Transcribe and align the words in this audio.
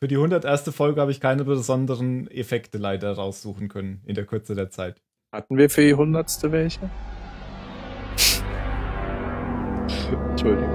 Für 0.00 0.06
die 0.06 0.14
101. 0.14 0.72
Folge 0.72 1.00
habe 1.00 1.10
ich 1.10 1.20
keine 1.20 1.42
besonderen 1.44 2.30
Effekte 2.30 2.78
leider 2.78 3.14
raussuchen 3.14 3.66
können 3.66 4.00
in 4.06 4.14
der 4.14 4.26
Kürze 4.26 4.54
der 4.54 4.70
Zeit. 4.70 5.02
Hatten 5.34 5.56
wir 5.56 5.68
für 5.68 5.80
die 5.80 5.90
100. 5.90 6.52
welche? 6.52 6.88
Entschuldigung. 10.30 10.70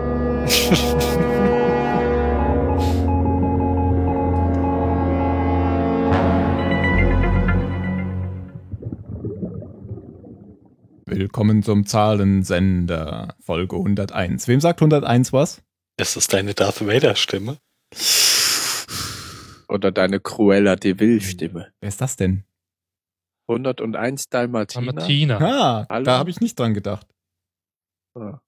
Willkommen 11.05 11.63
zum 11.63 11.85
Zahlensender, 11.85 13.35
Folge 13.39 13.77
101. 13.77 14.49
Wem 14.49 14.59
sagt 14.59 14.81
101 14.81 15.31
was? 15.31 15.61
Ist 15.95 16.17
das 16.17 16.27
deine 16.27 16.53
Darth 16.53 16.85
Vader-Stimme? 16.85 17.55
Oder 19.73 19.91
deine 19.91 20.19
Cruella 20.19 20.75
de 20.75 20.99
Vil 20.99 21.19
Stimme. 21.19 21.73
Wer 21.81 21.89
ist 21.89 21.99
das 21.99 22.15
denn? 22.15 22.43
101 23.49 24.29
Dalmatiner. 24.29 24.93
Dalmatiner. 24.93 25.41
Ah, 25.41 25.87
Hallo? 25.89 26.05
da 26.05 26.19
habe 26.19 26.29
ich 26.29 26.39
nicht 26.39 26.59
dran 26.59 26.75
gedacht. 26.75 27.07
Ah. 28.13 28.39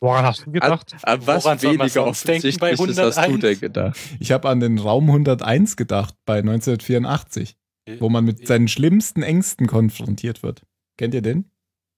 Woran 0.00 0.24
hast 0.24 0.46
du 0.46 0.52
gedacht? 0.52 0.96
An 1.02 1.26
was 1.26 1.44
Woran 1.44 1.62
weniger 1.62 1.84
denken 1.84 2.58
bei 2.58 2.72
offensichtliches 2.72 2.98
hast 2.98 3.18
du 3.18 3.22
101? 3.22 3.40
denn 3.40 3.60
gedacht? 3.60 3.98
Ich 4.20 4.32
habe 4.32 4.48
an 4.48 4.60
den 4.60 4.78
Raum 4.78 5.06
101 5.08 5.76
gedacht 5.76 6.14
bei 6.24 6.38
1984, 6.38 7.56
wo 7.98 8.08
man 8.08 8.24
mit 8.24 8.46
seinen 8.46 8.68
schlimmsten 8.68 9.22
Ängsten 9.22 9.66
konfrontiert 9.66 10.42
wird. 10.42 10.62
Kennt 10.96 11.12
ihr 11.12 11.22
den? 11.22 11.50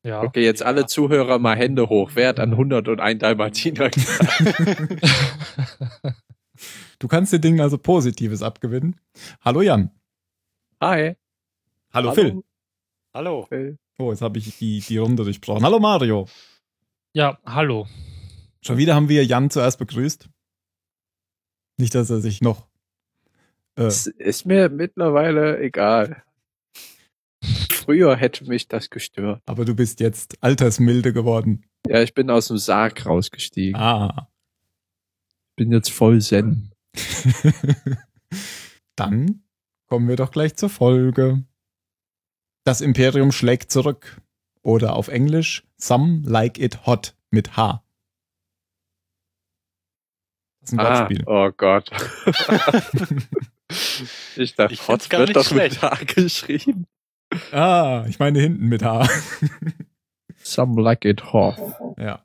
Ja. 0.05 0.23
Okay, 0.23 0.45
jetzt 0.45 0.65
alle 0.65 0.87
Zuhörer 0.87 1.39
mal 1.39 1.57
Hände 1.57 1.89
hoch. 1.89 2.11
Wer 2.15 2.31
hat 2.31 2.41
an 2.41 2.51
101 2.51 3.21
Dalmatiner 3.21 3.91
gedacht? 3.91 4.97
Du 7.01 7.09
kannst 7.09 7.33
den 7.33 7.41
Dingen 7.41 7.61
also 7.61 7.79
Positives 7.79 8.43
abgewinnen. 8.43 9.01
Hallo 9.41 9.63
Jan. 9.63 9.91
Hi. 10.81 11.17
Hallo, 11.93 12.13
Phil. 12.13 12.43
Hallo. 13.13 13.47
Phil. 13.49 13.79
Oh, 13.99 14.11
jetzt 14.13 14.23
habe 14.23 14.39
ich 14.39 14.57
die, 14.59 14.81
die 14.81 14.99
Runde 14.99 15.25
durchbrochen. 15.25 15.65
Hallo 15.65 15.79
Mario. 15.81 16.29
ja, 17.13 17.39
hallo. 17.45 17.89
Schon 18.63 18.77
wieder 18.77 18.95
haben 18.95 19.09
wir 19.09 19.25
Jan 19.25 19.51
zuerst 19.51 19.79
begrüßt. 19.79 20.29
Nicht, 21.79 21.95
dass 21.95 22.11
er 22.11 22.21
sich 22.21 22.43
noch. 22.43 22.69
Äh, 23.77 23.85
Es 23.85 24.07
ist 24.07 24.45
mir 24.45 24.69
mittlerweile 24.69 25.59
egal. 25.61 26.23
Früher 27.43 28.15
hätte 28.17 28.45
mich 28.47 28.69
das 28.69 28.91
gestört. 28.91 29.43
aber 29.47 29.65
du 29.65 29.75
bist 29.75 30.01
jetzt 30.01 30.37
altersmilde 30.43 31.15
geworden. 31.15 31.65
Ja, 31.87 32.03
ich 32.03 32.13
bin 32.13 32.29
aus 32.31 32.49
dem 32.49 32.59
Sarg 32.59 33.07
rausgestiegen. 33.07 33.81
Ah. 33.81 34.29
Bin 35.57 35.73
jetzt 35.73 35.91
voll 35.91 36.21
Zen. 36.21 36.70
Dann 38.97 39.43
kommen 39.87 40.09
wir 40.09 40.17
doch 40.17 40.31
gleich 40.31 40.57
zur 40.57 40.71
Folge. 40.71 41.45
Das 42.65 42.81
Imperium 42.81 43.33
schlägt 43.33 43.71
zurück. 43.73 44.21
Oder 44.63 44.95
auf 44.95 45.09
Englisch 45.09 45.67
Some 45.79 46.23
Like 46.27 46.59
It 46.59 46.85
Hot 46.87 47.17
mit 47.31 47.57
H. 47.57 47.83
Das 50.61 50.69
ist 50.73 50.79
ein 50.79 50.81
Ah, 50.81 50.99
Wortspiel. 51.01 51.23
oh 51.27 51.51
Gott. 51.57 51.91
ich 54.37 54.55
dachte, 54.55 54.75
Ich 54.75 54.87
Hot 54.89 55.09
gar 55.09 55.21
wird 55.21 55.29
nicht 55.31 55.37
doch 55.37 55.47
schlecht. 55.47 55.83
mit 55.83 55.91
H 55.91 56.05
geschrieben. 56.05 56.87
Ah, 57.53 58.05
ich 58.09 58.19
meine 58.19 58.39
hinten 58.41 58.67
mit 58.67 58.83
H. 58.83 59.09
Some 60.43 60.83
like 60.83 61.05
it 61.07 61.33
hot. 61.33 61.57
ja. 61.97 62.23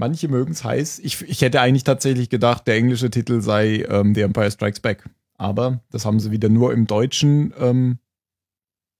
Manche 0.00 0.28
mögen 0.28 0.52
es 0.52 0.64
heiß. 0.64 0.98
Ich, 1.00 1.20
ich 1.28 1.42
hätte 1.42 1.60
eigentlich 1.60 1.84
tatsächlich 1.84 2.30
gedacht, 2.30 2.66
der 2.66 2.76
englische 2.76 3.10
Titel 3.10 3.42
sei 3.42 3.84
ähm, 3.86 4.14
The 4.14 4.22
Empire 4.22 4.50
Strikes 4.50 4.80
Back. 4.80 5.04
Aber 5.36 5.84
das 5.90 6.06
haben 6.06 6.18
sie 6.20 6.30
wieder 6.30 6.48
nur 6.48 6.72
im 6.72 6.86
Deutschen. 6.86 7.52
Ähm, 7.58 7.98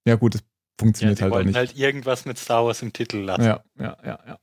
ja, 0.06 0.16
gut, 0.16 0.34
das 0.34 0.42
Ja, 0.42 0.46
funktioniert 0.78 1.18
die 1.18 1.22
halt 1.22 1.32
auch 1.32 1.36
wollten 1.36 1.48
nicht. 1.48 1.56
halt 1.56 1.74
irgendwas 1.74 2.26
mit 2.26 2.36
Star 2.38 2.66
Wars 2.66 2.82
im 2.82 2.92
Titel 2.92 3.16
lassen. 3.16 3.44
ja, 3.44 3.64
ja, 3.78 3.96
ja, 4.04 4.18
ja. 4.26 4.38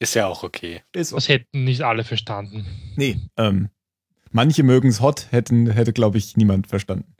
Ist 0.00 0.14
ja 0.14 0.26
auch 0.26 0.42
okay. 0.42 0.82
Ist 0.92 1.12
Das 1.12 1.28
hätten 1.28 1.62
nicht 1.62 1.82
alle 1.82 2.02
verstanden. 2.02 2.66
Nee, 2.96 3.20
ähm, 3.36 3.68
manche 4.32 4.64
mögen 4.64 4.88
es 4.88 5.00
hot, 5.00 5.28
hätten, 5.30 5.70
hätte, 5.70 5.92
glaube 5.92 6.18
ich, 6.18 6.36
niemand 6.36 6.66
verstanden. 6.66 7.14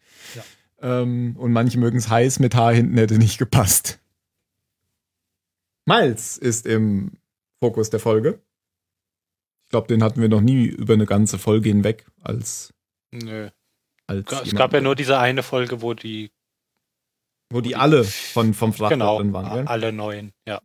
Ähm, 0.80 1.36
und 1.38 1.52
manche 1.52 1.78
mögen 1.78 1.98
es 1.98 2.08
heiß 2.08 2.40
mit 2.40 2.56
H 2.56 2.72
hinten 2.72 2.98
hätte 2.98 3.18
nicht 3.18 3.38
gepasst. 3.38 4.00
Miles 5.86 6.38
ist 6.38 6.66
im 6.66 7.12
Fokus 7.62 7.90
der 7.90 8.00
Folge. 8.00 8.42
Ich 9.66 9.70
glaube, 9.70 9.86
den 9.86 10.02
hatten 10.02 10.20
wir 10.20 10.28
noch 10.28 10.40
nie 10.40 10.64
über 10.64 10.94
eine 10.94 11.06
ganze 11.06 11.38
Folge 11.38 11.68
hinweg 11.68 12.04
als. 12.20 12.74
Nö. 13.12 13.50
als 14.08 14.32
Es 14.42 14.54
gab 14.56 14.72
ja 14.72 14.80
nur 14.80 14.96
diese 14.96 15.16
eine 15.20 15.44
Folge, 15.44 15.80
wo 15.80 15.94
die 15.94 16.32
Wo 17.52 17.60
die 17.60 17.76
alle 17.76 18.02
von, 18.02 18.52
vom 18.52 18.72
Frachter 18.72 18.96
genau 18.96 19.18
drin 19.18 19.32
waren. 19.32 19.54
Gell? 19.54 19.66
alle 19.68 19.92
neuen. 19.92 20.32
Ja. 20.44 20.60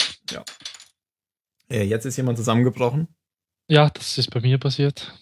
Äh, 1.69 1.83
jetzt 1.83 2.05
ist 2.05 2.17
jemand 2.17 2.39
zusammengebrochen. 2.39 3.07
Ja, 3.69 3.91
das 3.91 4.17
ist 4.17 4.31
bei 4.31 4.39
mir 4.39 4.57
passiert. 4.57 5.13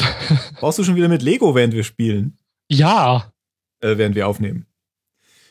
Brauchst 0.60 0.78
du 0.78 0.84
schon 0.84 0.96
wieder 0.96 1.08
mit 1.10 1.20
Lego, 1.20 1.54
während 1.54 1.74
wir 1.74 1.84
spielen? 1.84 2.38
Ja, 2.70 3.32
Äh, 3.80 3.98
während 3.98 4.14
wir 4.14 4.26
aufnehmen. 4.28 4.64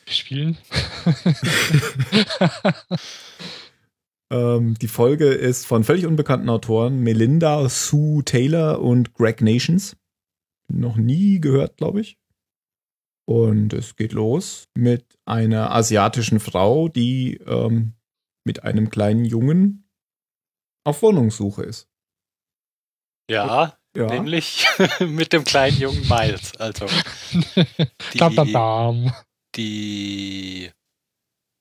wir 0.06 0.12
spielen. 0.12 0.58
Ähm, 4.30 4.74
die 4.74 4.88
Folge 4.88 5.26
ist 5.28 5.66
von 5.66 5.84
völlig 5.84 6.06
unbekannten 6.06 6.48
Autoren 6.50 7.00
Melinda 7.00 7.68
Sue 7.68 8.22
Taylor 8.24 8.80
und 8.80 9.14
Greg 9.14 9.40
Nations. 9.40 9.96
Noch 10.70 10.96
nie 10.96 11.40
gehört, 11.40 11.76
glaube 11.76 12.00
ich. 12.00 12.18
Und 13.26 13.72
es 13.72 13.96
geht 13.96 14.12
los 14.12 14.68
mit 14.76 15.18
einer 15.26 15.70
asiatischen 15.74 16.40
Frau, 16.40 16.88
die 16.88 17.34
ähm, 17.46 17.94
mit 18.46 18.62
einem 18.64 18.90
kleinen 18.90 19.24
Jungen 19.24 19.88
auf 20.86 21.02
Wohnungssuche 21.02 21.62
ist. 21.62 21.88
Ja, 23.30 23.78
Ja. 23.94 24.06
nämlich 24.06 24.66
mit 25.00 25.32
dem 25.34 25.44
kleinen 25.44 25.78
jungen 25.78 26.08
Miles. 26.08 26.56
Also 26.56 26.86
die, 28.14 28.18
die 29.56 30.70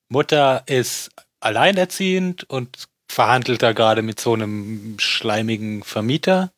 Mutter 0.10 0.64
ist 0.68 1.12
alleinerziehend 1.40 2.44
und 2.50 2.88
verhandelt 3.08 3.64
da 3.64 3.72
gerade 3.74 4.02
mit 4.02 4.20
so 4.20 4.34
einem 4.34 4.98
schleimigen 5.00 5.84
Vermieter, 5.84 6.52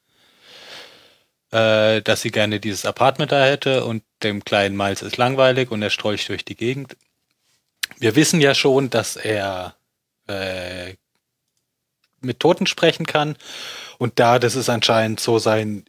äh, 1.51 2.01
dass 2.01 2.21
sie 2.21 2.31
gerne 2.31 2.59
dieses 2.59 2.85
Apartment 2.85 3.31
da 3.31 3.45
hätte 3.45 3.85
und 3.85 4.03
dem 4.23 4.43
kleinen 4.43 4.75
Miles 4.75 5.01
ist 5.01 5.17
langweilig 5.17 5.71
und 5.71 5.81
er 5.81 5.89
strolcht 5.89 6.29
durch 6.29 6.45
die 6.45 6.55
Gegend. 6.55 6.97
Wir 7.97 8.15
wissen 8.15 8.41
ja 8.41 8.53
schon, 8.53 8.89
dass 8.89 9.15
er 9.15 9.75
äh, 10.27 10.95
mit 12.21 12.39
Toten 12.39 12.67
sprechen 12.67 13.05
kann 13.05 13.35
und 13.97 14.19
da, 14.19 14.39
das 14.39 14.55
ist 14.55 14.69
anscheinend 14.69 15.19
so 15.19 15.39
sein, 15.39 15.85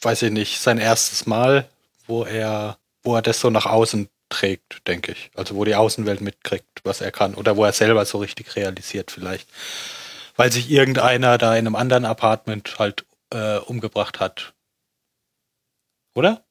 weiß 0.00 0.22
ich 0.22 0.32
nicht, 0.32 0.60
sein 0.60 0.78
erstes 0.78 1.26
Mal, 1.26 1.68
wo 2.06 2.24
er, 2.24 2.78
wo 3.02 3.14
er 3.14 3.22
das 3.22 3.40
so 3.40 3.50
nach 3.50 3.66
außen 3.66 4.08
trägt, 4.32 4.86
denke 4.88 5.12
ich. 5.12 5.30
Also 5.34 5.54
wo 5.54 5.64
die 5.64 5.74
Außenwelt 5.74 6.20
mitkriegt, 6.20 6.80
was 6.84 7.00
er 7.00 7.12
kann. 7.12 7.34
Oder 7.34 7.56
wo 7.56 7.64
er 7.64 7.72
selber 7.72 8.04
so 8.04 8.18
richtig 8.18 8.56
realisiert 8.56 9.10
vielleicht. 9.10 9.48
Weil 10.36 10.50
sich 10.50 10.70
irgendeiner 10.70 11.38
da 11.38 11.52
in 11.52 11.66
einem 11.66 11.76
anderen 11.76 12.04
Apartment 12.04 12.78
halt 12.78 13.04
äh, 13.30 13.58
umgebracht 13.58 14.20
hat. 14.20 14.54
Oder? 16.14 16.42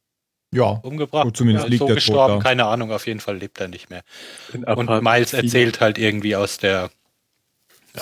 Ja, 0.53 0.65
Umgebracht? 0.83 1.23
Gut, 1.23 1.37
zumindest 1.37 1.69
liegt 1.69 1.79
so 1.79 1.85
er 1.85 1.89
tot 1.89 1.95
gestorben, 1.95 2.39
da. 2.39 2.43
keine 2.43 2.65
Ahnung, 2.65 2.91
auf 2.91 3.07
jeden 3.07 3.21
Fall 3.21 3.37
lebt 3.37 3.59
er 3.61 3.69
nicht 3.69 3.89
mehr. 3.89 4.03
Und 4.53 4.89
Miles 5.01 5.31
erzählt 5.33 5.79
halt 5.79 5.97
irgendwie 5.97 6.35
aus 6.35 6.57
der, 6.57 6.91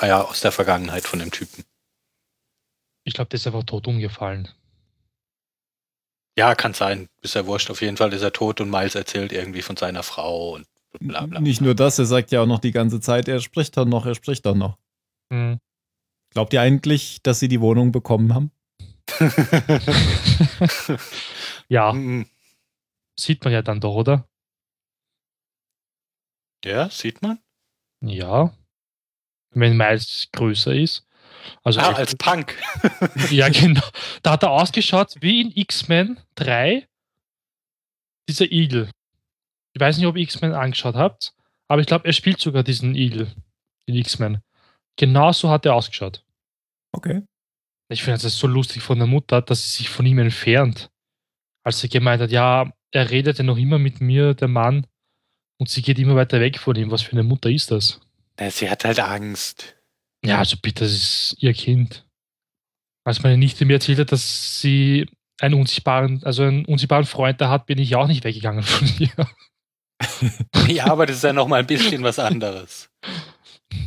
ja, 0.02 0.24
aus 0.24 0.42
der 0.42 0.52
Vergangenheit 0.52 1.04
von 1.04 1.20
dem 1.20 1.30
Typen. 1.30 1.64
Ich 3.04 3.14
glaube, 3.14 3.30
der 3.30 3.38
ist 3.38 3.46
einfach 3.46 3.64
tot 3.64 3.88
umgefallen. 3.88 4.50
Ja, 6.38 6.56
kann 6.56 6.74
sein. 6.74 7.08
Ist 7.22 7.36
ja 7.36 7.46
wurscht. 7.46 7.70
Auf 7.70 7.82
jeden 7.82 7.98
Fall 7.98 8.14
ist 8.14 8.22
er 8.22 8.32
tot 8.32 8.62
und 8.62 8.70
Miles 8.70 8.96
erzählt 8.96 9.32
irgendwie 9.34 9.62
von 9.62 9.76
seiner 9.76 10.04
Frau 10.04 10.54
und 10.56 10.68
bla 11.00 11.26
bla. 11.26 11.40
nicht 11.42 11.62
nur 11.62 11.76
das, 11.76 12.00
er 12.00 12.06
sagt 12.06 12.32
ja 12.32 12.42
auch 12.42 12.46
noch 12.48 12.60
die 12.60 12.72
ganze 12.72 13.00
Zeit, 13.02 13.28
er 13.28 13.40
spricht 13.42 13.76
doch 13.78 13.86
noch, 13.86 14.06
er 14.06 14.16
spricht 14.16 14.46
doch 14.46 14.56
noch. 14.56 14.78
Hm. 15.32 15.60
Glaubt 16.32 16.54
ihr 16.54 16.62
eigentlich, 16.62 17.22
dass 17.24 17.40
sie 17.40 17.48
die 17.48 17.60
Wohnung 17.62 17.92
bekommen 17.92 18.34
haben? 18.34 18.52
Ja, 21.68 21.94
Mm, 21.94 22.26
sieht 23.20 23.44
man 23.44 23.54
ja 23.54 23.62
dann 23.62 23.80
doch, 23.82 23.96
oder? 23.96 24.28
ja, 26.66 26.90
sieht 26.90 27.22
man. 27.22 27.40
Ja. 28.02 28.54
Wenn 29.52 29.78
Miles 29.78 30.30
größer 30.34 30.74
ist. 30.76 31.06
Also 31.64 31.80
Ah, 31.80 31.90
echt- 31.92 32.00
als 32.00 32.16
Punk. 32.16 32.56
Ja, 33.32 33.50
genau. 33.50 33.82
Da 34.24 34.32
hat 34.32 34.44
er 34.44 34.52
ausgeschaut 34.52 35.16
wie 35.22 35.42
in 35.42 35.52
X-Men 35.56 36.20
3. 36.36 36.88
Dieser 38.28 38.52
Igel. 38.52 38.90
Ich 39.74 39.80
weiß 39.82 39.98
nicht, 39.98 40.08
ob 40.08 40.16
ihr 40.16 40.24
X-Men 40.24 40.54
angeschaut 40.54 40.96
habt, 40.96 41.34
aber 41.68 41.82
ich 41.82 41.88
glaube, 41.88 42.06
er 42.06 42.14
spielt 42.14 42.40
sogar 42.40 42.64
diesen 42.64 42.96
Igel 42.96 43.32
in 43.86 43.96
X-Men. 43.96 44.40
Genau 44.98 45.32
so 45.32 45.50
hat 45.50 45.66
er 45.66 45.76
ausgeschaut. 45.76 46.24
Okay. 46.92 47.24
Ich 47.92 48.04
finde 48.04 48.26
es 48.26 48.38
so 48.38 48.48
lustig 48.48 48.82
von 48.84 48.98
der 49.00 49.08
Mutter, 49.08 49.42
dass 49.42 49.64
sie 49.64 49.78
sich 49.78 49.90
von 49.90 50.06
ihm 50.06 50.20
entfernt. 50.20 50.90
Als 51.64 51.80
sie 51.80 51.90
gemeint 51.90 52.22
hat, 52.22 52.32
ja, 52.32 52.72
er 52.92 53.10
redet 53.10 53.38
ja 53.38 53.44
noch 53.44 53.58
immer 53.58 53.80
mit 53.80 54.02
mir, 54.02 54.34
der 54.34 54.48
Mann, 54.48 54.86
und 55.58 55.70
sie 55.70 55.82
geht 55.82 56.00
immer 56.00 56.16
weiter 56.16 56.40
weg 56.40 56.58
von 56.60 56.76
ihm. 56.76 56.92
Was 56.92 57.02
für 57.02 57.12
eine 57.14 57.24
Mutter 57.24 57.50
ist 57.50 57.72
das? 57.72 58.00
Na, 58.40 58.50
sie 58.50 58.70
hat 58.70 58.86
halt 58.86 59.00
Angst. 59.00 59.76
Ja, 60.26 60.40
also 60.40 60.58
bitte, 60.62 60.84
das 60.84 60.92
ist 60.94 61.36
ihr 61.40 61.54
Kind. 61.54 62.06
Als 63.06 63.24
meine 63.24 63.38
Nichte 63.38 63.66
mir 63.66 63.74
erzählt 63.76 64.00
hat, 64.00 64.12
dass 64.12 64.60
sie 64.62 65.08
einen 65.40 65.56
unsichtbaren, 65.56 66.22
also 66.24 66.44
einen 66.44 66.66
unsichtbaren 66.66 67.06
Freund 67.06 67.40
da 67.40 67.50
hat, 67.50 67.66
bin 67.66 67.78
ich 67.78 67.96
auch 67.96 68.08
nicht 68.08 68.24
weggegangen 68.24 68.64
von 68.64 68.88
ihr. 69.00 69.12
Ja, 70.68 70.86
aber 70.88 71.06
das 71.06 71.18
ist 71.18 71.24
ja 71.24 71.34
noch 71.34 71.48
mal 71.48 71.60
ein 71.60 71.68
bisschen 71.68 72.04
was 72.04 72.20
anderes. 72.20 72.90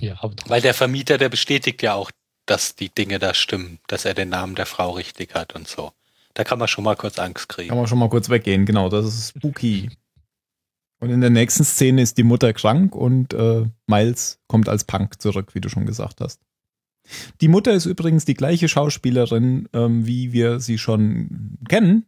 Ja, 0.00 0.16
aber 0.20 0.34
Weil 0.46 0.60
der 0.60 0.74
Vermieter, 0.74 1.16
der 1.16 1.28
bestätigt 1.28 1.82
ja 1.82 1.94
auch, 1.94 2.10
dass 2.46 2.74
die 2.74 2.88
Dinge 2.90 3.18
da 3.18 3.34
stimmen, 3.34 3.78
dass 3.86 4.04
er 4.04 4.14
den 4.14 4.28
Namen 4.28 4.54
der 4.54 4.66
Frau 4.66 4.90
richtig 4.90 5.34
hat 5.34 5.54
und 5.54 5.68
so. 5.68 5.92
Da 6.34 6.44
kann 6.44 6.58
man 6.58 6.68
schon 6.68 6.84
mal 6.84 6.96
kurz 6.96 7.18
Angst 7.18 7.48
Kann 7.48 7.56
kriegen. 7.56 7.76
man 7.76 7.86
schon 7.86 7.98
mal 7.98 8.08
kurz 8.08 8.28
weggehen, 8.28 8.66
genau, 8.66 8.88
das 8.88 9.06
ist 9.06 9.28
spooky. 9.36 9.90
Und 11.02 11.10
in 11.10 11.20
der 11.20 11.30
nächsten 11.30 11.64
Szene 11.64 12.00
ist 12.00 12.16
die 12.16 12.22
Mutter 12.22 12.52
krank 12.52 12.94
und 12.94 13.34
äh, 13.34 13.64
Miles 13.88 14.38
kommt 14.46 14.68
als 14.68 14.84
Punk 14.84 15.20
zurück, 15.20 15.52
wie 15.52 15.60
du 15.60 15.68
schon 15.68 15.84
gesagt 15.84 16.20
hast. 16.20 16.40
Die 17.40 17.48
Mutter 17.48 17.72
ist 17.72 17.86
übrigens 17.86 18.24
die 18.24 18.34
gleiche 18.34 18.68
Schauspielerin, 18.68 19.68
ähm, 19.72 20.06
wie 20.06 20.32
wir 20.32 20.60
sie 20.60 20.78
schon 20.78 21.58
kennen, 21.68 22.06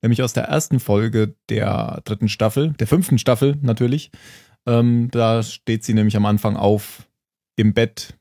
nämlich 0.00 0.22
aus 0.22 0.32
der 0.32 0.44
ersten 0.44 0.80
Folge 0.80 1.34
der 1.50 2.00
dritten 2.06 2.30
Staffel, 2.30 2.72
der 2.78 2.86
fünften 2.86 3.18
Staffel 3.18 3.58
natürlich. 3.60 4.10
Ähm, 4.64 5.10
da 5.10 5.42
steht 5.42 5.84
sie 5.84 5.92
nämlich 5.92 6.16
am 6.16 6.24
Anfang 6.24 6.56
auf 6.56 7.06
im 7.56 7.74
Bett, 7.74 8.16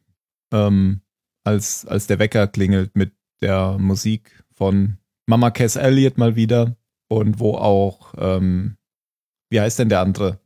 ähm, 0.52 1.00
als, 1.46 1.86
als 1.86 2.08
der 2.08 2.20
Wecker 2.20 2.48
klingelt 2.48 2.98
mit 2.98 3.14
der 3.42 3.78
Musik 3.80 4.44
von 4.52 4.98
Mama 5.28 5.50
Cass 5.50 5.78
Elliott 5.78 6.18
mal 6.18 6.36
wieder 6.36 6.76
und 7.08 7.40
wo 7.40 7.54
auch, 7.54 8.14
ähm, 8.18 8.76
wie 9.54 9.62
heißt 9.62 9.78
denn 9.80 9.90
der 9.90 10.02
andere? 10.02 10.40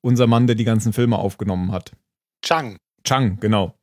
Unser 0.00 0.26
Mann, 0.28 0.46
der 0.46 0.54
die 0.56 0.64
ganzen 0.64 0.92
Filme 0.92 1.18
aufgenommen 1.18 1.72
hat. 1.72 1.92
Chang. 2.42 2.78
Chang, 3.04 3.38
genau. 3.40 3.74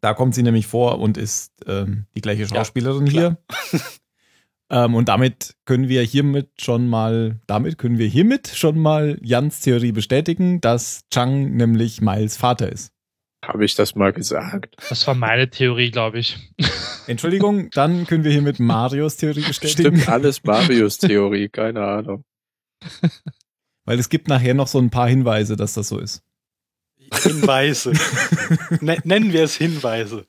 Da 0.00 0.14
kommt 0.14 0.34
sie 0.34 0.42
nämlich 0.44 0.66
vor 0.66 1.00
und 1.00 1.18
ist 1.18 1.52
ähm, 1.66 2.06
die 2.14 2.20
gleiche 2.20 2.46
Schauspielerin 2.46 3.06
klar. 3.06 3.36
hier. 3.70 3.80
ähm, 4.70 4.94
und 4.94 5.08
damit 5.08 5.56
können 5.64 5.88
wir 5.88 6.02
hiermit 6.02 6.50
schon 6.60 6.88
mal, 6.88 7.40
damit 7.48 7.76
können 7.76 7.98
wir 7.98 8.06
hiermit 8.06 8.46
schon 8.46 8.78
mal 8.78 9.18
Jans 9.22 9.60
Theorie 9.60 9.92
bestätigen, 9.92 10.60
dass 10.60 11.02
Chang 11.10 11.56
nämlich 11.56 12.00
Miles 12.00 12.36
Vater 12.36 12.70
ist. 12.70 12.92
Habe 13.44 13.64
ich 13.64 13.74
das 13.74 13.96
mal 13.96 14.12
gesagt? 14.12 14.76
das 14.88 15.06
war 15.06 15.14
meine 15.14 15.50
Theorie, 15.50 15.90
glaube 15.90 16.20
ich. 16.20 16.38
Entschuldigung, 17.08 17.70
dann 17.70 18.06
können 18.06 18.22
wir 18.22 18.30
hiermit 18.30 18.60
Marios 18.60 19.16
Theorie 19.16 19.42
bestätigen. 19.42 19.96
Stimmt 19.96 20.08
alles 20.08 20.44
Marius 20.44 20.98
Theorie, 20.98 21.48
keine 21.48 21.84
Ahnung. 21.84 22.24
Weil 23.84 23.98
es 23.98 24.08
gibt 24.08 24.28
nachher 24.28 24.54
noch 24.54 24.66
so 24.68 24.78
ein 24.78 24.90
paar 24.90 25.08
Hinweise, 25.08 25.56
dass 25.56 25.74
das 25.74 25.88
so 25.88 25.98
ist. 25.98 26.22
Hinweise. 27.22 27.92
Ne- 28.80 28.98
Nennen 29.04 29.32
wir 29.32 29.44
es 29.44 29.56
Hinweise. 29.56 30.26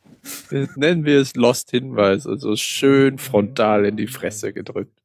Nennen 0.50 1.06
wir 1.06 1.22
es 1.22 1.36
Lost 1.36 1.72
Hinweis, 1.72 2.26
also 2.28 2.56
schön 2.56 3.18
frontal 3.18 3.86
in 3.86 3.96
die 3.98 4.08
Fresse 4.08 4.52
gedrückt. 4.54 5.00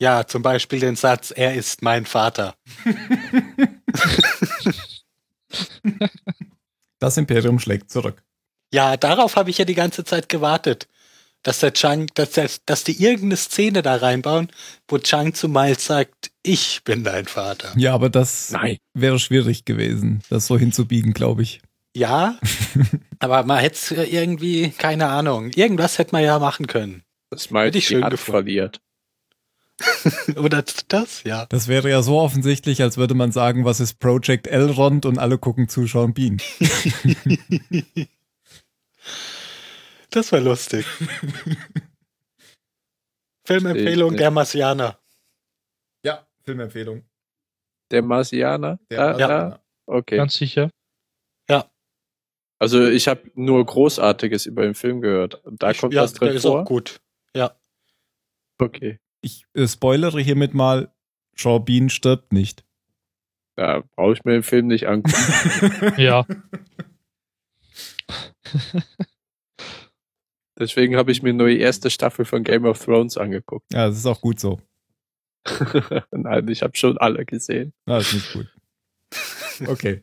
Ja, 0.00 0.26
zum 0.26 0.42
Beispiel 0.42 0.80
den 0.80 0.96
Satz, 0.96 1.30
er 1.34 1.54
ist 1.54 1.82
mein 1.82 2.04
Vater. 2.06 2.54
Das 6.98 7.16
Imperium 7.16 7.58
schlägt 7.58 7.90
zurück. 7.90 8.22
Ja, 8.72 8.96
darauf 8.96 9.36
habe 9.36 9.50
ich 9.50 9.58
ja 9.58 9.64
die 9.64 9.74
ganze 9.74 10.04
Zeit 10.04 10.28
gewartet. 10.28 10.88
Dass 11.44 11.60
der 11.60 11.72
Chang, 11.72 12.08
dass, 12.14 12.32
der, 12.32 12.50
dass 12.66 12.82
die 12.82 13.00
irgendeine 13.00 13.36
Szene 13.36 13.82
da 13.82 13.94
reinbauen, 13.96 14.50
wo 14.88 14.98
Chang 14.98 15.34
zu 15.34 15.48
Miles 15.48 15.86
sagt, 15.86 16.32
ich 16.42 16.82
bin 16.84 17.04
dein 17.04 17.26
Vater. 17.26 17.72
Ja, 17.76 17.94
aber 17.94 18.10
das 18.10 18.50
Nein. 18.50 18.78
wäre 18.94 19.20
schwierig 19.20 19.64
gewesen, 19.64 20.22
das 20.30 20.46
so 20.46 20.58
hinzubiegen, 20.58 21.12
glaube 21.12 21.42
ich. 21.42 21.60
Ja, 21.94 22.38
aber 23.20 23.44
man 23.44 23.58
hätte 23.58 23.76
es 23.76 23.90
irgendwie, 24.12 24.70
keine 24.70 25.06
Ahnung, 25.06 25.50
irgendwas 25.50 25.98
hätte 25.98 26.12
man 26.12 26.24
ja 26.24 26.40
machen 26.40 26.66
können. 26.66 27.04
Das 27.30 27.50
Hätte 27.50 27.78
ich 27.78 27.86
die 27.86 27.94
schön 27.94 28.02
Hand 28.04 28.10
gefunden. 28.12 28.30
verliert. 28.32 28.80
Oder 30.36 30.64
das, 30.88 31.24
ja. 31.24 31.46
Das 31.46 31.68
wäre 31.68 31.90
ja 31.90 32.02
so 32.02 32.18
offensichtlich, 32.20 32.80
als 32.82 32.96
würde 32.96 33.14
man 33.14 33.32
sagen, 33.32 33.64
was 33.64 33.80
ist 33.80 33.98
Project 33.98 34.46
Elrond 34.46 35.04
und 35.04 35.18
alle 35.18 35.38
gucken 35.38 35.68
zu 35.68 35.86
Sean 35.86 36.14
Bean. 36.14 36.40
Das 40.14 40.32
war 40.32 40.40
lustig. 40.40 40.86
Filmempfehlung 43.46 44.16
der 44.16 44.30
Marsianer. 44.30 44.98
Ja, 46.04 46.26
Filmempfehlung. 46.42 47.04
Der 47.90 48.02
Marsianer? 48.02 48.78
Der 48.90 48.98
Da, 48.98 49.06
Marsianer. 49.08 49.50
da? 49.50 49.60
Okay. 49.86 50.16
Ganz 50.16 50.34
sicher. 50.34 50.70
Also 52.60 52.86
ich 52.86 53.08
habe 53.08 53.30
nur 53.34 53.66
Großartiges 53.66 54.46
über 54.46 54.62
den 54.62 54.74
Film 54.74 55.00
gehört. 55.02 55.42
Da 55.44 55.72
Ich- 55.72 55.78
kommt 55.78 55.92
ja, 55.92 56.02
was 56.02 56.14
drin 56.14 56.28
der 56.28 56.36
ist 56.36 56.42
vor. 56.42 56.60
auch 56.62 56.64
gut. 56.64 57.00
Okay. 58.58 59.00
Ich 59.20 59.44
äh, 59.54 59.66
spoilere 59.66 60.20
hiermit 60.20 60.54
mal, 60.54 60.94
Sean 61.36 61.64
Bean 61.64 61.90
stirbt 61.90 62.32
nicht. 62.32 62.64
Da 63.56 63.82
brauche 63.96 64.12
ich 64.12 64.24
mir 64.24 64.34
den 64.34 64.44
Film 64.44 64.68
nicht 64.68 64.86
angucken. 64.86 65.92
Ja. 66.00 66.24
Deswegen 70.58 70.96
habe 70.96 71.10
ich 71.10 71.22
mir 71.22 71.32
nur 71.32 71.48
die 71.48 71.60
erste 71.60 71.90
Staffel 71.90 72.24
von 72.24 72.44
Game 72.44 72.64
of 72.64 72.82
Thrones 72.84 73.16
angeguckt. 73.16 73.66
Ja, 73.72 73.88
das 73.88 73.98
ist 73.98 74.06
auch 74.06 74.20
gut 74.20 74.38
so. 74.38 74.60
Nein, 76.10 76.48
ich 76.48 76.62
habe 76.62 76.76
schon 76.76 76.96
alle 76.98 77.24
gesehen. 77.24 77.72
Na, 77.86 77.98
ist 77.98 78.14
nicht 78.14 78.32
gut. 78.32 78.46
Okay. 79.68 80.02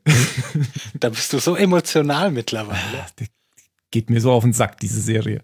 Da 0.97 1.09
bist 1.09 1.33
du 1.33 1.39
so 1.39 1.57
emotional 1.57 2.31
mittlerweile. 2.31 3.05
Die 3.19 3.27
Geht 3.91 4.09
mir 4.09 4.21
so 4.21 4.31
auf 4.31 4.43
den 4.43 4.53
Sack, 4.53 4.79
diese 4.79 5.01
Serie. 5.01 5.41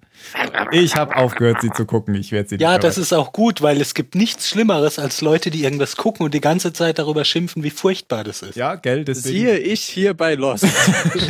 Ich 0.71 0.95
habe 0.95 1.17
aufgehört, 1.17 1.57
sie 1.61 1.69
zu 1.71 1.85
gucken. 1.85 2.15
Ich 2.15 2.31
werde 2.31 2.47
sie 2.47 2.55
nicht 2.55 2.61
Ja, 2.61 2.77
das 2.77 2.97
ist 2.97 3.11
auch 3.11 3.33
gut, 3.33 3.61
weil 3.61 3.81
es 3.81 3.93
gibt 3.93 4.15
nichts 4.15 4.47
Schlimmeres 4.47 4.99
als 4.99 5.19
Leute, 5.19 5.51
die 5.51 5.63
irgendwas 5.63 5.97
gucken 5.97 6.23
und 6.23 6.33
die 6.33 6.39
ganze 6.39 6.71
Zeit 6.71 6.97
darüber 6.97 7.25
schimpfen, 7.25 7.63
wie 7.63 7.69
furchtbar 7.69 8.23
das 8.23 8.41
ist. 8.41 8.55
Ja, 8.55 8.75
gell, 8.75 9.03
deswegen. 9.03 9.35
Siehe 9.37 9.57
ich 9.57 9.83
hier 9.83 10.13
bei 10.13 10.35
Lost. 10.35 10.65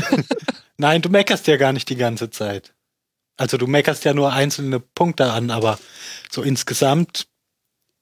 Nein, 0.77 1.01
du 1.01 1.09
meckerst 1.09 1.47
ja 1.47 1.57
gar 1.57 1.73
nicht 1.73 1.89
die 1.89 1.95
ganze 1.95 2.29
Zeit. 2.29 2.75
Also 3.37 3.57
du 3.57 3.67
meckerst 3.67 4.03
ja 4.03 4.13
nur 4.13 4.33
einzelne 4.33 4.79
Punkte 4.79 5.31
an, 5.31 5.51
aber 5.51 5.79
so 6.29 6.41
insgesamt 6.41 7.27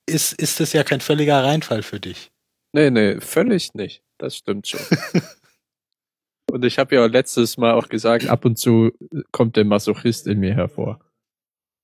ist, 0.06 0.34
ist 0.34 0.62
es 0.62 0.74
ja 0.74 0.84
kein 0.84 1.02
völliger 1.02 1.44
Reinfall 1.44 1.84
für 1.84 2.00
dich. 2.00 2.32
nee, 2.74 2.90
nee, 2.90 3.20
völlig 3.20 3.74
nicht. 3.74 4.02
Das 4.18 4.38
stimmt 4.38 4.68
schon. 4.68 4.80
Und 6.52 6.64
ich 6.64 6.80
habe 6.80 6.96
ja 6.96 7.06
letztes 7.06 7.58
Mal 7.58 7.74
auch 7.74 7.90
gesagt, 7.90 8.28
ab 8.28 8.46
und 8.46 8.58
zu 8.58 8.92
kommt 9.32 9.58
der 9.58 9.66
Masochist 9.66 10.26
in 10.28 10.40
mir 10.40 10.54
hervor. 10.54 11.00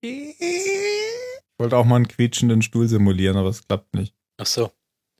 Ich 0.01 0.35
wollte 1.57 1.75
auch 1.75 1.83
mal 1.83 1.97
einen 1.97 2.07
quietschenden 2.07 2.61
Stuhl 2.61 2.87
simulieren, 2.87 3.37
aber 3.37 3.49
es 3.49 3.67
klappt 3.67 3.93
nicht. 3.95 4.15
Ach 4.37 4.45
so. 4.45 4.71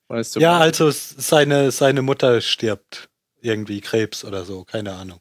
Weißt 0.08 0.36
du? 0.36 0.40
Ja, 0.40 0.58
also 0.58 0.90
seine, 0.92 1.72
seine 1.72 2.02
Mutter 2.02 2.40
stirbt. 2.42 3.10
Irgendwie 3.42 3.82
Krebs 3.82 4.24
oder 4.24 4.46
so, 4.46 4.64
keine 4.64 4.94
Ahnung. 4.94 5.20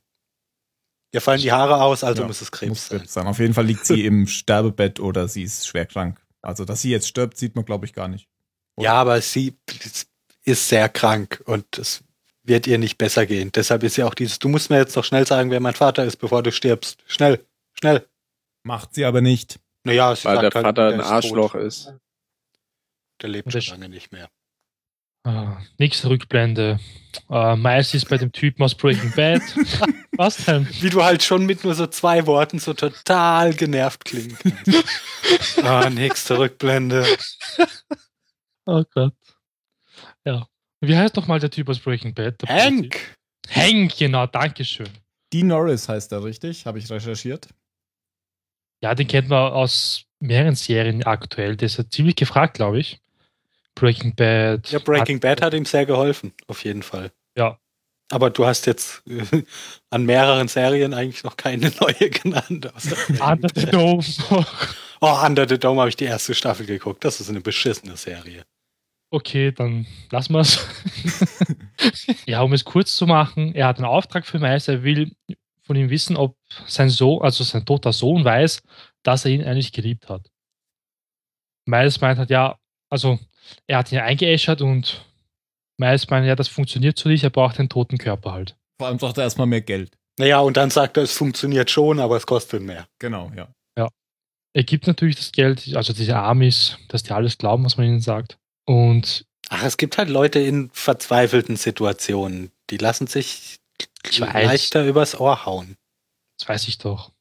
Ihr 1.13 1.21
fallen 1.21 1.41
die 1.41 1.51
Haare 1.53 1.83
aus, 1.83 2.05
also 2.05 2.23
Ja, 2.23 2.29
muss 2.29 2.41
es 2.41 2.53
Krebs 2.53 2.69
Muss 2.69 2.87
sein. 2.87 2.99
Krebs 2.99 3.13
sein. 3.15 3.27
Auf 3.27 3.39
jeden 3.41 3.55
Fall 3.55 3.67
liegt 3.67 3.85
sie 3.85 4.05
im 4.07 4.27
Sterbebett 4.27 5.01
oder 5.01 5.27
sie 5.29 5.43
ist 5.43 5.67
schwer 5.67 5.87
krank. 5.87 6.21
Also, 6.43 6.65
dass 6.65 6.83
sie 6.83 6.91
jetzt 6.91 7.09
stirbt, 7.09 7.37
sieht 7.37 7.57
man, 7.57 7.65
glaube 7.65 7.85
ich, 7.87 7.93
gar 7.93 8.09
nicht. 8.09 8.29
Ja, 8.79 8.95
aber 8.95 9.21
sie 9.21 9.57
ist 10.45 10.69
sehr 10.69 10.89
krank 10.89 11.43
und 11.47 11.79
es 11.79 12.03
wird 12.45 12.67
ihr 12.67 12.79
nicht 12.79 12.97
besser 12.97 13.27
gehen. 13.27 13.51
Deshalb 13.53 13.83
ist 13.83 13.97
ja 13.97 14.07
auch 14.07 14.15
dieses, 14.15 14.39
du 14.39 14.49
musst 14.49 14.71
mir 14.71 14.79
jetzt 14.79 14.97
doch 14.97 15.05
schnell 15.05 15.27
sagen, 15.27 15.51
wer 15.51 15.61
mein 15.61 15.75
Vater 15.75 16.05
ist, 16.05 16.17
bevor 16.17 16.43
du 16.43 16.51
stirbst. 16.53 17.03
Schnell, 17.07 17.45
schnell. 17.79 18.07
Macht 18.63 18.95
sie 18.95 19.05
aber 19.05 19.21
nicht. 19.21 19.59
Naja, 19.85 20.15
sie 20.15 20.25
Weil 20.27 20.37
der 20.37 20.43
sagt 20.45 20.55
halt, 20.55 20.65
Vater 20.67 20.89
ein 20.95 21.01
ist 21.01 21.07
Arschloch 21.07 21.53
tot. 21.53 21.61
ist. 21.63 21.93
Der 23.21 23.29
lebt 23.29 23.51
schon 23.53 23.61
der- 23.61 23.71
lange 23.73 23.89
nicht 23.89 24.13
mehr. 24.13 24.29
Ah, 25.25 25.59
nächste 25.79 26.09
Rückblende. 26.09 26.81
Äh, 27.29 27.57
Miles 27.57 27.93
ist 27.93 28.09
bei 28.09 28.17
dem 28.17 28.33
Typen 28.33 28.63
aus 28.63 28.75
Breaking 28.75 29.13
Bad. 29.13 29.43
Was 30.21 30.37
denn? 30.45 30.69
Wie 30.83 30.91
du 30.91 31.03
halt 31.03 31.23
schon 31.23 31.47
mit 31.47 31.65
nur 31.65 31.75
so 31.75 31.87
zwei 31.87 32.27
Worten 32.27 32.59
so 32.59 32.75
total 32.75 33.55
genervt 33.55 34.05
klingen 34.05 34.37
kannst. 34.43 35.65
ah, 35.65 35.89
nächste 35.89 36.39
Rückblende. 36.39 37.07
Oh 38.67 38.85
Gott. 38.93 39.15
Ja. 40.27 40.47
Wie 40.83 40.95
heißt 40.95 41.17
doch 41.17 41.27
mal 41.27 41.41
der 41.41 41.51
Typ 41.51 41.71
aus 41.71 41.79
Breaking 41.79 42.13
Bad? 42.13 42.43
Der 42.43 42.51
Hank! 42.51 43.17
Hank, 43.49 43.97
genau, 43.97 44.27
Dankeschön. 44.27 44.91
Dean 45.33 45.47
Norris 45.47 45.89
heißt 45.89 46.13
er 46.13 46.23
richtig, 46.23 46.67
habe 46.67 46.79
ich 46.79 46.91
recherchiert. 46.91 47.49
Ja, 48.83 48.95
den 48.95 49.09
kennt 49.09 49.31
man 49.31 49.51
aus 49.53 50.05
mehreren 50.19 50.55
Serien 50.55 51.03
aktuell. 51.03 51.57
Der 51.57 51.65
ist 51.65 51.79
ja 51.79 51.89
ziemlich 51.89 52.17
gefragt, 52.17 52.53
glaube 52.53 52.79
ich. 52.79 53.01
Breaking 53.75 54.15
Bad. 54.15 54.71
Ja, 54.71 54.81
Breaking 54.81 55.19
Bad 55.19 55.41
hat 55.41 55.55
ihm 55.55 55.65
sehr 55.65 55.87
geholfen, 55.87 56.35
auf 56.47 56.63
jeden 56.63 56.83
Fall. 56.83 57.11
Ja. 57.39 57.59
Aber 58.11 58.31
du 58.31 58.45
hast 58.45 58.67
jetzt 58.67 59.03
äh, 59.07 59.45
an 59.91 60.05
mehreren 60.05 60.49
Serien 60.49 60.95
eigentlich 60.95 61.25
noch 61.25 61.37
keine 61.37 61.71
neue 61.81 62.11
genannt. 62.11 62.71
Under 63.21 63.49
the 63.55 63.67
Dome. 63.67 64.05
oh, 65.01 65.25
Under 65.25 65.49
the 65.49 65.59
Dome 65.59 65.81
habe 65.81 65.89
ich 65.89 65.97
die 65.97 66.05
erste 66.05 66.35
Staffel 66.35 66.67
geguckt. 66.67 67.05
Das 67.05 67.21
ist 67.21 67.31
eine 67.31 67.41
beschissene 67.41 67.97
Serie. 67.97 68.45
Okay, 69.13 69.51
dann 69.53 69.87
lassen 70.11 70.35
wir 70.35 70.41
es. 70.41 70.65
ja, 72.27 72.43
um 72.43 72.53
es 72.53 72.65
kurz 72.65 72.95
zu 72.95 73.07
machen, 73.07 73.55
er 73.55 73.67
hat 73.67 73.79
einen 73.79 73.87
Auftrag 73.87 74.25
für 74.25 74.39
Miles, 74.39 74.69
er 74.69 74.85
will 74.85 75.13
von 75.63 75.77
ihm 75.77 75.91
wissen, 75.91 76.17
ob 76.17 76.37
sein 76.67 76.91
Sohn, 76.91 77.23
also 77.23 77.43
sein 77.45 77.65
toter 77.65 77.93
Sohn, 77.93 78.25
weiß, 78.25 78.63
dass 79.03 79.25
er 79.25 79.33
ihn 79.33 79.45
eigentlich 79.45 79.73
geliebt 79.73 80.09
hat. 80.09 80.29
Miles 81.65 82.01
meint 82.01 82.19
halt, 82.19 82.31
ja, 82.31 82.57
also 82.89 83.19
er 83.67 83.79
hat 83.79 83.91
ihn 83.93 83.99
eingeäschert 83.99 84.63
und 84.63 85.05
Miles 85.81 86.09
meint, 86.11 86.27
ja, 86.27 86.37
das 86.37 86.49
funktioniert 86.49 86.99
so 86.99 87.09
nicht, 87.09 87.25
er 87.25 87.31
braucht 87.31 87.59
einen 87.59 87.69
toten 87.69 87.99
Körper 87.99 88.33
halt. 88.33 88.57
Vor 88.79 88.87
allem 88.89 88.99
braucht 88.99 89.17
er 89.19 89.25
erstmal 89.25 89.47
mehr 89.47 89.63
Geld. 89.63 89.97
Naja, 90.19 90.41
und 90.41 90.57
dann 90.57 90.71
sagt 90.71 90.97
er, 90.99 91.03
es 91.03 91.17
funktioniert 91.17 91.71
schon, 91.71 91.99
aber 91.99 92.17
es 92.17 92.27
kostet 92.27 92.63
mehr. 92.63 92.87
Genau, 92.99 93.33
ja. 93.35 93.49
Er 94.53 94.65
gibt 94.65 94.89
natürlich 94.89 95.15
das 95.15 95.31
Geld, 95.31 95.77
also 95.77 95.93
diese 95.93 96.17
Amis, 96.17 96.77
dass 96.89 97.05
die 97.05 97.13
alles 97.13 97.39
glauben, 97.39 97.65
was 97.65 97.77
man 97.77 97.87
ihnen 97.87 98.01
sagt. 98.01 98.37
Und 98.67 99.25
Ach, 99.49 99.63
es 99.63 99.77
gibt 99.77 99.97
halt 99.97 100.09
Leute 100.09 100.41
in 100.41 100.71
verzweifelten 100.73 101.55
Situationen, 101.55 102.51
die 102.69 102.77
lassen 102.77 103.07
sich 103.07 103.61
leichter 104.19 104.85
übers 104.85 105.19
Ohr 105.21 105.47
hauen. 105.47 105.77
das 106.37 106.49
weiß 106.49 106.67
ich 106.67 106.79
doch. 106.79 107.13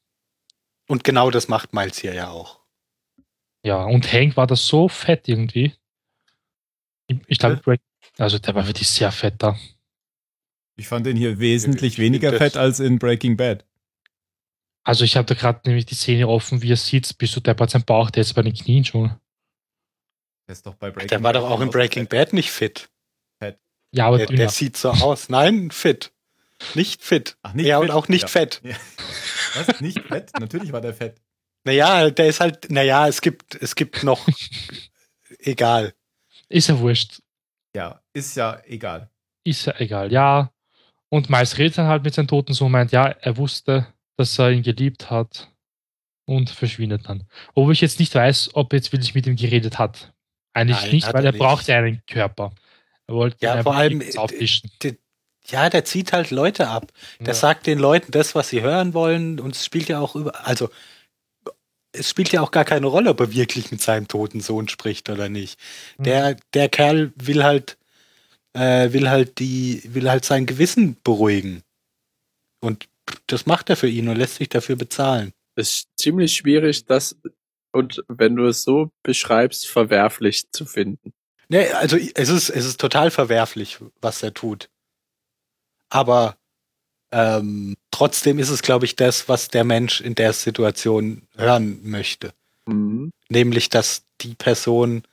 Und 0.88 1.04
genau 1.04 1.30
das 1.30 1.48
macht 1.50 1.72
Miles 1.72 2.00
hier 2.00 2.16
ja 2.16 2.30
auch. 2.30 2.62
Ja, 3.64 3.84
und 3.84 4.12
Hank 4.12 4.36
war 4.36 4.48
das 4.48 4.66
so 4.66 4.88
fett 4.90 5.28
irgendwie. 5.28 5.76
Ich, 7.06 7.18
ich 7.28 7.38
glaube, 7.38 7.58
Break- 7.58 7.82
also 8.20 8.40
der 8.40 8.56
war 8.56 8.68
wirklich 8.68 8.88
sehr 8.90 9.12
fett 9.12 9.36
da. 9.40 9.58
Ich 10.76 10.88
fand 10.88 11.06
den 11.06 11.18
hier 11.18 11.40
wesentlich 11.40 11.94
Ich 11.94 12.00
weniger 12.00 12.34
fett 12.34 12.56
als 12.58 12.80
in 12.80 13.00
Breaking 13.00 13.36
Bad. 13.38 13.66
Also 14.84 15.04
ich 15.04 15.18
habe 15.18 15.26
da 15.26 15.36
gerade 15.36 15.62
nämlich 15.66 15.86
die 15.86 15.96
Szene 15.96 16.28
offen, 16.28 16.62
wie 16.62 16.72
er 16.72 16.78
sitzt, 16.78 17.18
bis 17.18 17.34
du 17.34 17.42
deppert 17.42 17.70
sein 17.70 17.84
Bauch, 17.84 18.10
der 18.10 18.22
ist 18.22 18.34
bei 18.34 18.42
den 18.42 18.54
Knien 18.54 18.86
schon. 18.86 19.10
Der 20.48 20.54
ist 20.54 20.66
doch 20.66 20.76
bei 20.76 20.90
Breaking 20.90 21.10
Der 21.10 21.22
war 21.24 21.34
doch 21.34 21.50
auch 21.50 21.62
in 21.62 21.70
Breaking 21.70 22.04
fett. 22.04 22.10
Bad 22.10 22.34
nicht 22.34 22.52
fit. 22.52 22.90
Ja, 23.92 24.06
aber 24.06 24.18
Der, 24.20 24.28
der 24.28 24.50
sieht 24.50 24.78
so 24.78 24.92
aus. 24.92 25.30
Nein, 25.30 25.72
fit. 25.72 26.12
Nicht 26.76 27.04
fit. 27.04 27.38
Ach, 27.42 27.54
nicht 27.54 27.66
ja, 27.66 27.80
fett? 27.80 27.90
und 27.90 27.96
auch 27.96 28.08
nicht 28.08 28.22
Ja. 28.24 28.28
fett. 28.28 28.62
Was? 29.56 29.82
Nicht 29.82 30.00
fett? 30.02 30.32
Natürlich 30.40 30.72
war 30.72 30.82
der 30.82 30.94
fett. 30.94 31.20
Naja, 31.64 32.12
der 32.12 32.28
ist 32.28 32.40
halt, 32.40 32.70
naja, 32.70 33.08
es 33.08 33.20
gibt, 33.22 33.56
es 33.56 33.76
gibt 33.76 34.04
noch, 34.04 34.28
egal. 35.40 35.94
Ist 36.50 36.70
ja 36.70 36.78
wurscht. 36.80 37.22
Ja, 37.76 38.02
ist 38.14 38.36
ja 38.36 38.60
egal. 38.66 39.10
Ist 39.44 39.66
ja 39.66 39.74
egal, 39.80 40.12
ja. 40.12 40.52
Und 41.10 41.30
Miles 41.30 41.58
redet 41.58 41.78
dann 41.78 41.88
halt 41.88 42.04
mit 42.04 42.14
seinem 42.14 42.28
toten 42.28 42.54
Sohn, 42.54 42.72
meint, 42.72 42.92
ja, 42.92 43.06
er 43.08 43.38
wusste, 43.38 43.88
dass 44.18 44.38
er 44.40 44.52
ihn 44.52 44.64
geliebt 44.64 45.10
hat 45.10 45.50
und 46.26 46.50
verschwindet 46.50 47.08
dann. 47.10 47.24
Obwohl 47.56 47.74
ich 47.74 47.82
jetzt 47.82 48.00
nicht 48.00 48.14
weiß, 48.14 48.52
ob 48.54 48.74
er 48.74 48.78
jetzt 48.78 48.92
wirklich 48.92 49.16
mit 49.16 49.26
ihm 49.26 49.36
geredet 49.36 49.80
hat. 49.80 50.14
Eigentlich 50.54 50.82
Nein, 50.82 50.92
nicht, 50.92 51.14
weil 51.14 51.26
er 51.26 51.34
er 51.34 51.40
braucht 51.40 51.68
ja 51.68 51.78
einen 51.78 52.04
Körper. 52.06 52.52
Er 53.08 53.16
wollte 53.16 53.38
Ja, 53.42 53.64
vor 53.64 53.76
allem, 53.76 54.04
auftischen. 54.18 54.72
Ja, 55.48 55.70
der 55.70 55.84
zieht 55.84 56.14
halt 56.14 56.30
Leute 56.30 56.68
ab. 56.68 56.92
Der 57.20 57.28
Ja. 57.30 57.34
sagt 57.34 57.66
den 57.66 57.80
Leuten 57.80 58.12
das, 58.12 58.36
was 58.36 58.50
sie 58.50 58.62
hören 58.62 58.94
wollen, 58.94 59.40
und 59.40 59.56
es 59.56 59.66
spielt 59.66 59.88
ja 59.90 60.00
auch 60.00 60.16
über, 60.16 60.46
also 60.46 60.70
es 61.92 62.10
spielt 62.10 62.32
ja 62.32 62.42
auch 62.42 62.52
gar 62.52 62.66
keine 62.66 62.88
Rolle, 62.88 63.10
ob 63.10 63.20
er 63.20 63.34
wirklich 63.34 63.72
mit 63.72 63.82
seinem 63.82 64.08
toten 64.08 64.42
Sohn 64.42 64.68
spricht 64.68 65.10
oder 65.10 65.30
nicht. 65.30 65.60
Mhm. 65.98 66.04
Der, 66.04 66.38
der 66.54 66.70
Kerl 66.70 67.12
will 67.16 67.44
halt, 67.44 67.78
äh, 68.54 68.92
will 68.94 69.10
halt 69.10 69.40
die, 69.40 69.82
will 69.86 70.10
halt 70.10 70.26
sein 70.26 70.46
Gewissen 70.46 70.98
beruhigen. 71.04 71.64
Und 72.62 72.88
das 73.28 73.46
macht 73.46 73.70
er 73.70 73.76
für 73.76 73.88
ihn 73.88 74.08
und 74.08 74.18
lässt 74.18 74.36
sich 74.36 74.50
dafür 74.50 74.76
bezahlen. 74.76 75.34
Es 75.56 75.70
ist 75.70 75.88
ziemlich 75.98 76.34
schwierig, 76.34 76.86
das 76.86 77.16
und 77.72 78.04
wenn 78.08 78.36
du 78.36 78.48
es 78.48 78.64
so 78.64 78.92
beschreibst, 79.04 79.68
verwerflich 79.68 80.52
zu 80.52 80.66
finden. 80.66 81.14
Ne, 81.50 81.72
also 81.76 81.98
es 81.98 82.30
ist, 82.30 82.50
es 82.50 82.66
ist 82.66 82.80
total 82.80 83.12
verwerflich, 83.12 83.78
was 84.02 84.24
er 84.24 84.34
tut. 84.34 84.70
Aber 85.90 86.38
ähm, 87.12 87.76
trotzdem 87.92 88.40
ist 88.40 88.50
es, 88.50 88.62
glaube 88.62 88.86
ich, 88.86 88.96
das, 88.96 89.28
was 89.28 89.48
der 89.48 89.64
Mensch 89.64 90.02
in 90.02 90.16
der 90.16 90.34
Situation 90.34 91.24
hören 91.36 91.80
möchte. 91.84 92.34
Mhm. 92.66 93.12
Nämlich, 93.30 93.70
dass 93.70 94.04
die 94.22 94.36
Person, 94.36 95.04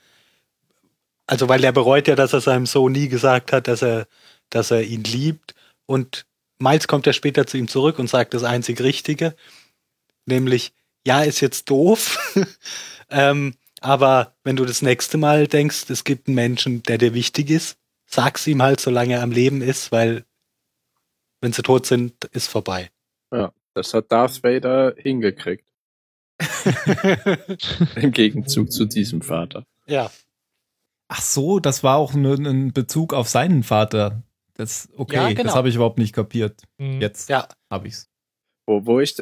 also 1.26 1.49
weil 1.49 1.65
er 1.65 1.73
bereut 1.73 2.09
ja, 2.09 2.15
dass 2.15 2.33
er 2.33 2.41
seinem 2.41 2.67
Sohn 2.67 2.93
nie 2.93 3.09
gesagt 3.09 3.53
hat, 3.53 3.69
dass 3.69 3.83
er, 3.83 4.07
dass 4.50 4.71
er 4.71 4.83
ihn 4.83 5.05
liebt. 5.05 5.55
Und 5.87 6.26
Miles 6.59 6.88
kommt 6.88 7.07
ja 7.07 7.12
später 7.12 7.47
zu 7.47 7.57
ihm 7.57 7.69
zurück 7.69 7.99
und 7.99 8.09
sagt 8.09 8.35
das 8.35 8.45
einzig 8.45 8.81
Richtige, 8.81 9.35
nämlich, 10.26 10.73
ja, 11.07 11.23
ist 11.23 11.41
jetzt 11.41 11.71
doof, 11.71 12.35
ähm, 13.11 13.55
aber 13.81 14.35
wenn 14.43 14.57
du 14.57 14.65
das 14.65 14.83
nächste 14.83 15.17
Mal 15.17 15.47
denkst, 15.47 15.88
es 15.91 16.05
gibt 16.05 16.29
einen 16.29 16.35
Menschen, 16.35 16.83
der 16.83 16.99
dir 16.99 17.15
wichtig 17.15 17.50
ist, 17.50 17.76
sag's 18.07 18.47
ihm 18.47 18.62
halt, 18.62 18.81
solange 18.81 19.15
er 19.15 19.23
am 19.23 19.31
Leben 19.31 19.62
ist, 19.62 19.93
weil 19.93 20.25
wenn 21.40 21.52
sie 21.52 21.62
tot 21.62 21.87
sind, 21.87 22.25
ist 22.26 22.49
vorbei. 22.49 22.90
Das 23.75 23.93
hat 23.93 24.11
Darth 24.11 24.43
Vader 24.43 24.95
hingekriegt. 24.97 25.66
Im 27.97 28.12
Gegenzug 28.12 28.73
zu 28.73 28.85
diesem 28.87 29.23
Vater. 29.23 29.64
ja. 29.87 30.11
Ach 31.09 31.21
so, 31.23 31.61
das 31.61 31.85
war 31.85 31.99
auch 31.99 32.14
nur 32.14 32.35
ein 32.37 32.73
Bezug 32.73 33.14
auf 33.14 33.28
seinen 33.28 33.62
Vater. 33.62 34.25
Das, 34.55 34.88
okay, 34.97 35.14
Ja, 35.14 35.28
genau. 35.28 35.45
das 35.45 35.55
habe 35.55 35.69
ich 35.69 35.76
überhaupt 35.76 35.99
nicht 35.99 36.12
kapiert. 36.12 36.62
Mhm. 36.78 37.00
Jetzt 37.00 37.28
Ja. 37.28 37.47
habe 37.71 37.87
ich's. 37.87 38.09
Wo, 38.66 38.87
wo 38.87 38.99
ich 38.99 39.16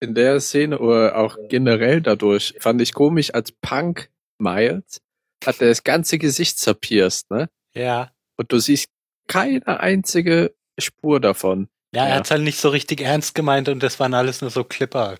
in 0.00 0.14
der 0.14 0.40
Szene 0.40 0.78
oder 0.78 1.16
auch 1.16 1.38
generell 1.48 2.02
dadurch 2.02 2.54
fand 2.60 2.82
ich 2.82 2.92
komisch, 2.92 3.32
als 3.32 3.50
Punk 3.50 4.10
Miles 4.38 5.00
hat 5.42 5.62
er 5.62 5.68
das 5.68 5.84
ganze 5.84 6.18
Gesicht 6.18 6.58
zerpierst, 6.58 7.30
ne? 7.30 7.48
Ja. 7.74 8.12
Und 8.36 8.52
du 8.52 8.58
siehst 8.58 8.88
keine 9.26 9.66
einzige 9.80 10.54
Spur 10.78 11.20
davon. 11.20 11.68
Ja, 11.94 12.04
er 12.04 12.08
Ja. 12.10 12.14
hat's 12.16 12.30
halt 12.30 12.42
nicht 12.42 12.58
so 12.58 12.68
richtig 12.68 13.00
ernst 13.00 13.34
gemeint 13.34 13.68
und 13.68 13.82
das 13.82 13.98
waren 14.00 14.14
alles 14.14 14.40
nur 14.40 14.50
so 14.50 14.64
Clipper. 14.64 15.18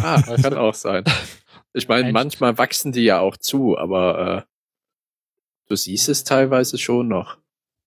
Ah, 0.00 0.20
kann 0.42 0.54
auch 0.54 0.74
sein. 0.74 1.04
Ich 1.72 1.88
meine, 1.88 2.06
Ein- 2.08 2.12
manchmal 2.12 2.58
wachsen 2.58 2.92
die 2.92 3.04
ja 3.04 3.20
auch 3.20 3.36
zu, 3.36 3.78
aber 3.78 4.44
äh, 4.46 4.52
du 5.68 5.76
siehst 5.76 6.08
es 6.08 6.24
teilweise 6.24 6.76
schon 6.78 7.08
noch. 7.08 7.38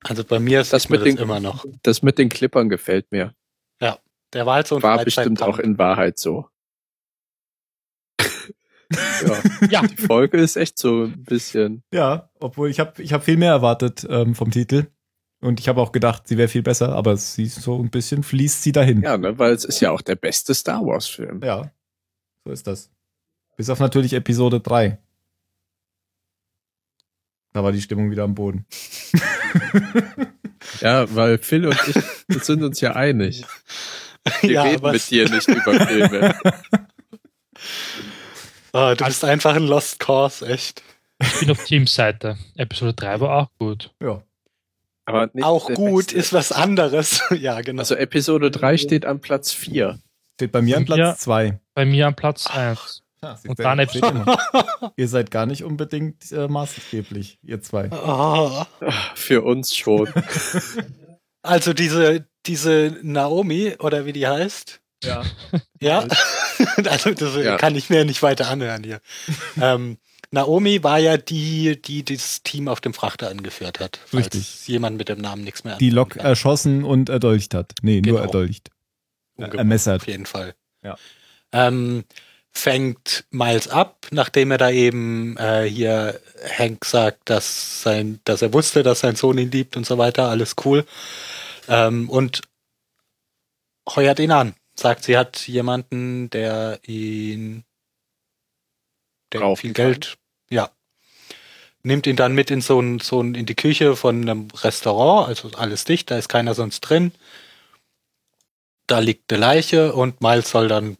Also 0.03 0.23
bei 0.23 0.39
mir 0.39 0.61
ist 0.61 0.71
Das 0.73 0.89
mit 0.89 1.01
das 1.01 1.05
den- 1.07 1.17
immer 1.17 1.39
noch. 1.39 1.65
Das 1.83 2.01
mit 2.01 2.17
den 2.17 2.29
Clippern 2.29 2.69
gefällt 2.69 3.11
mir. 3.11 3.33
Der 4.33 4.45
war 4.45 4.55
halt 4.55 4.67
so 4.67 4.75
ein 4.75 4.83
War 4.83 5.01
bestimmt 5.01 5.41
auch 5.41 5.59
in 5.59 5.77
Wahrheit 5.77 6.17
so. 6.19 6.49
ja, 8.91 9.41
Ja, 9.69 9.81
die 9.87 9.95
Folge 9.95 10.37
ist 10.37 10.57
echt 10.57 10.77
so 10.77 11.03
ein 11.03 11.23
bisschen. 11.23 11.83
Ja, 11.93 12.29
obwohl 12.41 12.69
ich 12.69 12.79
habe 12.81 13.01
ich 13.01 13.13
hab 13.13 13.23
viel 13.23 13.37
mehr 13.37 13.51
erwartet 13.51 14.05
ähm, 14.09 14.35
vom 14.35 14.51
Titel. 14.51 14.87
Und 15.45 15.59
ich 15.59 15.67
habe 15.67 15.79
auch 15.79 15.91
gedacht, 15.91 16.27
sie 16.27 16.39
wäre 16.39 16.47
viel 16.47 16.63
besser, 16.63 16.93
aber 16.93 17.15
sie 17.17 17.43
ist 17.43 17.61
so 17.61 17.79
ein 17.79 17.91
bisschen 17.91 18.23
fließt 18.23 18.63
sie 18.63 18.71
dahin. 18.71 19.03
Ja, 19.03 19.15
ne, 19.15 19.37
weil 19.37 19.53
es 19.53 19.63
ist 19.63 19.79
ja 19.79 19.91
auch 19.91 20.01
der 20.01 20.15
beste 20.15 20.55
Star 20.55 20.83
Wars-Film. 20.83 21.41
Ja, 21.43 21.71
so 22.43 22.51
ist 22.51 22.65
das. 22.65 22.89
Bis 23.55 23.69
auf 23.69 23.79
natürlich 23.79 24.13
Episode 24.13 24.59
3. 24.59 24.97
Da 27.53 27.63
war 27.63 27.71
die 27.71 27.81
Stimmung 27.81 28.09
wieder 28.09 28.23
am 28.23 28.33
Boden. 28.35 28.65
Ja, 30.81 31.13
weil 31.13 31.37
Phil 31.37 31.67
und 31.67 31.77
ich 32.27 32.43
sind 32.43 32.63
uns 32.63 32.81
ja 32.81 32.93
einig. 32.93 33.45
Wir 34.41 34.51
ja, 34.51 34.63
reden 34.63 34.91
mit 34.91 35.09
dir 35.11 35.29
nicht 35.29 35.47
über 35.47 35.85
Filme. 35.85 36.39
Oh, 38.73 38.93
du 38.97 39.05
bist 39.05 39.23
einfach 39.23 39.55
ein 39.55 39.67
Lost 39.67 39.99
Cause, 39.99 40.47
echt. 40.47 40.81
ich 41.19 41.39
bin 41.39 41.51
auf 41.51 41.63
Teams 41.63 41.93
Seite. 41.93 42.37
Episode 42.55 42.93
3 42.95 43.19
war 43.19 43.43
auch 43.43 43.49
gut. 43.59 43.93
Ja. 44.01 44.23
Aber 45.05 45.29
nicht 45.33 45.43
auch 45.45 45.69
gut 45.73 46.07
beste. 46.07 46.17
ist 46.17 46.33
was 46.33 46.51
anderes. 46.51 47.21
ja, 47.39 47.61
genau. 47.61 47.81
Also 47.81 47.95
Episode 47.95 48.49
3 48.51 48.77
steht 48.77 49.05
an 49.05 49.19
Platz 49.21 49.51
4. 49.51 49.99
Steht 50.35 50.51
bei 50.51 50.61
mir 50.61 50.77
an. 50.77 50.85
Platz 50.85 51.19
2. 51.21 51.59
Bei 51.73 51.85
mir 51.85 52.07
am 52.07 52.15
Platz 52.15 52.47
1. 52.47 53.03
Ja, 53.23 53.37
seht 53.37 53.49
Und 53.51 53.59
ihr- 53.59 54.01
dann. 54.01 54.25
Ihr 54.97 55.07
seid 55.07 55.31
gar 55.31 55.45
nicht 55.45 55.63
unbedingt 55.63 56.31
äh, 56.31 56.47
maßgeblich, 56.47 57.39
ihr 57.41 57.59
zwei. 57.61 57.89
oh. 57.91 58.63
Für 59.15 59.41
uns 59.43 59.75
schon. 59.75 60.09
Also 61.41 61.73
diese, 61.73 62.25
diese 62.47 62.97
Naomi, 63.03 63.75
oder 63.79 64.05
wie 64.07 64.13
die 64.13 64.25
heißt. 64.27 64.79
Ja. 65.03 65.23
Ja. 65.79 66.07
also 66.89 67.11
das 67.11 67.35
Ja. 67.35 67.57
kann 67.57 67.75
ich 67.75 67.91
mir 67.91 68.03
nicht 68.03 68.23
weiter 68.23 68.49
anhören 68.49 68.83
hier. 68.83 68.99
ähm, 69.61 69.97
Naomi 70.31 70.83
war 70.83 70.99
ja 70.99 71.17
die, 71.17 71.81
die 71.81 72.03
das 72.03 72.43
Team 72.43 72.67
auf 72.67 72.81
dem 72.81 72.93
Frachter 72.93 73.29
angeführt 73.29 73.79
hat. 73.79 73.99
Richtig. 74.13 74.67
Jemand 74.67 74.97
mit 74.97 75.09
dem 75.09 75.19
Namen 75.19 75.43
nichts 75.43 75.63
mehr 75.63 75.77
Die 75.77 75.89
Lok 75.89 76.11
kann. 76.11 76.25
erschossen 76.25 76.83
und 76.83 77.09
erdolcht 77.09 77.53
hat. 77.53 77.73
Nee, 77.81 78.01
nur 78.01 78.13
Genau. 78.19 78.19
erdolcht. 78.25 78.69
Umgebracht, 79.35 79.57
ermessert. 79.59 80.01
Auf 80.01 80.07
jeden 80.07 80.25
Fall. 80.25 80.55
Ja. 80.83 80.95
Ähm, 81.51 82.03
fängt 82.51 83.25
Miles 83.31 83.67
ab, 83.67 84.07
nachdem 84.11 84.51
er 84.51 84.57
da 84.57 84.69
eben 84.71 85.35
äh, 85.37 85.63
hier 85.69 86.19
Hank 86.57 86.85
sagt, 86.85 87.29
dass 87.29 87.81
sein, 87.83 88.19
dass 88.23 88.41
er 88.41 88.53
wusste, 88.53 88.81
dass 88.83 89.01
sein 89.01 89.15
Sohn 89.15 89.37
ihn 89.37 89.51
liebt 89.51 89.75
und 89.75 89.85
so 89.85 89.97
weiter, 89.97 90.29
alles 90.29 90.55
cool. 90.63 90.85
Ähm, 91.67 92.09
und 92.09 92.41
heuert 93.95 94.19
ihn 94.19 94.31
an. 94.31 94.55
Sagt, 94.77 95.03
sie 95.03 95.17
hat 95.17 95.47
jemanden, 95.47 96.29
der 96.29 96.79
ihn 96.85 97.63
der 99.39 99.55
viel. 99.55 99.73
Geld, 99.73 100.17
ja. 100.49 100.69
Nimmt 101.83 102.07
ihn 102.07 102.15
dann 102.15 102.33
mit 102.33 102.49
in 102.49 102.61
so 102.61 102.79
ein, 102.79 102.99
so 102.99 103.21
ein, 103.21 103.35
in 103.35 103.45
die 103.45 103.55
Küche 103.55 103.95
von 103.95 104.21
einem 104.21 104.47
Restaurant, 104.63 105.27
also 105.27 105.51
alles 105.57 105.85
dicht, 105.85 106.09
da 106.09 106.17
ist 106.17 106.29
keiner 106.29 106.53
sonst 106.55 106.81
drin. 106.81 107.11
Da 108.87 108.99
liegt 108.99 109.31
eine 109.31 109.41
Leiche 109.41 109.93
und 109.93 110.21
Miles 110.21 110.49
soll 110.49 110.67
dann 110.67 110.97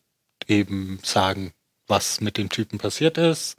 eben 0.47 0.99
sagen, 1.03 1.53
was 1.87 2.21
mit 2.21 2.37
dem 2.37 2.49
Typen 2.49 2.77
passiert 2.77 3.17
ist. 3.17 3.57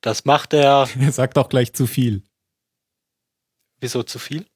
Das 0.00 0.24
macht 0.24 0.52
er. 0.52 0.88
Er 1.00 1.12
sagt 1.12 1.38
auch 1.38 1.48
gleich 1.48 1.72
zu 1.72 1.86
viel. 1.86 2.22
Wieso 3.80 4.02
zu 4.02 4.18
viel? 4.18 4.46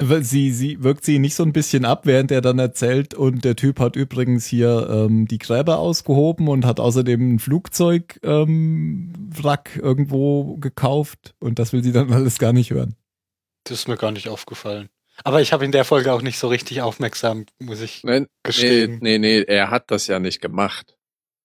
Sie, 0.00 0.50
sie 0.50 0.82
wirkt 0.82 1.04
sie 1.04 1.18
nicht 1.20 1.34
so 1.36 1.44
ein 1.44 1.52
bisschen 1.52 1.84
ab, 1.84 2.04
während 2.04 2.32
er 2.32 2.40
dann 2.40 2.58
erzählt, 2.58 3.14
und 3.14 3.44
der 3.44 3.54
Typ 3.54 3.78
hat 3.78 3.94
übrigens 3.94 4.44
hier 4.46 4.88
ähm, 4.90 5.26
die 5.28 5.38
Gräber 5.38 5.78
ausgehoben 5.78 6.48
und 6.48 6.66
hat 6.66 6.80
außerdem 6.80 7.34
ein 7.34 7.38
Flugzeug 7.38 8.18
ähm, 8.24 9.12
Wrack 9.30 9.78
irgendwo 9.80 10.56
gekauft 10.56 11.34
und 11.38 11.58
das 11.60 11.72
will 11.72 11.84
sie 11.84 11.92
dann 11.92 12.12
alles 12.12 12.38
gar 12.38 12.52
nicht 12.52 12.70
hören. 12.70 12.96
Das 13.64 13.78
ist 13.78 13.88
mir 13.88 13.96
gar 13.96 14.10
nicht 14.10 14.28
aufgefallen. 14.28 14.88
Aber 15.22 15.40
ich 15.40 15.52
habe 15.52 15.64
in 15.64 15.70
der 15.70 15.84
Folge 15.84 16.12
auch 16.12 16.22
nicht 16.22 16.38
so 16.38 16.48
richtig 16.48 16.82
aufmerksam, 16.82 17.46
muss 17.60 17.80
ich 17.80 18.02
Nein, 18.02 18.22
nee, 18.22 18.28
gestehen. 18.42 18.98
nee, 19.00 19.18
nee, 19.18 19.42
er 19.42 19.70
hat 19.70 19.92
das 19.92 20.08
ja 20.08 20.18
nicht 20.18 20.40
gemacht. 20.40 20.96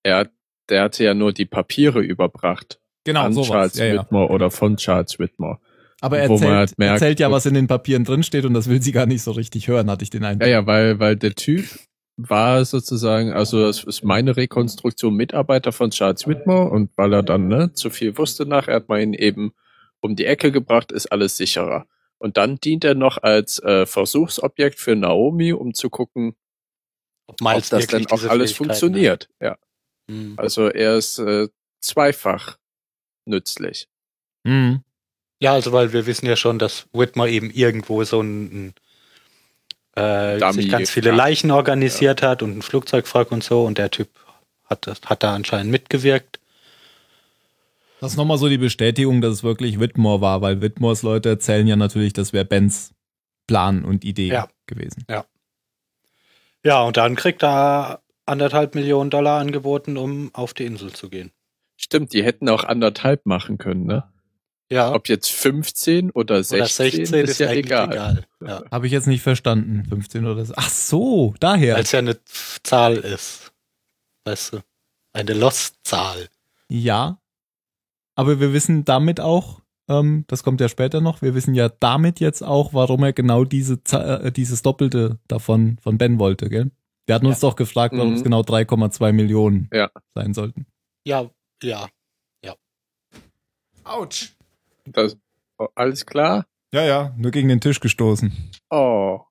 Er 0.01 0.17
hat, 0.17 0.31
der 0.69 0.81
hatte 0.83 1.03
ja 1.03 1.13
nur 1.13 1.33
die 1.33 1.45
Papiere 1.45 1.99
überbracht. 2.01 2.79
Genau, 3.03 3.21
an 3.25 3.35
Charles 3.41 3.75
Ja, 3.75 3.85
ja. 3.85 4.01
Whitmore 4.01 4.29
oder 4.29 4.49
von 4.49 4.77
Charles 4.77 5.19
Whitmore. 5.19 5.59
Aber 6.01 6.17
er 6.17 6.29
erzählt, 6.29 6.51
halt 6.51 6.77
merkt, 6.77 7.01
erzählt 7.01 7.19
ja, 7.19 7.31
was 7.31 7.45
in 7.45 7.53
den 7.53 7.67
Papieren 7.67 8.05
drinsteht 8.05 8.45
und 8.45 8.53
das 8.53 8.69
will 8.69 8.81
sie 8.81 8.91
gar 8.91 9.05
nicht 9.05 9.21
so 9.21 9.31
richtig 9.31 9.67
hören, 9.67 9.89
hatte 9.89 10.03
ich 10.03 10.09
den 10.09 10.23
Eindruck. 10.23 10.47
Ja, 10.47 10.59
ja, 10.59 10.65
weil, 10.65 10.99
weil 10.99 11.15
der 11.15 11.35
Typ 11.35 11.65
war 12.17 12.65
sozusagen, 12.65 13.31
also 13.31 13.65
das 13.65 13.83
ist 13.83 14.03
meine 14.03 14.35
Rekonstruktion, 14.35 15.15
Mitarbeiter 15.15 15.71
von 15.71 15.91
Charles 15.91 16.27
Whitmore 16.27 16.69
und 16.69 16.91
weil 16.97 17.13
er 17.13 17.23
dann 17.23 17.47
ne, 17.47 17.73
zu 17.73 17.89
viel 17.89 18.17
wusste 18.17 18.45
nachher, 18.45 18.75
hat 18.75 18.89
man 18.89 19.01
ihn 19.01 19.13
eben 19.13 19.53
um 20.01 20.15
die 20.15 20.25
Ecke 20.25 20.51
gebracht, 20.51 20.91
ist 20.91 21.11
alles 21.11 21.37
sicherer. 21.37 21.85
Und 22.17 22.35
dann 22.35 22.57
dient 22.57 22.83
er 22.83 22.95
noch 22.95 23.17
als 23.17 23.59
äh, 23.63 23.85
Versuchsobjekt 23.85 24.77
für 24.79 24.95
Naomi, 24.95 25.53
um 25.53 25.73
zu 25.73 25.89
gucken, 25.89 26.35
ob 27.27 27.41
ob 27.41 27.69
das 27.69 27.69
dann 27.69 28.01
wirklich 28.01 28.11
auch 28.11 28.29
alles 28.29 28.51
funktioniert. 28.51 29.29
Ja, 29.41 29.51
hat. 29.51 29.59
Hm. 30.09 30.33
also 30.37 30.67
er 30.67 30.97
ist 30.97 31.19
äh, 31.19 31.47
zweifach 31.81 32.57
nützlich. 33.25 33.87
Mhm. 34.43 34.83
Ja, 35.39 35.53
also 35.53 35.71
weil 35.71 35.93
wir 35.93 36.05
wissen 36.05 36.25
ja 36.25 36.35
schon, 36.35 36.59
dass 36.59 36.87
Whitmore 36.93 37.29
eben 37.29 37.49
irgendwo 37.49 38.03
so 38.03 38.21
ein, 38.21 38.73
ein 39.95 40.01
äh, 40.03 40.51
sich 40.51 40.69
ganz 40.69 40.89
viele. 40.89 41.11
Leichen 41.11 41.51
organisiert 41.51 42.21
hat 42.21 42.43
und 42.43 42.57
ein 42.57 42.61
Flugzeugwrack 42.61 43.31
und 43.31 43.43
so 43.43 43.63
und 43.65 43.77
der 43.77 43.89
Typ 43.91 44.09
hat, 44.65 44.85
das- 44.87 45.01
hat 45.05 45.23
da 45.23 45.33
anscheinend 45.35 45.71
mitgewirkt. 45.71 46.39
Das 48.01 48.11
ist 48.11 48.17
nochmal 48.17 48.37
so 48.37 48.47
die 48.47 48.57
Bestätigung, 48.57 49.19
dass 49.21 49.33
es 49.33 49.43
wirklich 49.43 49.79
Whitmore 49.79 50.21
war, 50.21 50.41
weil 50.41 50.61
Whitmores 50.61 51.01
Leute 51.03 51.29
erzählen 51.29 51.67
ja 51.67 51.75
natürlich, 51.75 52.13
das 52.13 52.31
wäre 52.33 52.45
Bens 52.45 52.93
Plan 53.47 53.83
und 53.83 54.05
Idee 54.05 54.27
Ja. 54.27 54.47
gewesen. 54.67 55.05
Ja, 56.63 56.83
und 56.83 56.97
dann 56.97 57.15
kriegt 57.15 57.43
er 57.43 58.01
anderthalb 58.25 58.75
Millionen 58.75 59.09
Dollar 59.09 59.39
angeboten, 59.39 59.97
um 59.97 60.29
auf 60.33 60.53
die 60.53 60.65
Insel 60.65 60.93
zu 60.93 61.09
gehen. 61.09 61.31
Stimmt, 61.77 62.13
die 62.13 62.23
hätten 62.23 62.47
auch 62.49 62.63
anderthalb 62.65 63.25
machen 63.25 63.57
können, 63.57 63.85
ne? 63.85 64.03
Ja, 64.71 64.93
Ob 64.93 65.09
jetzt 65.09 65.31
15 65.31 66.11
oder 66.11 66.43
16, 66.43 66.59
oder 66.59 66.67
16 66.91 67.25
ist, 67.25 67.39
ja 67.39 67.47
eigentlich 67.49 67.65
egal. 67.65 67.91
egal. 67.91 68.25
Ja. 68.45 68.63
Habe 68.71 68.85
ich 68.85 68.91
jetzt 68.93 69.07
nicht 69.07 69.23
verstanden. 69.23 69.83
15 69.89 70.25
oder 70.27 70.45
so. 70.45 70.53
Ach 70.55 70.69
so, 70.69 71.33
daher. 71.39 71.75
Weil 71.75 71.83
es 71.83 71.91
ja 71.91 71.99
eine 71.99 72.17
Zahl 72.63 72.97
ist. 72.97 73.51
Weißt 74.25 74.53
du? 74.53 74.59
Eine 75.13 75.33
Lost-Zahl. 75.33 76.29
Ja. 76.67 77.19
Aber 78.15 78.39
wir 78.39 78.53
wissen 78.53 78.85
damit 78.85 79.19
auch, 79.19 79.61
ähm, 79.89 80.25
das 80.27 80.43
kommt 80.43 80.61
ja 80.61 80.69
später 80.69 81.01
noch, 81.01 81.23
wir 81.23 81.33
wissen 81.33 81.55
ja 81.55 81.69
damit 81.69 82.19
jetzt 82.19 82.43
auch, 82.43 82.71
warum 82.75 83.01
er 83.03 83.13
genau 83.13 83.45
diese, 83.45 83.79
äh, 83.91 84.31
dieses 84.31 84.61
Doppelte 84.61 85.17
davon 85.27 85.79
von 85.81 85.97
Ben 85.97 86.19
wollte, 86.19 86.47
gell? 86.47 86.69
Wir 87.07 87.15
hatten 87.15 87.25
uns 87.25 87.39
doch 87.39 87.55
gefragt, 87.55 87.95
warum 87.97 88.09
Mhm. 88.11 88.15
es 88.17 88.23
genau 88.23 88.41
3,2 88.43 89.13
Millionen 89.13 89.67
Ja. 89.73 89.89
sein 90.13 90.35
sollten. 90.35 90.67
Ja, 91.07 91.27
ja. 91.63 91.87
Autsch. 93.83 94.35
Das, 94.91 95.17
oh, 95.57 95.67
alles 95.75 96.05
klar? 96.05 96.45
Ja, 96.71 96.83
ja, 96.83 97.15
nur 97.17 97.31
gegen 97.31 97.49
den 97.49 97.61
Tisch 97.61 97.79
gestoßen. 97.79 98.31
Oh. 98.69 99.21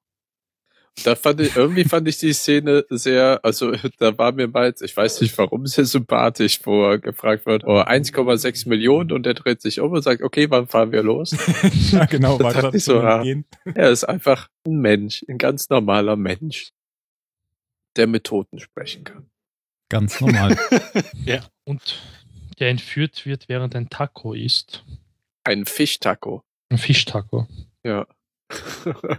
Da 1.04 1.14
fand 1.14 1.40
ich, 1.40 1.54
irgendwie 1.54 1.84
fand 1.84 2.08
ich 2.08 2.18
die 2.18 2.32
Szene 2.32 2.84
sehr, 2.90 3.38
also 3.44 3.72
da 3.98 4.18
war 4.18 4.32
mir 4.32 4.48
bald, 4.48 4.82
ich 4.82 4.96
weiß 4.96 5.20
nicht 5.20 5.38
warum, 5.38 5.64
sehr 5.66 5.84
sympathisch, 5.84 6.60
wo 6.64 6.90
er 6.90 6.98
gefragt 6.98 7.46
wird, 7.46 7.62
oh, 7.64 7.80
1,6 7.80 8.68
Millionen 8.68 9.12
und 9.12 9.24
er 9.24 9.34
dreht 9.34 9.62
sich 9.62 9.78
um 9.80 9.92
und 9.92 10.02
sagt, 10.02 10.22
okay, 10.22 10.50
wann 10.50 10.66
fahren 10.66 10.90
wir 10.90 11.04
los? 11.04 11.36
ja, 11.92 12.06
genau, 12.06 12.38
Das 12.38 12.44
war 12.44 12.52
gerade 12.52 12.80
so, 12.80 13.00
ja. 13.00 13.22
gehen. 13.22 13.44
Er 13.64 13.90
ist 13.90 14.04
einfach 14.04 14.48
ein 14.66 14.80
Mensch, 14.80 15.24
ein 15.28 15.38
ganz 15.38 15.68
normaler 15.68 16.16
Mensch, 16.16 16.72
der 17.96 18.08
mit 18.08 18.24
Toten 18.24 18.58
sprechen 18.58 19.04
kann. 19.04 19.30
Ganz 19.88 20.20
normal. 20.20 20.56
Und 21.64 22.02
der 22.58 22.70
entführt 22.70 23.24
wird, 23.24 23.48
während 23.48 23.76
ein 23.76 23.88
Taco 23.88 24.34
isst. 24.34 24.84
Ein 25.48 25.64
Fischtaco. 25.64 26.42
Ein 26.70 26.76
Fischtaco. 26.76 27.46
Ja. 27.82 28.06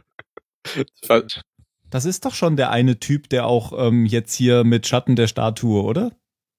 Das 1.90 2.06
ist 2.06 2.24
doch 2.26 2.36
schon 2.36 2.56
der 2.56 2.70
eine 2.70 3.00
Typ, 3.00 3.30
der 3.30 3.48
auch 3.48 3.74
ähm, 3.76 4.06
jetzt 4.06 4.36
hier 4.36 4.64
mit 4.64 4.86
Schatten 4.86 5.16
der 5.16 5.26
Statue, 5.28 5.82
oder? 5.84 6.12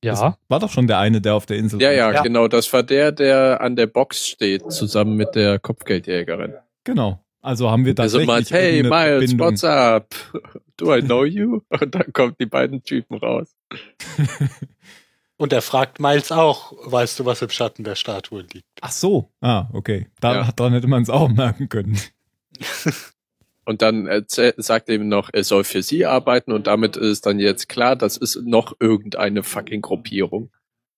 Ja, 0.02 0.12
Das 0.12 0.20
war 0.48 0.59
doch 0.59 0.70
schon 0.70 0.88
der 0.88 0.98
eine, 0.98 1.20
der 1.20 1.35
auf 1.37 1.46
der 1.46 1.59
Insel 1.59 1.80
ja, 1.80 1.88
war. 1.88 1.94
ja, 1.94 2.12
Ja. 2.14 2.22
genau, 2.22 2.48
das 2.48 2.72
war 2.72 2.83
der, 2.83 3.12
der 3.12 3.61
an 3.61 3.76
der 3.76 3.87
Box 3.87 4.26
steht, 4.26 4.72
zusammen 4.72 5.14
mit 5.16 5.37
der 5.37 5.61
Kopfgeldjägerin. 5.61 6.54
Genau. 6.83 7.24
Also 7.42 7.70
haben 7.70 7.85
wir 7.85 7.94
Also 7.98 8.18
tatsächlich 8.18 8.26
meint, 8.26 8.50
hey 8.50 8.83
Miles, 8.83 9.30
Verbindung. 9.30 9.46
what's 9.46 9.62
up? 9.64 10.14
Do 10.76 10.96
I 10.96 11.00
know 11.00 11.24
you? 11.24 11.61
Und 11.68 11.94
dann 11.94 12.12
kommen 12.12 12.35
die 12.40 12.46
beiden 12.46 12.83
Typen 12.83 13.16
raus. 13.18 13.54
Und 15.40 15.55
er 15.55 15.62
fragt 15.62 16.00
Miles 16.00 16.33
auch, 16.33 16.70
weißt 16.85 17.18
du, 17.18 17.24
was 17.24 17.40
im 17.40 17.48
Schatten 17.48 17.83
der 17.83 17.94
Statue 17.94 18.42
liegt? 18.53 18.66
Ach 18.83 18.92
so. 18.92 19.33
Ah, 19.40 19.68
okay. 19.72 20.07
Da, 20.20 20.35
Ja. 20.35 20.53
Daran 20.53 20.74
hätte 20.74 20.87
man 20.87 21.03
es 21.03 21.09
auch 21.09 21.31
merken 21.31 21.70
können. 21.70 21.98
Und 23.64 23.81
dann 23.81 24.07
sagt 24.29 24.88
er 24.90 24.94
ihm 24.96 25.09
noch, 25.09 25.31
er 25.33 25.44
soll 25.44 25.64
für 25.64 25.83
sie 25.83 26.05
arbeiten 26.05 26.50
und 26.50 26.66
damit 26.66 26.96
ist 26.96 27.24
dann 27.24 27.38
jetzt 27.38 27.68
klar, 27.68 27.94
das 27.94 28.16
ist 28.16 28.42
noch 28.44 28.74
irgendeine 28.81 29.42
fucking 29.44 29.81
Gruppierung. 29.81 30.50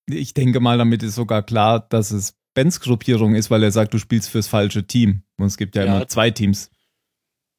Ich 0.07 0.33
denke 0.33 0.59
mal, 0.59 0.79
damit 0.79 1.03
ist 1.03 1.17
sogar 1.17 1.43
klar, 1.43 1.87
dass 1.91 2.13
es 2.13 2.35
Bens 2.55 2.81
Gruppierung 2.81 3.35
ist, 3.35 3.51
weil 3.51 3.63
er 3.63 3.73
sagt, 3.73 3.93
du 3.93 3.99
spielst 3.99 4.31
fürs 4.31 4.49
falsche 4.49 4.87
Team. 4.87 5.23
Und 5.37 5.47
es 5.47 5.57
gibt 5.59 5.77
ja, 5.77 5.85
Ja. 5.85 5.97
immer 5.97 6.09
zwei 6.09 6.31
Teams. 6.31 6.71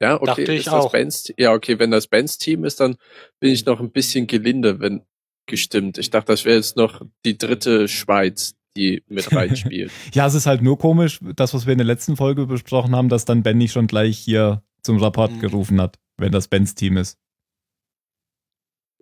Ja, 0.02 0.16
okay, 0.16 0.26
Dachte 0.26 0.42
ich 0.54 0.60
ist 0.60 0.68
das 0.68 0.74
auch. 0.74 0.92
Benz, 0.92 1.32
ja, 1.38 1.54
okay, 1.54 1.78
wenn 1.80 1.92
das 1.92 2.08
Benz 2.08 2.38
Team 2.40 2.66
ist, 2.66 2.80
dann 2.80 2.96
bin 3.40 3.52
ich 3.52 3.66
noch 3.66 3.80
ein 3.80 3.92
bisschen 3.92 4.26
gelinde, 4.28 4.80
wenn 4.80 5.04
gestimmt. 5.46 5.98
Ich 5.98 6.10
dachte, 6.10 6.32
das 6.32 6.46
wäre 6.46 6.56
jetzt 6.58 6.78
noch 6.78 7.02
die 7.26 7.38
dritte 7.38 7.88
Schweiz, 7.88 8.56
die 8.78 9.04
mit 9.08 9.32
reinspielt. 9.36 9.92
Ja, 10.14 10.26
es 10.28 10.34
ist 10.34 10.46
halt 10.46 10.62
nur 10.62 10.78
komisch, 10.78 11.20
das, 11.36 11.54
was 11.54 11.66
wir 11.66 11.74
in 11.74 11.80
der 11.80 11.88
letzten 11.88 12.16
Folge 12.16 12.46
besprochen 12.46 12.96
haben, 12.96 13.10
dass 13.10 13.26
dann 13.26 13.44
Ben 13.44 13.58
nicht 13.58 13.72
schon 13.74 13.88
gleich 13.88 14.18
hier 14.18 14.64
zum 14.82 14.98
Rapport 14.98 15.32
Mhm. 15.32 15.40
gerufen 15.40 15.82
hat, 15.82 15.98
wenn 16.18 16.32
das 16.32 16.48
Bens 16.48 16.76
Team 16.76 16.98
ist. 16.98 17.18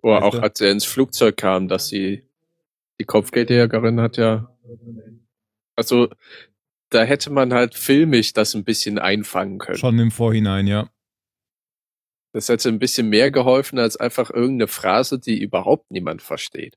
Oder 0.02 0.16
Weißt 0.16 0.24
auch 0.24 0.30
du? 0.32 0.42
als 0.42 0.60
er 0.60 0.70
ins 0.72 0.84
Flugzeug 0.84 1.36
kam, 1.36 1.68
dass 1.68 1.88
sie, 1.88 2.24
die 3.00 3.04
Kopfgeldjägerin 3.04 4.00
hat 4.00 4.16
ja, 4.16 4.48
also, 5.76 6.08
da 6.90 7.02
hätte 7.04 7.30
man 7.30 7.54
halt 7.54 7.74
filmisch 7.74 8.32
das 8.32 8.54
ein 8.54 8.64
bisschen 8.64 8.98
einfangen 8.98 9.58
können. 9.58 9.78
Schon 9.78 9.98
im 9.98 10.10
Vorhinein, 10.10 10.66
ja. 10.66 10.88
Das 12.32 12.48
hätte 12.48 12.68
ein 12.68 12.78
bisschen 12.78 13.08
mehr 13.08 13.30
geholfen 13.30 13.78
als 13.78 13.96
einfach 13.96 14.30
irgendeine 14.30 14.68
Phrase, 14.68 15.18
die 15.18 15.40
überhaupt 15.40 15.90
niemand 15.90 16.22
versteht. 16.22 16.76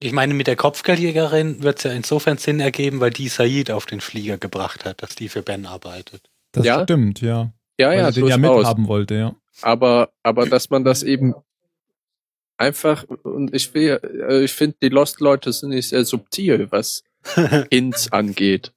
Ich 0.00 0.12
meine, 0.12 0.34
mit 0.34 0.46
der 0.48 0.56
Kopfgeldjägerin 0.56 1.62
wird 1.62 1.78
es 1.78 1.84
ja 1.84 1.92
insofern 1.92 2.36
Sinn 2.38 2.60
ergeben, 2.60 3.00
weil 3.00 3.10
die 3.10 3.28
Said 3.28 3.70
auf 3.70 3.86
den 3.86 4.00
Flieger 4.00 4.36
gebracht 4.38 4.84
hat, 4.84 5.02
dass 5.02 5.14
die 5.14 5.28
für 5.28 5.42
Ben 5.42 5.66
arbeitet. 5.66 6.28
Das 6.52 6.66
Ja? 6.66 6.82
stimmt, 6.82 7.20
ja. 7.20 7.52
Ja, 7.78 7.88
Weil 7.88 7.98
ja, 7.98 8.04
er 8.06 8.12
den 8.12 8.26
ja 8.26 8.36
mithaben 8.36 8.86
wollte, 8.88 9.14
ja. 9.14 9.36
Aber, 9.60 10.10
aber 10.22 10.46
dass 10.46 10.70
man 10.70 10.84
das 10.84 11.02
eben 11.02 11.34
einfach, 12.56 13.04
und 13.04 13.54
ich 13.54 13.72
will, 13.74 14.00
äh, 14.28 14.44
ich 14.44 14.52
finde, 14.52 14.76
die 14.82 14.88
Lost-Leute 14.88 15.52
sind 15.52 15.70
nicht 15.70 15.88
sehr 15.88 16.04
subtil, 16.04 16.68
was 16.70 17.04
Hints 17.70 18.12
angeht. 18.12 18.72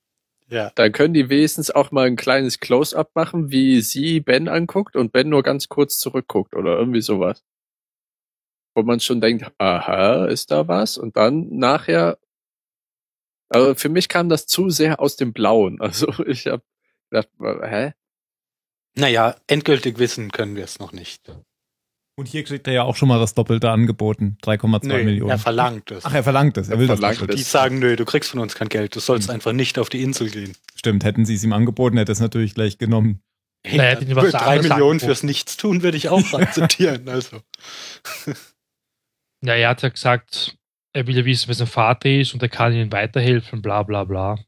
Ja. 0.48 0.72
Dann 0.76 0.92
können 0.92 1.14
die 1.14 1.30
wenigstens 1.30 1.72
auch 1.72 1.92
mal 1.92 2.06
ein 2.06 2.16
kleines 2.16 2.60
Close-up 2.60 3.12
machen, 3.16 3.50
wie 3.50 3.82
sie 3.82 4.20
Ben 4.20 4.48
anguckt 4.48 4.96
und 4.96 5.12
Ben 5.12 5.30
nur 5.30 5.44
ganz 5.44 5.70
kurz 5.70 5.98
zurückguckt 6.00 6.56
oder 6.56 6.78
irgendwie 6.78 7.02
sowas. 7.02 7.44
Wo 8.76 8.84
man 8.84 9.00
schon 9.00 9.22
denkt, 9.22 9.52
aha, 9.58 10.26
ist 10.26 10.52
da 10.52 10.68
was? 10.68 10.98
Und 10.98 11.18
dann 11.18 11.50
nachher, 11.50 12.20
also 13.50 13.74
für 13.74 13.90
mich 13.90 14.08
kam 14.08 14.30
das 14.30 14.46
zu 14.46 14.70
sehr 14.70 15.00
aus 15.00 15.16
dem 15.16 15.34
Blauen. 15.34 15.80
Also 15.82 16.08
ich 16.26 16.46
habe 16.48 16.64
gedacht, 17.10 17.30
hä? 17.40 17.94
Naja, 18.98 19.36
endgültig 19.48 19.98
wissen 19.98 20.32
können 20.32 20.56
wir 20.56 20.64
es 20.64 20.80
noch 20.80 20.92
nicht. 20.92 21.32
Und 22.18 22.28
hier 22.30 22.44
kriegt 22.46 22.66
er 22.68 22.74
ja 22.74 22.84
auch 22.84 22.96
schon 22.96 23.10
mal 23.10 23.20
das 23.20 23.34
Doppelte 23.34 23.70
angeboten. 23.70 24.38
3,2 24.44 24.88
Nö, 24.88 25.04
Millionen. 25.04 25.32
Er 25.32 25.38
verlangt 25.38 25.92
es. 25.92 26.06
Ach, 26.06 26.14
er 26.14 26.24
verlangt 26.24 26.58
es. 26.58 26.70
Er 26.70 26.80
will 26.80 26.88
das 26.88 27.00
verlangt 27.00 27.20
Doppelte. 27.22 27.36
Die 27.36 27.44
sagen, 27.44 27.80
nö, 27.80 27.96
du 27.98 28.06
kriegst 28.06 28.32
von 28.32 28.40
uns 28.40 28.56
kein 28.56 28.70
Geld, 28.70 28.96
du 28.96 29.02
sollst 29.02 29.28
Hm. 29.28 29.36
einfach 29.36 29.52
nicht 29.52 29.78
auf 29.78 29.90
die 29.90 30.02
Insel 30.02 30.30
gehen. 30.30 30.56
Stimmt, 30.76 31.04
hätten 31.04 31.26
sie 31.26 31.36
es 31.36 31.44
ihm 31.44 31.52
angeboten, 31.52 31.98
hätte 31.98 32.12
er 32.12 32.14
es 32.14 32.22
natürlich 32.22 32.54
gleich 32.56 32.78
genommen. 32.78 33.22
Hey, 33.68 33.78
Naja, 33.78 33.90
hätten 33.92 34.06
die 34.08 34.16
was 34.16 34.32
drei 34.32 34.58
Millionen 34.58 34.72
angeboten. 34.74 35.00
fürs 35.00 35.24
Nichtstun 35.24 35.84
würde 35.84 35.98
ich 35.98 36.08
auch 36.08 36.34
akzeptieren. 36.34 37.10
Also. 37.10 37.42
Ja, 39.44 39.54
er 39.56 39.70
hat 39.70 39.82
ja 39.82 39.90
gesagt, 39.90 40.56
er 40.94 41.08
will 41.08 41.18
ja 41.18 41.26
wissen, 41.26 41.50
wer 41.50 41.56
sein 41.56 41.68
Vater 41.68 42.10
ist 42.10 42.34
und 42.34 42.42
er 42.42 42.50
kann 42.50 42.72
ihnen 42.74 42.92
weiterhelfen, 42.94 43.62
bla 43.62 43.84
bla 43.84 44.06
bla. 44.06 44.40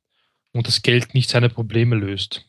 Und 0.54 0.68
das 0.68 0.82
Geld 0.84 1.14
nicht 1.14 1.30
seine 1.30 1.50
Probleme 1.50 1.96
löst. 1.98 2.46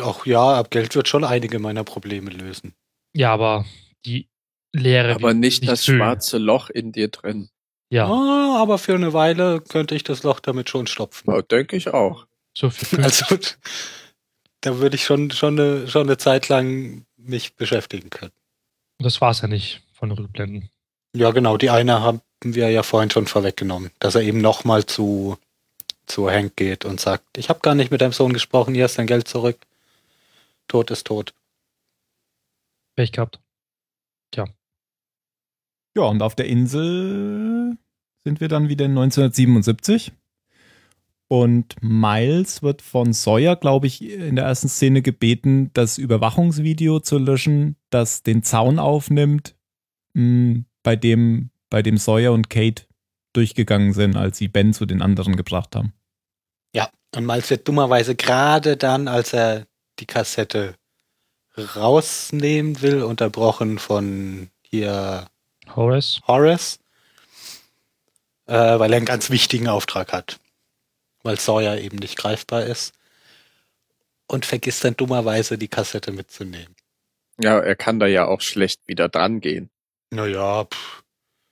Ach 0.00 0.24
ja, 0.26 0.58
ab 0.58 0.70
Geld 0.70 0.94
wird 0.94 1.08
schon 1.08 1.24
einige 1.24 1.58
meiner 1.58 1.82
Probleme 1.84 2.30
lösen. 2.30 2.74
Ja, 3.14 3.32
aber 3.32 3.64
die 4.04 4.28
Lehre. 4.72 5.14
Aber 5.14 5.28
wird 5.28 5.38
nicht 5.38 5.66
das 5.68 5.84
füllen. 5.84 5.98
schwarze 5.98 6.38
Loch 6.38 6.70
in 6.70 6.92
dir 6.92 7.08
drin. 7.08 7.50
Ja, 7.90 8.06
Ah, 8.06 8.58
aber 8.60 8.78
für 8.78 8.94
eine 8.94 9.12
Weile 9.14 9.60
könnte 9.62 9.94
ich 9.94 10.04
das 10.04 10.22
Loch 10.22 10.40
damit 10.40 10.68
schon 10.68 10.86
stopfen. 10.86 11.30
Ja, 11.30 11.40
denke 11.42 11.76
ich 11.76 11.88
auch. 11.88 12.26
so 12.56 12.68
fünf. 12.70 13.02
Also 13.02 13.24
da 14.60 14.78
würde 14.78 14.96
ich 14.96 15.04
schon, 15.04 15.30
schon, 15.30 15.58
eine, 15.58 15.88
schon 15.88 16.06
eine 16.06 16.18
Zeit 16.18 16.48
lang 16.48 17.06
mich 17.16 17.54
beschäftigen 17.56 18.10
können. 18.10 18.32
Das 18.98 19.20
war's 19.20 19.40
ja 19.40 19.48
nicht 19.48 19.82
von 19.92 20.10
den 20.10 20.18
Rückblenden. 20.18 20.70
Ja, 21.16 21.30
genau, 21.30 21.56
die 21.56 21.70
eine 21.70 22.00
haben 22.02 22.20
wir 22.42 22.68
ja 22.70 22.82
vorhin 22.82 23.10
schon 23.10 23.26
vorweggenommen, 23.26 23.90
dass 24.00 24.14
er 24.14 24.20
eben 24.22 24.40
nochmal 24.40 24.84
zu, 24.84 25.38
zu 26.06 26.30
Hank 26.30 26.56
geht 26.56 26.84
und 26.84 27.00
sagt, 27.00 27.38
ich 27.38 27.48
habe 27.48 27.60
gar 27.60 27.74
nicht 27.74 27.90
mit 27.90 28.00
deinem 28.00 28.12
Sohn 28.12 28.32
gesprochen, 28.32 28.74
hier 28.74 28.84
ist 28.84 28.98
dein 28.98 29.06
Geld 29.06 29.26
zurück. 29.28 29.56
Tod 30.68 30.90
ist 30.90 31.06
tot. 31.06 31.32
Pech 32.98 33.12
gehabt. 33.12 33.40
Ja, 35.96 36.04
und 36.04 36.22
auf 36.22 36.36
der 36.36 36.46
Insel 36.46 37.76
sind 38.24 38.40
wir 38.40 38.48
dann 38.48 38.68
wieder 38.68 38.84
in 38.84 38.92
1977. 38.92 40.12
Und 41.26 41.76
Miles 41.80 42.62
wird 42.62 42.82
von 42.82 43.12
Sawyer, 43.12 43.56
glaube 43.56 43.86
ich, 43.86 44.02
in 44.02 44.36
der 44.36 44.46
ersten 44.46 44.68
Szene 44.68 45.02
gebeten, 45.02 45.70
das 45.74 45.98
Überwachungsvideo 45.98 47.00
zu 47.00 47.18
löschen, 47.18 47.76
das 47.90 48.22
den 48.22 48.42
Zaun 48.42 48.78
aufnimmt, 48.78 49.54
mh, 50.14 50.62
bei 50.82 50.96
dem, 50.96 51.50
bei 51.68 51.82
dem 51.82 51.98
Sawyer 51.98 52.32
und 52.32 52.50
Kate 52.50 52.84
durchgegangen 53.32 53.92
sind, 53.92 54.16
als 54.16 54.38
sie 54.38 54.48
Ben 54.48 54.72
zu 54.72 54.86
den 54.86 55.02
anderen 55.02 55.36
gebracht 55.36 55.76
haben. 55.76 55.92
Ja, 56.74 56.90
und 57.14 57.26
Miles 57.26 57.50
wird 57.50 57.68
dummerweise 57.68 58.14
gerade 58.14 58.76
dann, 58.76 59.08
als 59.08 59.32
er 59.32 59.66
die 59.98 60.06
Kassette 60.06 60.76
rausnehmen 61.58 62.80
will, 62.82 63.02
unterbrochen 63.02 63.78
von 63.78 64.50
hier 64.62 65.26
Horace. 65.74 66.20
Horace, 66.26 66.78
äh, 68.46 68.52
weil 68.78 68.92
er 68.92 68.96
einen 68.98 69.06
ganz 69.06 69.30
wichtigen 69.30 69.68
Auftrag 69.68 70.12
hat. 70.12 70.38
Weil 71.22 71.38
Sawyer 71.38 71.78
eben 71.78 71.96
nicht 71.98 72.16
greifbar 72.16 72.62
ist. 72.64 72.92
Und 74.26 74.44
vergisst 74.46 74.84
dann 74.84 74.96
dummerweise 74.96 75.56
die 75.58 75.68
Kassette 75.68 76.12
mitzunehmen. 76.12 76.74
Ja, 77.40 77.58
er 77.60 77.76
kann 77.76 77.98
da 77.98 78.06
ja 78.06 78.26
auch 78.26 78.40
schlecht 78.42 78.80
wieder 78.86 79.08
dran 79.08 79.40
gehen. 79.40 79.70
Naja, 80.10 80.64
pff, 80.64 81.02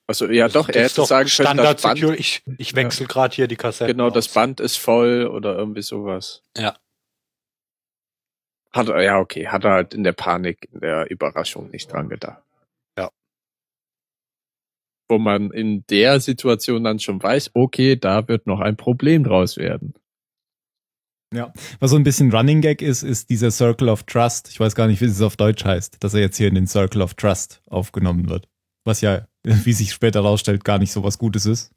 Also 0.05 0.27
ja, 0.29 0.45
das- 0.45 0.53
doch, 0.53 0.67
das 0.67 0.75
er 0.75 0.85
ist 0.85 0.91
hätte 0.91 1.01
doch 1.01 1.07
sagen 1.07 1.29
können, 1.29 1.47
Standard 1.47 1.75
das 1.77 1.81
Band, 1.81 1.97
Security. 1.99 2.21
Ich, 2.21 2.43
ich 2.57 2.75
wechsle 2.75 3.07
gerade 3.07 3.35
hier 3.35 3.47
die 3.47 3.55
Kassette. 3.55 3.91
genau, 3.91 4.09
das 4.09 4.27
aus. 4.27 4.33
Band 4.33 4.59
ist 4.59 4.77
voll 4.77 5.25
oder 5.27 5.55
irgendwie 5.55 5.81
sowas. 5.81 6.43
Ja. 6.55 6.75
Hat 8.71 8.89
er, 8.89 9.01
ja, 9.01 9.19
okay, 9.19 9.47
hat 9.47 9.63
er 9.63 9.71
halt 9.71 9.93
in 9.93 10.03
der 10.03 10.13
Panik, 10.13 10.69
in 10.71 10.81
der 10.81 11.09
Überraschung 11.09 11.69
nicht 11.71 11.91
dran 11.91 12.09
gedacht. 12.09 12.41
Ja. 12.97 13.09
Wo 15.09 15.17
man 15.17 15.51
in 15.51 15.85
der 15.89 16.19
Situation 16.19 16.83
dann 16.83 16.99
schon 16.99 17.21
weiß, 17.21 17.51
okay, 17.53 17.95
da 17.95 18.27
wird 18.27 18.47
noch 18.47 18.59
ein 18.59 18.75
Problem 18.77 19.23
draus 19.23 19.57
werden. 19.57 19.93
Was 21.79 21.91
so 21.91 21.97
ein 21.97 22.03
bisschen 22.03 22.31
Running 22.31 22.61
Gag 22.61 22.81
ist, 22.81 23.03
ist 23.03 23.29
dieser 23.29 23.51
Circle 23.51 23.89
of 23.89 24.03
Trust. 24.03 24.49
Ich 24.49 24.59
weiß 24.59 24.75
gar 24.75 24.87
nicht, 24.87 25.01
wie 25.01 25.05
es 25.05 25.21
auf 25.21 25.35
Deutsch 25.35 25.65
heißt, 25.65 26.01
dass 26.03 26.13
er 26.13 26.21
jetzt 26.21 26.37
hier 26.37 26.47
in 26.47 26.55
den 26.55 26.67
Circle 26.67 27.01
of 27.01 27.15
Trust 27.15 27.61
aufgenommen 27.67 28.29
wird. 28.29 28.47
Was 28.85 29.01
ja, 29.01 29.27
wie 29.43 29.73
sich 29.73 29.91
später 29.91 30.21
rausstellt, 30.21 30.63
gar 30.63 30.79
nicht 30.79 30.91
so 30.91 31.03
was 31.03 31.17
Gutes 31.17 31.45
ist. 31.45 31.71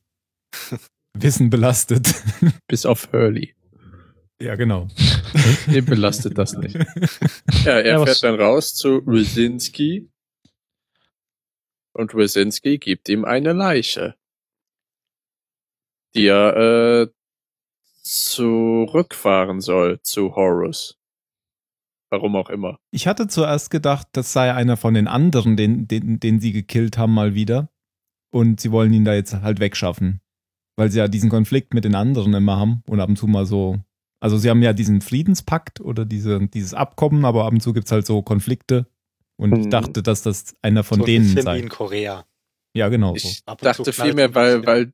Wissen 1.19 1.51
belastet. 1.51 2.15
Bis 2.69 2.87
auf 2.87 3.13
Hurley. 3.13 3.55
Ja, 4.41 4.55
genau. 4.57 4.89
Den 5.67 5.85
belastet 5.85 6.39
das 6.39 6.55
nicht. 6.55 6.77
Ja, 7.65 7.79
er 7.79 7.99
Ja, 7.99 8.05
fährt 8.05 8.23
dann 8.23 8.41
raus 8.41 8.75
zu 8.75 8.99
Rzinski. 9.07 10.11
Und 11.93 12.15
Rzinski 12.15 12.79
gibt 12.79 13.09
ihm 13.09 13.25
eine 13.25 13.53
Leiche. 13.53 14.15
Die 16.15 16.27
er 16.27 16.57
äh, 16.57 17.09
zurückfahren 18.03 19.61
soll 19.61 20.01
zu 20.03 20.35
Horus. 20.35 20.99
Warum 22.11 22.35
auch 22.35 22.51
immer. 22.51 22.81
Ich 22.91 23.07
hatte 23.07 23.29
zuerst 23.29 23.71
gedacht, 23.71 24.09
das 24.13 24.33
sei 24.33 24.53
einer 24.53 24.77
von 24.77 24.95
den 24.95 25.07
anderen, 25.07 25.57
den, 25.57 25.87
den, 25.87 26.19
den 26.19 26.41
sie 26.41 26.53
gekillt 26.53 26.99
haben, 26.99 27.15
mal 27.15 27.35
wieder. 27.35 27.71
Und 28.33 28.61
sie 28.61 28.73
wollen 28.73 28.93
ihn 28.93 29.05
da 29.05 29.15
jetzt 29.15 29.35
halt 29.35 29.61
wegschaffen. 29.61 30.21
Weil 30.77 30.91
sie 30.91 30.99
ja 30.99 31.09
diesen 31.09 31.31
Konflikt 31.31 31.73
mit 31.75 31.85
den 31.85 31.95
anderen 31.95 32.35
immer 32.35 32.57
haben 32.57 32.83
und 32.89 33.01
ab 33.01 33.09
und 33.09 33.17
zu 33.17 33.27
mal 33.27 33.47
so. 33.47 33.79
Also 34.21 34.37
sie 34.37 34.51
haben 34.51 34.63
ja 34.63 34.73
diesen 34.73 35.01
Friedenspakt 35.01 35.81
oder 35.81 36.05
diese, 36.05 36.47
dieses 36.47 36.75
Abkommen, 36.75 37.25
aber 37.25 37.47
ab 37.47 37.53
und 37.53 37.61
zu 37.61 37.73
gibt's 37.73 37.91
halt 37.91 38.07
so 38.07 38.23
Konflikte. 38.23 38.87
Und 39.37 39.57
ich 39.59 39.65
Mhm. 39.67 39.71
dachte, 39.71 40.03
dass 40.03 40.23
das 40.23 40.55
einer 40.61 40.85
von 40.85 40.99
so 40.99 41.05
ein 41.05 41.07
denen 41.07 41.37
wie 41.37 41.41
sei. 41.41 41.59
in 41.59 41.69
Korea. 41.71 42.27
Ja, 42.75 42.89
genau 42.89 43.17
so. 43.17 43.29
Ich 43.29 43.43
zu 43.45 43.57
dachte 43.57 43.93
vielmehr, 43.93 44.27
ein 44.29 44.35
weil, 44.35 44.67
weil, 44.67 44.93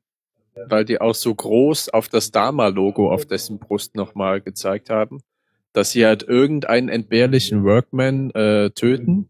weil 0.55 0.85
die 0.85 1.01
auch 1.01 1.13
so 1.15 1.35
groß 1.35 1.89
auf 1.89 2.07
das 2.07 2.31
Dama-Logo 2.31 3.11
auf 3.11 3.25
dessen 3.25 3.59
Brust 3.59 3.95
nochmal 3.95 4.41
gezeigt 4.41 4.89
haben, 4.89 5.19
dass 5.73 5.91
sie 5.91 6.05
halt 6.05 6.23
irgendeinen 6.23 6.87
entbehrlichen 6.89 7.63
Workman 7.65 8.31
äh, 8.31 8.71
töten 8.71 9.29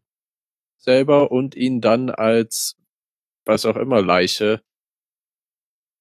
selber 0.77 1.31
und 1.31 1.55
ihn 1.55 1.81
dann 1.81 2.09
als 2.11 2.77
was 3.43 3.65
auch 3.65 3.75
immer 3.75 4.01
Leiche 4.01 4.61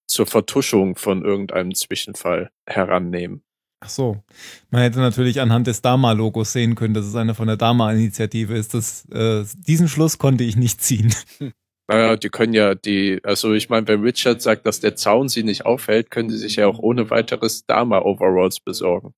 zur 0.06 0.26
Vertuschung 0.26 0.94
von 0.94 1.24
irgendeinem 1.24 1.74
Zwischenfall 1.74 2.50
herannehmen. 2.66 3.42
Ach 3.80 3.88
so. 3.88 4.22
Man 4.70 4.82
hätte 4.82 4.98
natürlich 4.98 5.40
anhand 5.40 5.66
des 5.66 5.82
Dama-Logos 5.82 6.52
sehen 6.52 6.74
können, 6.74 6.94
dass 6.94 7.04
es 7.04 7.14
einer 7.14 7.34
von 7.34 7.46
der 7.46 7.56
Dama-Initiative 7.56 8.54
ist. 8.56 8.74
Das, 8.74 9.04
äh, 9.10 9.44
diesen 9.54 9.88
Schluss 9.88 10.18
konnte 10.18 10.44
ich 10.44 10.56
nicht 10.56 10.82
ziehen. 10.82 11.14
Naja, 11.88 12.16
die 12.16 12.30
können 12.30 12.52
ja 12.52 12.74
die, 12.74 13.20
also 13.22 13.52
ich 13.52 13.68
meine, 13.68 13.86
wenn 13.86 14.02
Richard 14.02 14.42
sagt, 14.42 14.66
dass 14.66 14.80
der 14.80 14.96
Zaun 14.96 15.28
sie 15.28 15.44
nicht 15.44 15.66
aufhält, 15.66 16.10
können 16.10 16.30
sie 16.30 16.36
sich 16.36 16.56
ja 16.56 16.66
auch 16.66 16.80
ohne 16.80 17.10
weiteres 17.10 17.64
Dama-Overalls 17.64 18.58
besorgen. 18.58 19.14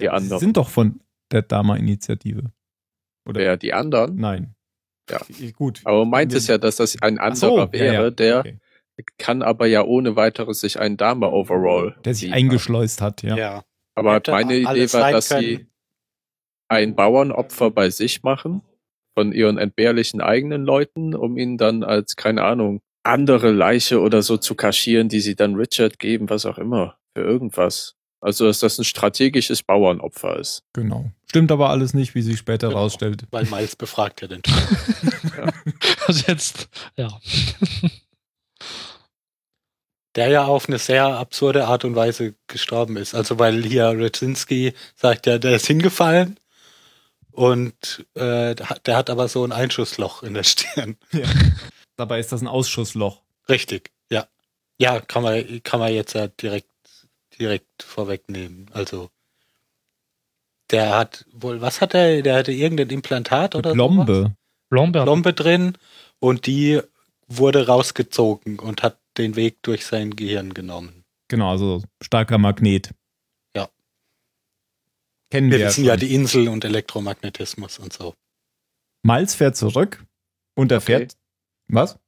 Die 0.00 0.04
Sie 0.04 0.08
anderen. 0.08 0.40
sind 0.40 0.56
doch 0.56 0.70
von 0.70 1.00
der 1.30 1.42
Dama-Initiative. 1.42 2.50
Oder? 3.28 3.42
Ja, 3.42 3.56
die 3.56 3.74
anderen. 3.74 4.16
Nein. 4.16 4.54
Ja. 5.10 5.20
Gut. 5.52 5.82
Aber 5.84 6.06
meint 6.06 6.32
es 6.32 6.46
ja, 6.46 6.56
dass 6.56 6.76
das 6.76 6.96
ein 7.02 7.18
Ach 7.20 7.34
so, 7.34 7.58
anderer 7.58 7.76
ja, 7.76 7.80
wäre, 7.80 8.04
ja. 8.04 8.10
der 8.10 8.38
Okay. 8.38 8.58
Kann 9.18 9.42
aber 9.42 9.66
ja 9.66 9.84
ohne 9.84 10.16
weiteres 10.16 10.60
sich 10.60 10.78
einen 10.80 10.96
Dama-Overall. 10.96 11.96
Der 12.04 12.14
sich 12.14 12.32
eingeschleust 12.32 13.00
hat, 13.02 13.22
ja. 13.22 13.36
ja. 13.36 13.64
Aber 13.94 14.14
Hätte 14.14 14.30
meine 14.32 14.56
Idee 14.56 14.92
war, 14.92 15.12
dass 15.12 15.28
können. 15.28 15.42
sie 15.42 15.66
ein 16.68 16.94
Bauernopfer 16.94 17.70
bei 17.70 17.90
sich 17.90 18.22
machen 18.22 18.62
von 19.14 19.32
ihren 19.32 19.56
entbehrlichen 19.58 20.20
eigenen 20.20 20.64
Leuten, 20.64 21.14
um 21.14 21.38
ihn 21.38 21.56
dann 21.56 21.82
als, 21.84 22.16
keine 22.16 22.42
Ahnung, 22.44 22.80
andere 23.02 23.50
Leiche 23.52 24.00
oder 24.00 24.22
so 24.22 24.36
zu 24.36 24.54
kaschieren, 24.54 25.08
die 25.08 25.20
sie 25.20 25.36
dann 25.36 25.54
Richard 25.54 25.98
geben, 25.98 26.28
was 26.28 26.44
auch 26.44 26.58
immer, 26.58 26.98
für 27.16 27.22
irgendwas. 27.22 27.94
Also, 28.20 28.46
dass 28.46 28.60
das 28.60 28.78
ein 28.78 28.84
strategisches 28.84 29.62
Bauernopfer 29.62 30.38
ist. 30.38 30.64
Genau. 30.72 31.10
Stimmt 31.28 31.52
aber 31.52 31.70
alles 31.70 31.94
nicht, 31.94 32.14
wie 32.14 32.22
sich 32.22 32.38
später 32.38 32.68
Genau. 32.68 32.80
rausstellt. 32.80 33.24
Weil 33.30 33.44
Miles 33.44 33.76
befragt 33.76 34.20
ja 34.22 34.28
den 34.28 34.42
Also 36.06 36.24
jetzt, 36.26 36.68
ja. 36.96 37.08
Der 40.16 40.28
ja 40.28 40.46
auf 40.46 40.68
eine 40.68 40.78
sehr 40.78 41.04
absurde 41.04 41.66
Art 41.66 41.84
und 41.84 41.94
Weise 41.94 42.34
gestorben 42.46 42.96
ist. 42.96 43.14
Also 43.14 43.38
weil 43.38 43.62
hier 43.62 43.90
Ryczinski 43.90 44.72
sagt 44.94 45.26
ja, 45.26 45.38
der 45.38 45.56
ist 45.56 45.66
hingefallen 45.66 46.38
und 47.32 48.06
äh, 48.14 48.54
der 48.54 48.96
hat 48.96 49.10
aber 49.10 49.28
so 49.28 49.44
ein 49.44 49.52
Einschussloch 49.52 50.22
in 50.22 50.34
der 50.34 50.42
Stirn. 50.42 50.96
Dabei 51.96 52.18
ist 52.18 52.32
das 52.32 52.40
ein 52.40 52.48
Ausschussloch. 52.48 53.20
Richtig, 53.48 53.90
ja. 54.10 54.26
Ja, 54.78 55.00
kann 55.00 55.22
man, 55.22 55.62
kann 55.62 55.80
man 55.80 55.92
jetzt 55.92 56.14
ja 56.14 56.28
direkt, 56.28 56.70
direkt 57.38 57.82
vorwegnehmen. 57.82 58.70
Also 58.72 59.10
der 60.70 60.96
hat 60.96 61.26
wohl, 61.32 61.60
was 61.60 61.80
hat 61.80 61.94
er? 61.94 62.22
Der 62.22 62.36
hatte 62.36 62.52
irgendein 62.52 62.90
Implantat 62.90 63.54
oder 63.54 63.70
so. 63.70 63.74
Plombe. 63.74 64.34
Blombe 64.70 65.00
hat 65.00 65.06
Plombe 65.06 65.32
drin 65.32 65.78
und 66.18 66.46
die 66.46 66.80
wurde 67.28 67.66
rausgezogen 67.66 68.58
und 68.58 68.82
hat 68.82 68.98
den 69.18 69.36
Weg 69.36 69.62
durch 69.62 69.86
sein 69.86 70.16
Gehirn 70.16 70.54
genommen. 70.54 71.04
Genau, 71.28 71.50
also 71.50 71.82
starker 72.02 72.38
Magnet. 72.38 72.92
Kennen 75.30 75.50
Wir 75.50 75.58
wir, 75.58 75.66
wissen 75.66 75.84
ja. 75.84 75.94
ja 75.94 75.96
die 75.96 76.14
Insel 76.14 76.48
und 76.48 76.64
Elektromagnetismus 76.64 77.78
und 77.78 77.92
so. 77.92 78.14
Miles 79.02 79.34
fährt 79.34 79.56
zurück 79.56 80.04
und 80.54 80.72
erfährt. 80.72 81.16
Was? 81.68 81.98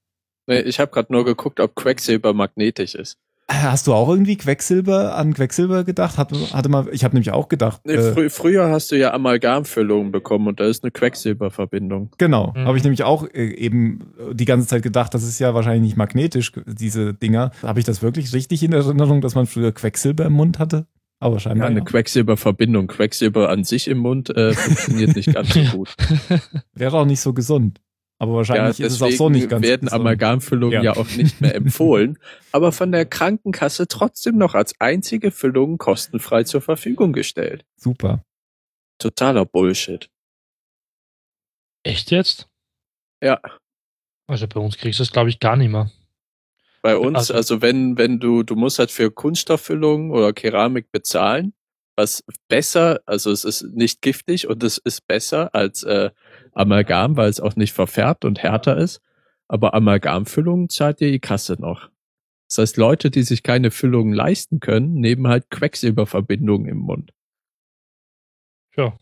Nee, 0.46 0.60
ich 0.60 0.80
habe 0.80 0.90
gerade 0.90 1.12
nur 1.12 1.24
geguckt, 1.24 1.60
ob 1.60 1.74
Quecksilber 1.74 2.32
magnetisch 2.32 2.94
ist. 2.94 3.18
Hast 3.50 3.86
du 3.86 3.94
auch 3.94 4.10
irgendwie 4.10 4.36
Quecksilber 4.36 5.16
an 5.16 5.32
Quecksilber 5.32 5.82
gedacht? 5.84 6.18
Hatte, 6.18 6.36
hatte 6.52 6.68
mal, 6.68 6.86
ich 6.92 7.02
habe 7.02 7.14
nämlich 7.14 7.30
auch 7.32 7.48
gedacht. 7.48 7.80
Nee, 7.84 7.94
äh, 7.94 8.12
frü 8.12 8.28
früher 8.28 8.68
hast 8.68 8.92
du 8.92 8.96
ja 8.98 9.14
Amalgamfüllungen 9.14 10.12
bekommen 10.12 10.48
und 10.48 10.60
da 10.60 10.64
ist 10.66 10.84
eine 10.84 10.90
Quecksilberverbindung. 10.90 12.10
Genau, 12.18 12.52
Mhm. 12.54 12.66
habe 12.66 12.76
ich 12.76 12.84
nämlich 12.84 13.04
auch 13.04 13.26
äh, 13.32 13.54
eben 13.54 14.12
die 14.34 14.44
ganze 14.44 14.66
Zeit 14.68 14.82
gedacht, 14.82 15.14
das 15.14 15.22
ist 15.22 15.38
ja 15.38 15.54
wahrscheinlich 15.54 15.82
nicht 15.82 15.96
magnetisch, 15.96 16.52
diese 16.66 17.14
Dinger. 17.14 17.50
Habe 17.62 17.78
ich 17.78 17.86
das 17.86 18.02
wirklich 18.02 18.34
richtig 18.34 18.62
in 18.62 18.72
Erinnerung, 18.74 19.22
dass 19.22 19.34
man 19.34 19.46
früher 19.46 19.72
Quecksilber 19.72 20.26
im 20.26 20.34
Mund 20.34 20.58
hatte? 20.58 20.86
Aber 21.18 21.36
Ja, 21.36 21.40
scheinbar. 21.40 21.68
eine 21.68 21.78
Ja, 21.80 21.84
Quecksilberverbindung. 21.86 22.86
Quecksilber 22.86 23.48
an 23.48 23.64
sich 23.64 23.88
im 23.88 23.98
Mund 23.98 24.28
äh, 24.36 24.52
funktioniert 24.52 25.16
nicht 25.16 25.32
ganz 25.32 25.54
so 25.54 25.60
gut. 25.72 25.94
Wäre 26.74 26.98
auch 26.98 27.06
nicht 27.06 27.20
so 27.20 27.32
gesund. 27.32 27.80
Aber 28.20 28.32
wahrscheinlich 28.34 28.80
ist 28.80 28.94
es 28.94 29.02
auch 29.02 29.10
so 29.10 29.28
nicht 29.30 29.48
ganz 29.48 29.62
werden 29.64 29.86
gesund. 29.86 30.00
Amalgamfüllungen 30.00 30.72
Ja. 30.82 30.82
ja. 30.82 30.96
auch 30.96 31.08
nicht 31.16 31.40
mehr 31.40 31.54
empfohlen, 31.54 32.18
aber 32.52 32.72
von 32.72 32.90
der 32.90 33.06
Krankenkasse 33.06 33.86
trotzdem 33.86 34.36
noch 34.38 34.54
als 34.54 34.74
einzige 34.80 35.30
Füllung 35.30 35.78
kostenfrei 35.78 36.42
zur 36.42 36.60
Verfügung 36.60 37.12
gestellt. 37.12 37.64
Super. 37.76 38.24
Totaler 38.98 39.44
Bullshit. 39.44 40.10
Echt 41.84 42.10
jetzt? 42.10 42.48
Ja, 43.22 43.40
Also 44.26 44.46
bei 44.48 44.60
uns 44.60 44.76
kriegst 44.76 44.98
du 44.98 45.02
das, 45.02 45.12
glaube 45.12 45.30
ich, 45.30 45.38
gar 45.40 45.56
nicht 45.56 45.70
mehr. 45.70 45.90
bei 46.82 46.96
uns, 46.96 47.16
Also- 47.16 47.34
also 47.34 47.62
wenn, 47.62 47.98
wenn 47.98 48.20
du, 48.20 48.42
du 48.44 48.54
musst 48.54 48.78
halt 48.78 48.90
für 48.92 49.10
Kunststofffüllungen 49.10 50.10
oder 50.12 50.32
Keramik 50.32 50.90
bezahlen, 50.92 51.52
was 51.96 52.22
besser, 52.46 53.00
also 53.06 53.32
es 53.32 53.44
ist 53.44 53.62
nicht 53.74 54.00
giftig 54.02 54.46
und 54.48 54.62
es 54.62 54.78
ist 54.78 55.06
besser 55.08 55.52
als 55.54 55.82
äh, 55.82 56.10
Amalgam, 56.58 57.16
weil 57.16 57.28
es 57.28 57.40
auch 57.40 57.56
nicht 57.56 57.72
verfärbt 57.72 58.24
und 58.24 58.42
härter 58.42 58.76
ist. 58.76 59.00
Aber 59.48 59.74
Amalgamfüllungen 59.74 60.68
zahlt 60.68 61.00
dir 61.00 61.10
die 61.10 61.20
Kasse 61.20 61.56
noch. 61.58 61.88
Das 62.48 62.58
heißt, 62.58 62.76
Leute, 62.76 63.10
die 63.10 63.22
sich 63.22 63.42
keine 63.42 63.70
Füllungen 63.70 64.12
leisten 64.12 64.60
können, 64.60 64.94
nehmen 64.94 65.28
halt 65.28 65.50
Quecksilberverbindungen 65.50 66.68
im 66.68 66.78
Mund. 66.78 67.12
Ja. 68.76 68.98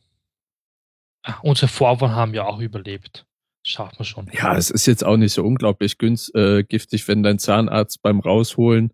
Ah, 1.23 1.39
Unsere 1.43 1.69
Vorfahren 1.69 2.15
haben 2.15 2.35
ja 2.35 2.45
auch 2.45 2.61
überlebt. 2.61 3.27
Schafft 3.65 3.99
man 3.99 4.05
schon. 4.05 4.31
Ja, 4.33 4.57
es 4.57 4.71
ist 4.71 4.87
jetzt 4.87 5.05
auch 5.05 5.17
nicht 5.17 5.33
so 5.33 5.45
unglaublich 5.45 5.99
günst, 5.99 6.35
äh, 6.37 6.63
giftig, 6.63 7.09
wenn 7.09 7.25
dein 7.25 7.41
Zahnarzt 7.41 8.01
beim 8.01 8.21
Rausholen 8.21 8.93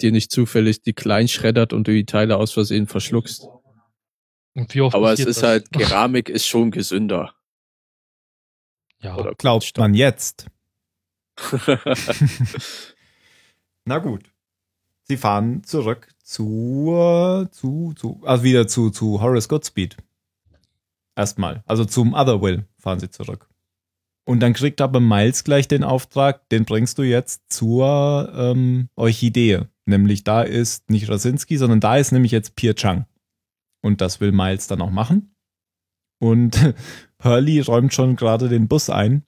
dir 0.00 0.10
nicht 0.10 0.32
zufällig 0.32 0.82
die 0.82 0.92
klein 0.92 1.28
schreddert 1.28 1.72
und 1.72 1.86
du 1.86 1.92
die 1.92 2.04
Teile 2.04 2.36
aus 2.36 2.52
Versehen 2.52 2.88
verschluckst. 2.88 3.48
Aber 4.92 5.12
es 5.12 5.20
ist 5.20 5.42
das? 5.42 5.48
halt, 5.48 5.72
Keramik 5.72 6.28
ist 6.28 6.46
schon 6.46 6.70
gesünder. 6.72 7.35
Ja, 9.00 9.16
Oder 9.16 9.34
Glaubt 9.34 9.76
man 9.78 9.94
jetzt. 9.94 10.46
Na 13.84 13.98
gut. 13.98 14.32
Sie 15.04 15.16
fahren 15.16 15.62
zurück 15.62 16.08
zu, 16.22 17.46
zu, 17.52 17.92
zu, 17.96 18.20
also 18.24 18.42
wieder 18.42 18.66
zu, 18.66 18.90
zu 18.90 19.20
Horace 19.20 19.48
Goodspeed. 19.48 19.96
Erstmal. 21.14 21.62
Also 21.66 21.84
zum 21.84 22.12
Otherwill 22.12 22.66
fahren 22.78 22.98
sie 22.98 23.10
zurück. 23.10 23.48
Und 24.24 24.40
dann 24.40 24.54
kriegt 24.54 24.80
aber 24.80 24.98
Miles 24.98 25.44
gleich 25.44 25.68
den 25.68 25.84
Auftrag, 25.84 26.48
den 26.48 26.64
bringst 26.64 26.98
du 26.98 27.04
jetzt 27.04 27.42
zur 27.48 28.32
ähm, 28.34 28.88
Orchidee. 28.96 29.66
Nämlich 29.84 30.24
da 30.24 30.42
ist 30.42 30.90
nicht 30.90 31.08
Rasinski, 31.08 31.56
sondern 31.56 31.78
da 31.78 31.96
ist 31.96 32.10
nämlich 32.10 32.32
jetzt 32.32 32.56
Pierre 32.56 32.74
Chang. 32.74 33.06
Und 33.82 34.00
das 34.00 34.20
will 34.20 34.32
Miles 34.32 34.66
dann 34.66 34.82
auch 34.82 34.90
machen. 34.90 35.36
Und 36.18 36.74
Hurley 37.22 37.60
räumt 37.60 37.94
schon 37.94 38.16
gerade 38.16 38.48
den 38.48 38.68
Bus 38.68 38.90
ein 38.90 39.24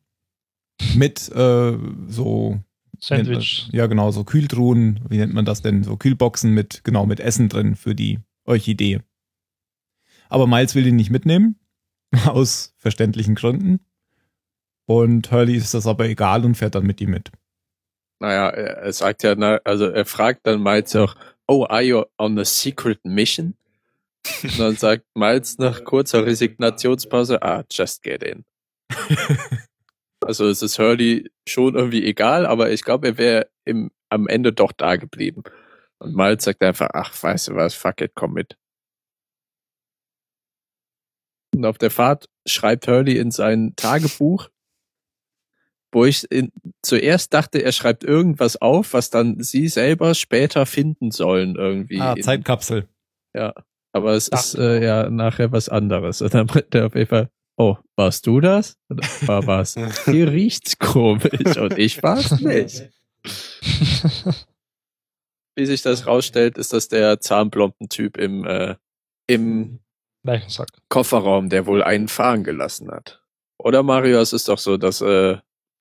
mit 0.95 1.29
äh, 1.31 1.79
so 2.07 2.61
Sandwich. 3.01 3.69
ja, 3.73 3.87
genau, 3.87 4.11
so 4.11 4.25
Kühltruhen, 4.25 5.01
wie 5.09 5.19
nennt 5.19 5.35
man 5.35 5.45
das 5.45 5.63
denn? 5.63 5.85
So 5.85 5.97
Kühlboxen 5.97 6.53
mit, 6.53 6.83
genau, 6.85 7.07
mit 7.07 7.21
Essen 7.21 7.49
drin 7.49 7.77
für 7.77 7.95
die 7.95 8.19
Orchidee. 8.45 9.01
Aber 10.29 10.47
Miles 10.47 10.75
will 10.75 10.87
ihn 10.87 10.97
nicht 10.97 11.11
mitnehmen, 11.11 11.59
aus 12.27 12.75
verständlichen 12.79 13.35
Gründen. 13.35 13.81
Und 14.87 15.31
Hurley 15.31 15.57
ist 15.57 15.75
das 15.75 15.87
aber 15.87 16.07
egal 16.07 16.45
und 16.45 16.55
fährt 16.55 16.75
dann 16.75 16.87
mit 16.87 17.01
ihm 17.01 17.11
mit. 17.11 17.31
naja, 18.21 18.49
er, 18.49 18.79
er 18.79 18.93
sagt 18.93 19.23
ja, 19.23 19.35
na, 19.35 19.61
also 19.65 19.87
er 19.87 20.05
fragt 20.05 20.47
dann 20.47 20.63
Miles 20.63 20.97
auch, 20.97 21.15
oh, 21.47 21.65
are 21.69 21.83
you 21.83 22.05
on 22.19 22.39
a 22.39 22.45
secret 22.45 23.05
mission? 23.05 23.55
Und 24.43 24.59
dann 24.59 24.77
sagt 24.77 25.05
Miles 25.15 25.59
nach 25.59 25.85
kurzer 25.85 26.27
Resignationspause, 26.27 27.43
ah, 27.43 27.65
just 27.71 28.03
get 28.03 28.23
in. 28.23 28.45
also 30.25 30.47
es 30.49 30.63
ist 30.63 30.79
Hurley 30.79 31.31
schon 31.49 31.75
irgendwie 31.75 32.05
egal, 32.05 32.47
aber 32.47 32.71
ich 32.71 32.83
glaube, 32.83 33.09
er 33.09 33.19
wäre 33.19 33.51
am 34.11 34.27
Ende 34.29 34.53
doch 34.53 34.73
da 34.73 34.97
geblieben. 34.97 35.43
Und 35.99 36.15
Miles 36.15 36.45
sagt 36.45 36.63
einfach, 36.63 36.91
ach, 36.93 37.21
weißt 37.21 37.49
du 37.49 37.55
was, 37.55 37.75
fuck 37.75 38.01
it, 38.01 38.13
komm 38.15 38.35
mit. 38.35 38.57
Und 41.55 41.65
auf 41.65 41.79
der 41.79 41.91
Fahrt 41.91 42.29
schreibt 42.47 42.87
Hurley 42.87 43.19
in 43.19 43.31
sein 43.31 43.73
Tagebuch, 43.75 44.49
wo 45.93 46.05
ich 46.05 46.31
in, 46.31 46.53
zuerst 46.83 47.33
dachte, 47.35 47.63
er 47.63 47.73
schreibt 47.73 48.05
irgendwas 48.05 48.57
auf, 48.57 48.93
was 48.93 49.11
dann 49.11 49.43
sie 49.43 49.69
selber 49.69 50.15
später 50.15 50.67
finden 50.67 51.11
sollen 51.11 51.57
irgendwie. 51.57 52.01
Ah, 52.01 52.13
in, 52.13 52.23
Zeitkapsel. 52.23 52.89
Aber 53.93 54.13
es 54.13 54.31
Ach. 54.33 54.39
ist 54.39 54.55
äh, 54.57 54.85
ja 54.85 55.11
nachher 55.11 55.53
was 55.53 55.69
anderes. 55.69 56.23
Und 56.23 56.35
dann 56.35 56.47
bringt 56.47 56.75
er 56.75 56.87
auf 56.87 56.95
jeden 56.95 57.09
Fall, 57.09 57.31
oh, 57.57 57.77
warst 57.97 58.27
du 58.27 58.41
das? 58.41 58.77
Und 58.89 59.01
war 59.29 59.47
was? 59.47 59.75
Hier 60.05 60.31
riecht's 60.31 60.79
komisch 60.79 61.57
und 61.57 61.77
ich 61.79 62.03
war's 62.03 62.41
nicht. 62.41 62.89
Wie 65.57 65.67
sich 65.67 65.83
das 65.83 66.07
rausstellt, 66.07 66.57
ist 66.57 66.73
das 66.73 66.89
der 66.89 67.21
Zahnplomben-Typ 67.21 68.17
im, 68.17 68.45
äh, 68.47 68.77
im 69.27 69.81
Leichensack. 70.23 70.69
Kofferraum, 70.89 71.49
der 71.49 71.67
wohl 71.67 71.83
einen 71.83 72.07
fahren 72.07 72.45
gelassen 72.45 72.91
hat. 72.93 73.21
Oder 73.59 73.83
Mario, 73.83 74.21
es 74.21 74.33
ist 74.33 74.49
doch 74.49 74.59
so, 74.59 74.77
dass 74.77 75.01
äh, 75.01 75.39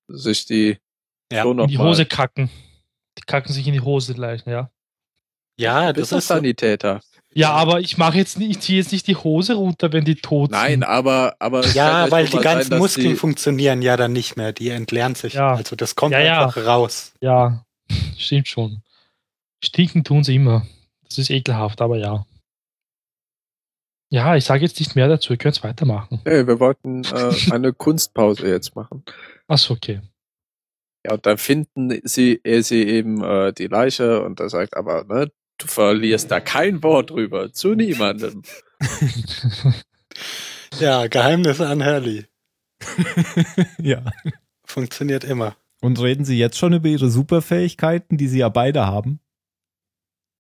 sich 0.08 0.46
die 0.46 0.80
Ja. 1.32 1.44
schon 1.44 1.58
noch 1.58 1.66
In 1.66 1.70
die 1.70 1.78
Hose 1.78 2.08
kacken. 2.08 2.50
Die 3.20 3.22
kacken 3.24 3.54
sich 3.54 3.68
in 3.68 3.74
die 3.74 3.82
Hose, 3.82 4.16
die 4.16 4.20
Leichen, 4.20 4.50
ja. 4.50 4.72
Ja, 5.60 5.94
das 5.94 6.12
ist 6.12 6.28
so. 6.28 6.36
Ja, 7.38 7.52
aber 7.52 7.82
ich 7.82 7.98
mache 7.98 8.18
jetzt 8.18 8.40
nicht, 8.40 8.50
ich 8.50 8.60
ziehe 8.62 8.80
jetzt 8.80 8.92
nicht 8.92 9.06
die 9.08 9.16
Hose 9.16 9.54
runter, 9.54 9.94
wenn 9.94 10.06
die 10.06 10.16
tot 10.16 10.50
Nein, 10.52 10.72
sind. 10.72 10.84
aber 10.84 11.36
aber 11.40 11.60
es 11.60 11.68
kann 11.68 11.76
Ja, 11.76 12.12
weil 12.12 12.26
die 12.28 12.38
ganzen 12.38 12.70
sein, 12.72 12.80
Muskeln 12.80 13.10
die- 13.10 13.16
funktionieren 13.16 13.82
ja 13.84 13.96
dann 13.96 14.12
nicht 14.14 14.38
mehr. 14.38 14.54
Die 14.54 14.70
entleeren 14.70 15.14
sich. 15.16 15.34
Ja. 15.34 15.54
Also 15.54 15.76
das 15.76 15.96
kommt 15.96 16.14
Ja, 16.14 16.20
ja. 16.20 16.46
einfach 16.46 16.66
raus. 16.66 17.14
Ja, 17.22 17.64
stimmt 18.18 18.48
schon. 18.48 18.82
Stinken 19.64 20.04
tun 20.04 20.24
sie 20.24 20.36
immer. 20.36 20.66
Das 21.08 21.18
ist 21.20 21.30
ekelhaft, 21.30 21.80
aber 21.82 21.98
ja. 21.98 22.26
Ja, 24.10 24.36
ich 24.36 24.46
sage 24.46 24.64
jetzt 24.64 24.80
nicht 24.80 24.96
mehr 24.96 25.08
dazu, 25.08 25.34
ihr 25.34 25.38
könnt 25.38 25.62
weitermachen. 25.64 26.22
Nee, 26.26 26.48
wir 26.48 26.60
wollten 26.60 27.04
äh, 27.04 27.52
eine 27.52 27.74
Kunstpause 27.74 28.48
jetzt 28.48 28.76
machen. 28.76 29.04
Achso, 29.48 29.74
okay. 29.74 30.02
Ja, 31.06 31.14
und 31.14 31.26
dann 31.26 31.38
finden 31.38 32.00
sie, 32.04 32.40
er 32.44 32.64
sie 32.64 32.84
eben 32.84 33.24
äh, 33.24 33.54
die 33.54 33.68
Leiche 33.68 34.24
und 34.24 34.40
er 34.40 34.50
sagt 34.50 34.76
aber, 34.78 35.04
ne, 35.04 35.30
du 35.58 35.68
verlierst 35.68 36.32
da 36.32 36.40
kein 36.40 36.84
Wort 36.84 37.10
drüber, 37.10 37.52
zu 37.52 37.76
niemandem. 37.76 38.44
Ja, 40.80 41.08
Geheimnisse 41.08 41.68
an 41.68 41.84
Hurley. 41.84 42.26
ja. 43.82 44.04
Funktioniert 44.64 45.24
immer. 45.24 45.56
Und 45.82 46.00
reden 46.02 46.26
Sie 46.26 46.38
jetzt 46.38 46.58
schon 46.58 46.74
über 46.74 46.88
Ihre 46.88 47.10
Superfähigkeiten, 47.10 48.18
die 48.18 48.28
Sie 48.28 48.40
ja 48.40 48.50
beide 48.50 48.86
haben? 48.86 49.20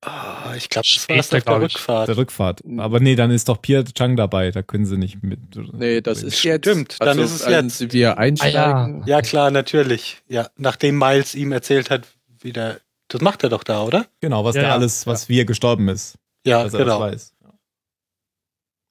Ah, 0.02 0.54
ich 0.56 0.70
glaube, 0.70 0.88
das 0.94 1.10
war 1.10 1.20
auf 1.20 1.30
der 1.30 1.40
ich. 1.40 1.48
Rückfahrt. 1.48 2.08
der 2.08 2.18
Rückfahrt. 2.18 2.62
Aber 2.78 3.00
nee, 3.00 3.16
dann 3.16 3.32
ist 3.32 3.50
doch 3.50 3.62
Pierre 3.62 3.84
Chang 3.86 4.16
dabei, 4.16 4.52
da 4.52 4.62
können 4.62 4.86
Sie 4.86 4.98
nicht 4.98 5.24
mit. 5.24 5.40
Nee, 5.74 6.02
das 6.02 6.22
ist 6.22 6.44
jetzt. 6.44 6.66
Stimmt, 6.66 6.98
dann 7.00 7.18
ist 7.18 7.32
es 7.32 7.48
jetzt. 7.48 7.94
wir 7.94 8.18
einsteigen. 8.18 9.04
Ja, 9.08 9.22
klar, 9.22 9.50
natürlich. 9.50 10.18
Ja, 10.28 10.50
nachdem 10.56 11.00
Miles 11.00 11.34
ihm 11.34 11.52
erzählt 11.52 11.90
hat, 11.90 12.08
wie 12.42 12.54
der. 12.54 12.80
Das 13.10 13.22
macht 13.22 13.44
er 13.44 13.50
doch 13.50 13.64
da, 13.64 13.84
oder? 13.84 14.08
Genau, 14.20 14.44
was 14.44 14.56
Ja, 14.56 14.62
der 14.62 14.70
ja. 14.70 14.76
alles, 14.76 15.08
was 15.08 15.30
wie 15.30 15.40
er 15.40 15.46
gestorben 15.46 15.88
ist. 15.88 16.18
Ja, 16.46 16.64
dass 16.64 16.74
er 16.74 16.80
genau. 16.80 17.00
das 17.00 17.14
weiß. 17.14 17.34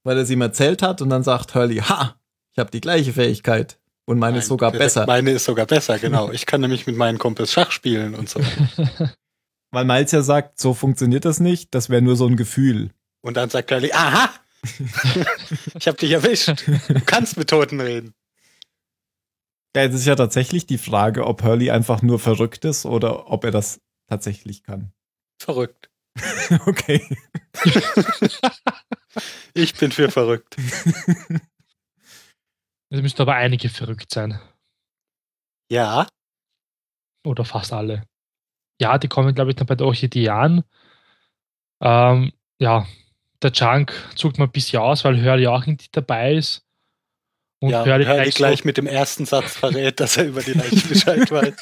Weil 0.05 0.16
er 0.16 0.22
es 0.22 0.31
ihm 0.31 0.40
erzählt 0.40 0.83
hat 0.83 1.02
und 1.02 1.11
dann 1.11 1.22
sagt 1.22 1.55
Hurley, 1.55 1.76
ha, 1.76 2.16
ich 2.52 2.59
habe 2.59 2.70
die 2.70 2.81
gleiche 2.81 3.12
Fähigkeit 3.12 3.79
und 4.07 4.18
meine 4.18 4.38
ist 4.38 4.44
Nein, 4.44 4.48
sogar 4.48 4.70
direkt 4.70 4.85
besser. 4.87 5.07
Meine 5.07 5.33
ist 5.33 5.44
sogar 5.44 5.66
besser, 5.66 5.98
genau. 5.98 6.31
Ich 6.33 6.46
kann 6.46 6.61
nämlich 6.61 6.87
mit 6.87 6.96
meinen 6.96 7.18
Kumpels 7.18 7.52
Schach 7.52 7.70
spielen 7.70 8.14
und 8.14 8.29
so. 8.29 8.40
Weil 9.72 9.85
Miles 9.85 10.12
ja 10.12 10.22
sagt, 10.22 10.59
so 10.61 10.72
funktioniert 10.74 11.24
das 11.24 11.40
nicht, 11.40 11.74
das 11.74 11.90
wäre 11.90 12.00
nur 12.02 12.16
so 12.16 12.26
ein 12.26 12.37
Gefühl. 12.37 12.90
Und 13.20 13.37
dann 13.37 13.50
sagt 13.50 13.70
Hurley, 13.70 13.92
aha! 13.92 14.31
ich 15.74 15.87
hab 15.87 15.98
dich 15.98 16.12
erwischt. 16.12 16.66
Du 16.88 17.00
kannst 17.05 17.37
mit 17.37 17.50
Toten 17.50 17.81
reden. 17.81 18.14
Ja, 19.74 19.83
jetzt 19.83 19.94
ist 19.94 20.07
ja 20.07 20.14
tatsächlich 20.14 20.66
die 20.66 20.79
Frage, 20.79 21.26
ob 21.26 21.42
Hurley 21.42 21.70
einfach 21.70 22.00
nur 22.00 22.18
verrückt 22.18 22.64
ist 22.64 22.87
oder 22.87 23.31
ob 23.31 23.44
er 23.44 23.50
das 23.50 23.81
tatsächlich 24.07 24.62
kann. 24.62 24.92
Verrückt. 25.40 25.90
okay. 26.66 27.03
Ich 29.55 29.75
bin 29.75 29.90
für 29.92 30.11
verrückt. 30.11 30.57
Es 32.90 33.03
müssten 33.03 33.23
aber 33.23 33.35
einige 33.35 33.69
verrückt 33.69 34.12
sein. 34.12 34.38
Ja, 35.71 36.07
Oder 37.25 37.45
fast 37.45 37.73
alle. 37.73 38.05
Ja, 38.81 38.99
die 38.99 39.09
kommen, 39.09 39.35
glaube 39.35 39.51
ich, 39.51 39.57
dann 39.57 39.66
bei 39.66 39.75
der 39.75 39.87
Orchidee 39.87 40.29
an. 40.29 40.64
Ähm, 41.81 42.33
ja, 42.61 42.87
der 43.42 43.53
Chunk 43.53 43.92
zuckt 44.16 44.38
mal 44.38 44.47
ein 44.47 44.53
bisschen 44.53 44.81
aus, 44.83 45.05
weil 45.05 45.23
Hurley 45.25 45.47
auch 45.47 45.66
nicht 45.66 45.97
dabei 45.97 46.35
ist. 46.35 46.65
Und 47.61 47.71
ja 47.71 47.85
Hurley 47.87 48.05
Hurley 48.05 48.31
gleich 48.31 48.64
mit 48.64 48.77
dem 48.77 48.87
ersten 48.87 49.25
Satz 49.25 49.57
verrät, 49.57 49.99
dass 50.01 50.16
er 50.16 50.27
über 50.27 50.42
die 50.42 50.53
Leiche 50.53 50.77
Bescheid 50.88 51.31
weiß. 51.31 51.55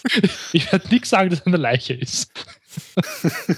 ich 0.52 0.72
werde 0.72 0.88
nicht 0.88 1.06
sagen, 1.06 1.30
dass 1.30 1.40
er 1.40 1.46
eine 1.46 1.56
Leiche 1.56 1.94
ist. 1.94 2.30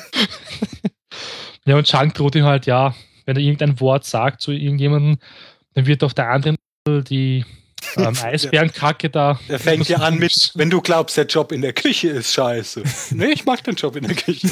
ja, 1.64 1.76
und 1.76 1.86
Chunk 1.88 2.14
droht 2.14 2.34
ihm 2.34 2.44
halt, 2.44 2.66
ja, 2.66 2.94
wenn 3.24 3.36
er 3.36 3.42
irgendein 3.42 3.80
Wort 3.80 4.04
sagt 4.04 4.42
zu 4.42 4.52
irgendjemandem, 4.52 5.18
dann 5.74 5.86
wird 5.86 6.04
auf 6.04 6.14
der 6.14 6.28
anderen 6.30 6.56
die 6.86 7.44
ähm, 7.96 8.16
Eisbärenkacke 8.22 9.08
da. 9.10 9.40
Der 9.48 9.58
fängt 9.58 9.88
ja 9.88 9.98
an 9.98 10.18
mit, 10.18 10.52
wenn 10.54 10.68
du 10.70 10.80
glaubst, 10.82 11.16
der 11.16 11.26
Job 11.26 11.52
in 11.52 11.62
der 11.62 11.72
Küche 11.72 12.08
ist 12.10 12.32
scheiße. 12.34 12.82
Nee, 13.12 13.32
ich 13.32 13.44
mag 13.46 13.64
den 13.64 13.74
Job 13.76 13.96
in 13.96 14.06
der 14.06 14.14
Küche. 14.16 14.48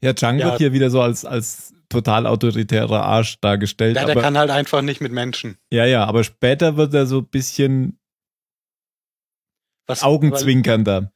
Ja, 0.00 0.14
Chang 0.14 0.38
Ja. 0.38 0.46
wird 0.46 0.58
hier 0.58 0.72
wieder 0.72 0.90
so 0.90 1.02
als, 1.02 1.24
als 1.24 1.74
total 1.88 2.26
autoritärer 2.26 3.02
Arsch 3.02 3.38
dargestellt. 3.40 3.96
Ja, 3.96 4.04
der 4.04 4.12
aber, 4.12 4.22
kann 4.22 4.36
halt 4.38 4.50
einfach 4.50 4.82
nicht 4.82 5.00
mit 5.00 5.12
Menschen. 5.12 5.58
ja, 5.70 5.84
ja, 5.86 6.04
aber 6.04 6.24
später 6.24 6.76
wird 6.76 6.94
er 6.94 7.06
so 7.06 7.18
ein 7.18 7.26
bisschen 7.26 7.98
Was, 9.86 10.02
augenzwinkernder. 10.02 11.12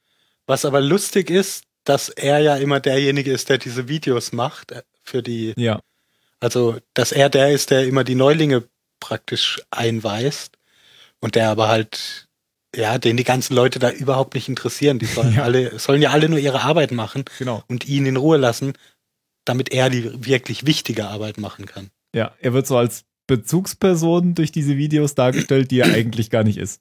Was 0.47 0.65
aber 0.65 0.81
lustig 0.81 1.31
ist, 1.31 1.65
dass 1.85 2.09
er 2.09 2.39
ja 2.39 2.57
immer 2.57 2.81
derjenige 2.81 3.33
ist, 3.33 3.49
der 3.49 3.59
diese 3.59 3.89
Videos 3.89 4.33
macht 4.33 4.73
äh, 4.73 4.83
für 5.03 5.23
die, 5.23 5.53
Ja, 5.57 5.81
also 6.41 6.79
dass 6.95 7.13
er 7.13 7.29
der 7.29 7.51
ist, 7.53 7.71
der 7.71 7.87
immer 7.87 8.05
die 8.05 8.15
Neulinge 8.15 8.65
praktisch 9.01 9.61
einweist 9.71 10.59
und 11.21 11.35
der 11.35 11.51
aber 11.51 11.69
halt, 11.69 12.29
ja, 12.75 12.99
den 12.99 13.17
die 13.17 13.25
ganzen 13.25 13.55
Leute 13.55 13.79
da 13.79 13.91
überhaupt 13.91 14.35
nicht 14.35 14.49
interessieren. 14.49 14.99
Die 14.99 15.07
sollen 15.07 15.35
Ja. 15.37 15.43
alle, 15.43 15.79
sollen 15.79 16.01
ja 16.03 16.11
alle 16.11 16.29
nur 16.29 16.39
ihre 16.39 16.63
Arbeit 16.63 16.93
machen 16.93 17.25
genau. 17.39 17.63
und 17.69 17.87
ihn 17.87 18.07
in 18.07 18.17
Ruhe 18.17 18.39
lassen, 18.39 18.73
damit 19.45 19.73
er 19.73 19.91
die 19.91 20.27
wirklich 20.27 20.67
wichtige 20.67 21.09
Arbeit 21.09 21.39
machen 21.39 21.67
kann. 21.67 21.91
Ja, 22.15 22.33
er 22.41 22.53
wird 22.53 22.67
so 22.67 22.77
als 22.77 23.05
Bezugsperson 23.27 24.35
durch 24.35 24.53
diese 24.53 24.77
Videos 24.77 25.15
dargestellt, 25.15 25.71
die 25.71 25.81
er 25.81 25.93
eigentlich 25.95 26.31
gar 26.31 26.45
nicht 26.45 26.59
ist. 26.59 26.81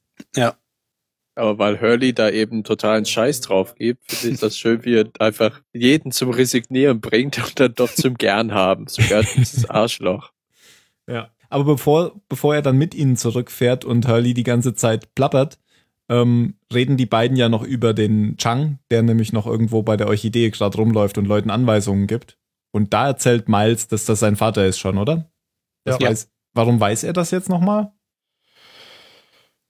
Aber 1.36 1.58
weil 1.58 1.80
Hurley 1.80 2.14
da 2.14 2.30
eben 2.30 2.64
totalen 2.64 3.06
Scheiß 3.06 3.42
drauf 3.42 3.76
gibt, 3.76 4.12
finde 4.12 4.36
ich 4.36 4.42
das 4.42 4.58
schön, 4.58 4.84
wie 4.84 4.96
er 4.96 5.10
einfach 5.20 5.62
jeden 5.74 6.12
zum 6.12 6.30
Resignieren 6.30 7.00
bringt 7.00 7.38
und 7.38 7.60
dann 7.60 7.74
doch 7.74 7.94
zum 7.94 8.16
Gern 8.16 8.54
haben. 8.54 8.88
Sogar 8.88 9.24
dieses 9.24 9.70
Arschloch. 9.70 10.32
Ja. 11.08 11.30
Aber 11.50 11.66
bevor, 11.66 12.22
bevor 12.30 12.56
er 12.56 12.62
dann 12.62 12.78
mit 12.78 12.94
ihnen 12.94 13.18
zurückfährt 13.18 13.86
und 13.86 14.08
Hurley 14.08 14.34
die 14.34 14.44
ganze 14.44 14.74
Zeit 14.74 15.16
plappert, 15.16 15.58
ähm, 16.10 16.56
reden 16.74 16.98
die 16.98 17.06
beiden 17.06 17.38
ja 17.38 17.48
noch 17.50 17.64
über 17.64 17.94
den 17.94 18.36
Chang, 18.38 18.80
der 18.90 19.02
nämlich 19.02 19.32
noch 19.32 19.48
irgendwo 19.48 19.82
bei 19.84 19.96
der 19.96 20.08
Orchidee 20.08 20.50
gerade 20.50 20.78
rumläuft 20.78 21.18
und 21.18 21.26
Leuten 21.26 21.50
Anweisungen 21.50 22.08
gibt. 22.08 22.38
Und 22.72 22.94
da 22.94 23.08
erzählt 23.08 23.50
Miles, 23.50 23.88
dass 23.88 24.06
das 24.06 24.20
sein 24.20 24.36
Vater 24.36 24.66
ist 24.66 24.80
schon, 24.80 24.98
oder? 24.98 25.30
Das 25.84 26.00
Ja. 26.00 26.10
weiß, 26.10 26.30
warum 26.54 26.80
weiß 26.80 27.04
er 27.04 27.14
das 27.14 27.32
jetzt 27.32 27.50
nochmal? 27.50 27.92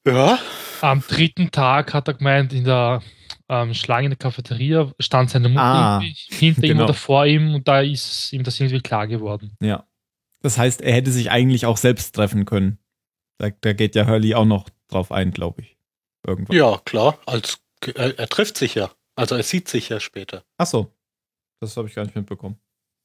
Ja, 0.06 0.40
Am 0.82 1.02
dritten 1.08 1.52
Tag 1.52 1.94
hat 1.94 2.08
er 2.08 2.16
gemeint, 2.16 2.54
in 2.54 2.64
der 2.64 3.02
ähm, 3.50 3.74
Schlange 3.76 4.06
in 4.06 4.12
der 4.12 4.18
Cafeteria 4.18 4.92
stand 5.00 5.30
seine 5.30 5.50
Mutter 5.50 5.62
Ah, 5.64 6.02
hinter 6.30 6.64
ihm 6.64 6.70
genau. 6.70 6.86
oder 6.86 6.94
vor 6.96 7.26
ihm 7.28 7.54
und 7.54 7.68
da 7.68 7.82
ist 7.82 8.34
ihm 8.34 8.44
das 8.44 8.60
irgendwie 8.60 8.82
klar 8.82 9.08
geworden. 9.08 9.56
Ja. 9.62 9.86
Das 10.42 10.58
heißt, 10.58 10.82
er 10.82 10.94
hätte 10.94 11.12
sich 11.12 11.30
eigentlich 11.30 11.68
auch 11.68 11.78
selbst 11.78 12.16
treffen 12.16 12.46
können. 12.46 12.80
Da, 13.38 13.50
da 13.62 13.74
geht 13.74 13.94
ja 13.96 14.08
Hurley 14.08 14.34
auch 14.34 14.46
noch 14.46 14.70
drauf 14.88 15.12
ein, 15.12 15.32
glaube 15.32 15.62
ich. 15.62 15.78
Irgendwann. 16.26 16.56
ja, 16.56 16.80
klar. 16.84 17.20
Als, 17.28 17.60
er, 17.96 18.18
er 18.18 18.28
trifft 18.28 18.58
sich 18.58 18.74
ja. 18.74 18.90
Also 19.16 19.36
er 19.36 19.44
sieht 19.44 19.68
sich 19.68 19.90
ja 19.90 20.00
später. 20.00 20.44
Ach 20.58 20.66
so. 20.66 20.92
Das 21.60 21.78
habe 21.78 21.88
ich 21.88 21.94
gar 21.94 22.06
nicht 22.06 22.16
mitbekommen. 22.16 22.58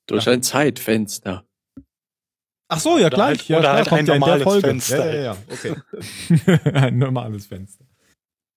Durch 0.06 0.24
Ja. 0.26 0.32
ein 0.32 0.42
Zeitfenster. 0.42 1.44
Ach 2.68 2.80
so, 2.80 2.98
ja, 2.98 3.06
Oder 3.06 3.16
gleich. 3.16 3.38
halt- 3.38 3.48
ja, 3.48 3.56
oder 3.58 3.62
klar, 3.68 3.76
halt 3.76 3.88
kommt 3.88 4.00
ein 4.00 4.06
ja 4.06 4.14
in 4.14 4.20
der 4.20 4.28
normales 4.28 4.42
Folge. 4.42 4.66
Fenster. 4.68 5.14
Ja, 5.14 5.14
ja, 5.14 5.22
ja, 5.22 5.36
okay. 5.50 6.70
ein 6.74 6.98
normales 6.98 7.46
Fenster. 7.46 7.84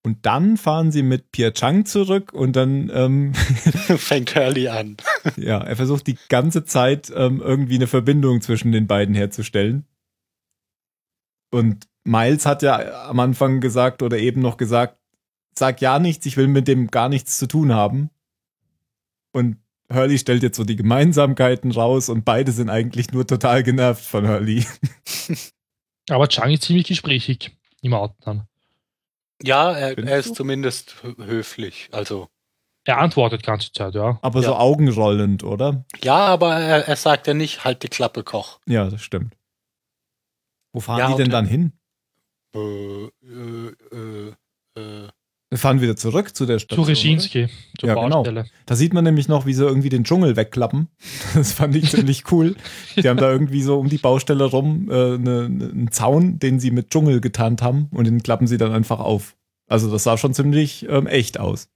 Und 0.05 0.25
dann 0.25 0.57
fahren 0.57 0.91
sie 0.91 1.03
mit 1.03 1.31
Pierre 1.31 1.51
Chang 1.53 1.85
zurück 1.85 2.31
und 2.33 2.55
dann, 2.55 2.89
ähm, 2.93 3.33
Fängt 3.35 4.33
Hurley 4.35 4.69
an. 4.69 4.95
ja, 5.35 5.59
er 5.62 5.75
versucht 5.75 6.07
die 6.07 6.17
ganze 6.29 6.63
Zeit 6.65 7.12
ähm, 7.13 7.41
irgendwie 7.41 7.75
eine 7.75 7.88
Verbindung 7.88 8.41
zwischen 8.41 8.71
den 8.71 8.88
beiden 8.88 9.13
herzustellen. 9.13 9.85
Und 11.51 11.88
Miles 12.05 12.45
hat 12.45 12.62
ja 12.63 13.07
am 13.09 13.19
Anfang 13.19 13.59
gesagt 13.59 14.01
oder 14.01 14.17
eben 14.17 14.41
noch 14.41 14.57
gesagt, 14.57 14.97
sag 15.53 15.81
ja 15.81 15.99
nichts, 15.99 16.25
ich 16.25 16.38
will 16.38 16.47
mit 16.47 16.67
dem 16.67 16.88
gar 16.88 17.09
nichts 17.09 17.38
zu 17.38 17.47
tun 17.47 17.73
haben. 17.73 18.09
Und 19.33 19.57
Hurley 19.91 20.17
stellt 20.19 20.43
jetzt 20.43 20.58
so 20.58 20.63
die 20.63 20.75
Gemeinsamkeiten 20.75 21.71
raus 21.71 22.10
und 22.10 22.23
beide 22.25 22.52
sind 22.52 22.69
eigentlich 22.69 23.12
nur 23.12 23.25
total 23.25 23.63
genervt 23.63 24.04
von 24.06 24.28
Hurley. 24.28 24.65
Aber 26.10 26.28
Chang 26.28 26.52
ist 26.52 26.63
ziemlich 26.63 26.88
gesprächig 26.88 27.52
im 27.82 27.93
Auto 27.93 28.15
dann. 28.21 28.47
Ja, 29.41 29.71
er, 29.71 29.97
er 29.97 30.21
du? 30.21 30.30
ist 30.30 30.36
zumindest 30.36 30.95
hö- 31.04 31.23
höflich. 31.25 31.89
Also 31.91 32.28
Er 32.86 32.97
antwortet 32.99 33.41
die 33.41 33.45
ganze 33.45 33.71
Zeit, 33.71 33.93
ja. 33.95 34.19
Aber 34.21 34.41
so 34.41 34.52
Ja. 34.52 34.58
augenrollend, 34.60 35.43
oder? 35.43 35.86
ja, 36.04 36.17
aber 36.25 36.56
er, 36.56 36.88
er 36.88 36.95
sagt 36.95 37.28
ja 37.28 37.34
nicht, 37.34 37.63
halt 37.63 37.84
die 37.84 37.88
Klappe, 37.89 38.23
Koch. 38.23 38.60
Ja, 38.67 38.89
das 38.89 39.02
stimmt. 39.02 39.36
Wo 40.73 40.80
fahren 40.82 40.99
Ja, 40.99 41.08
die 41.12 41.15
denn 41.23 41.30
dann 41.32 41.45
hin? 41.45 41.73
Äh, 42.56 43.06
äh, 43.06 43.73
äh, 43.91 44.34
äh. 44.75 45.08
Wir 45.51 45.57
fahren 45.57 45.81
wieder 45.81 45.95
zurück 45.95 46.35
zu 46.35 46.45
der 46.45 46.59
Zu 46.59 46.65
Station. 46.65 46.83
oder? 46.83 46.91
Reschinski, 46.91 47.47
zur 47.79 47.89
Ja, 47.89 47.95
genau. 47.95 48.17
Baustelle. 48.17 48.45
Da 48.67 48.75
sieht 48.75 48.93
man 48.93 49.03
nämlich 49.03 49.27
noch, 49.27 49.47
wie 49.47 49.53
sie 49.53 49.65
irgendwie 49.65 49.89
den 49.89 50.03
Dschungel 50.03 50.35
wegklappen. 50.35 50.88
Das 51.33 51.53
fand 51.53 51.75
ich 51.75 51.89
ziemlich 51.89 52.31
cool. 52.31 52.55
Die 52.95 53.07
haben 53.09 53.17
da 53.17 53.31
irgendwie 53.31 53.63
so 53.63 53.79
um 53.79 53.89
die 53.89 53.97
Baustelle 53.97 54.43
rum 54.43 54.89
äh, 54.91 55.17
ne, 55.17 55.49
ne, 55.49 55.69
einen 55.69 55.91
Zaun, 55.91 56.38
den 56.38 56.59
sie 56.59 56.69
mit 56.69 56.91
Dschungel 56.91 57.19
getarnt 57.19 57.62
haben 57.63 57.88
und 57.91 58.05
den 58.05 58.21
klappen 58.21 58.45
sie 58.45 58.57
dann 58.57 58.71
einfach 58.73 58.99
auf. 58.99 59.35
Also 59.67 59.91
das 59.91 60.03
sah 60.03 60.17
schon 60.17 60.33
ziemlich 60.33 60.88
ähm, 60.88 61.07
echt 61.07 61.39
aus. 61.39 61.69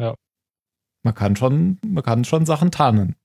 Ja. 0.00 0.14
Man 1.02 1.14
kann 1.14 1.34
schon, 1.36 1.78
man 1.84 2.04
kann 2.04 2.24
schon 2.24 2.46
Sachen 2.46 2.70
tarnen. 2.70 3.16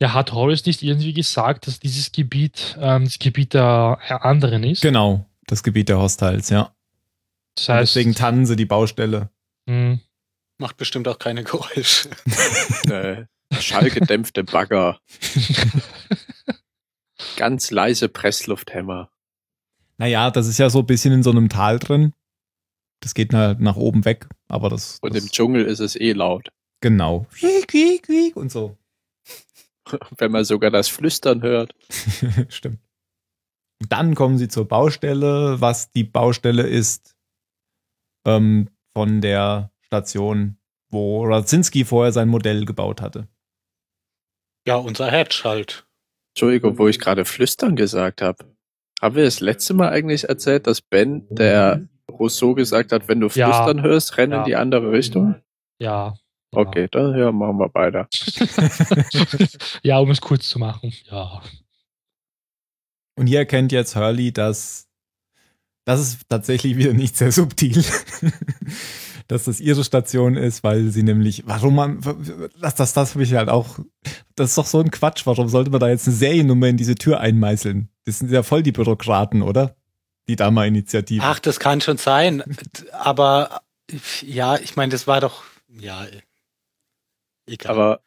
Ja, 0.00 0.12
hat 0.12 0.32
Horace 0.32 0.66
nicht 0.66 0.82
irgendwie 0.82 1.12
gesagt, 1.12 1.68
dass 1.68 1.78
dieses 1.78 2.10
Gebiet 2.10 2.76
ähm, 2.80 3.04
das 3.04 3.20
Gebiet 3.20 3.54
der 3.54 3.98
anderen 4.24 4.64
ist? 4.64 4.82
Genau, 4.82 5.24
das 5.46 5.62
Gebiet 5.62 5.88
der 5.88 5.98
Hostiles, 5.98 6.48
ja. 6.48 6.72
Das 7.58 7.68
heißt, 7.68 7.96
Deswegen 7.96 8.14
tannen 8.14 8.46
sie 8.46 8.56
die 8.56 8.66
Baustelle. 8.66 9.30
mh, 9.66 9.98
Macht 10.60 10.76
bestimmt 10.76 11.06
auch 11.08 11.18
keine 11.18 11.44
Geräusche. 11.44 12.10
Äh, 12.90 13.26
schallgedämpfte 13.60 14.44
Bagger. 14.44 15.00
Ganz 17.36 17.70
leise 17.70 18.08
Presslufthämmer. 18.08 19.10
Naja, 19.98 20.30
das 20.30 20.46
ist 20.46 20.58
ja 20.58 20.70
so 20.70 20.80
ein 20.80 20.86
bisschen 20.86 21.12
in 21.12 21.22
so 21.22 21.30
einem 21.30 21.48
Tal 21.48 21.78
drin. 21.78 22.14
Das 23.00 23.14
geht 23.14 23.32
halt 23.34 23.60
nach 23.60 23.76
oben 23.76 24.04
weg, 24.04 24.28
aber 24.48 24.68
das. 24.70 24.98
Und 25.00 25.14
das 25.14 25.24
im 25.24 25.30
Dschungel 25.30 25.64
ist 25.64 25.80
es 25.80 25.96
eh 25.96 26.12
laut. 26.12 26.50
genau. 26.80 27.26
Und 28.34 28.52
so. 28.52 28.76
Wenn 30.18 30.32
man 30.32 30.44
sogar 30.44 30.70
das 30.70 30.88
Flüstern 30.88 31.42
hört. 31.42 31.74
Stimmt. 32.48 32.78
Dann 33.88 34.14
kommen 34.14 34.38
sie 34.38 34.48
zur 34.48 34.66
Baustelle, 34.66 35.60
was 35.60 35.90
die 35.90 36.04
Baustelle 36.04 36.64
ist 36.64 37.14
ähm, 38.28 38.68
von 38.94 39.20
der 39.20 39.70
Station, 39.86 40.58
wo 40.90 41.24
Radzinski 41.24 41.84
vorher 41.84 42.12
sein 42.12 42.28
Modell 42.28 42.64
gebaut 42.64 43.00
hatte. 43.00 43.28
Ja, 44.66 44.76
unser 44.76 45.10
Hedge 45.10 45.40
halt. 45.44 45.86
Entschuldigung, 46.34 46.78
wo 46.78 46.88
ich 46.88 46.98
gerade 46.98 47.24
Flüstern 47.24 47.74
gesagt 47.76 48.22
habe. 48.22 48.44
Haben 49.00 49.14
wir 49.16 49.24
das 49.24 49.40
letzte 49.40 49.74
Mal 49.74 49.88
eigentlich 49.90 50.28
erzählt, 50.28 50.66
dass 50.66 50.80
Ben, 50.82 51.26
der 51.30 51.88
Rousseau 52.10 52.54
gesagt 52.54 52.92
hat, 52.92 53.08
wenn 53.08 53.20
du 53.20 53.28
Ja. 53.28 53.46
Flüstern 53.52 53.82
hörst, 53.82 54.16
renn 54.18 54.32
Ja. 54.32 54.38
in 54.40 54.44
die 54.44 54.56
andere 54.56 54.92
Richtung? 54.92 55.36
ja. 55.78 56.08
ja. 56.08 56.14
Okay, 56.50 56.88
dann 56.90 57.14
ja, 57.18 57.30
machen 57.30 57.58
wir 57.58 57.74
weiter. 57.74 58.08
ja, 59.82 59.98
um 59.98 60.10
es 60.10 60.20
kurz 60.22 60.48
zu 60.48 60.58
machen. 60.58 60.94
Ja. 61.10 61.42
Und 63.16 63.26
hier 63.26 63.40
erkennt 63.40 63.70
jetzt 63.70 63.94
Hurley, 63.96 64.32
dass 64.32 64.87
das 65.88 66.00
ist 66.00 66.28
tatsächlich 66.28 66.76
wieder 66.76 66.92
nicht 66.92 67.16
sehr 67.16 67.32
subtil, 67.32 67.82
dass 69.26 69.44
das 69.44 69.58
ihre 69.58 69.82
Station 69.84 70.36
ist, 70.36 70.62
weil 70.62 70.90
sie 70.90 71.02
nämlich, 71.02 71.44
warum 71.46 71.76
man, 71.76 72.00
das, 72.60 72.74
das, 72.74 72.92
das 72.92 73.14
habe 73.14 73.22
ich 73.22 73.32
halt 73.32 73.48
auch, 73.48 73.78
das 74.36 74.50
ist 74.50 74.58
doch 74.58 74.66
so 74.66 74.80
ein 74.80 74.90
Quatsch, 74.90 75.24
warum 75.24 75.48
sollte 75.48 75.70
man 75.70 75.80
da 75.80 75.88
jetzt 75.88 76.06
eine 76.06 76.14
Seriennummer 76.14 76.66
in 76.66 76.76
diese 76.76 76.94
Tür 76.94 77.20
einmeißeln? 77.20 77.88
Das 78.04 78.18
sind 78.18 78.30
ja 78.30 78.42
voll 78.42 78.62
die 78.62 78.72
Bürokraten, 78.72 79.40
oder? 79.40 79.76
Die 80.28 80.36
Dama-Initiative. 80.36 81.24
Ach, 81.24 81.38
das 81.38 81.58
kann 81.58 81.80
schon 81.80 81.96
sein. 81.96 82.42
Aber 82.92 83.62
ja, 84.20 84.56
ich 84.58 84.76
meine, 84.76 84.92
das 84.92 85.06
war 85.06 85.22
doch, 85.22 85.42
ja, 85.70 86.06
egal. 87.46 87.72
Aber 87.72 88.00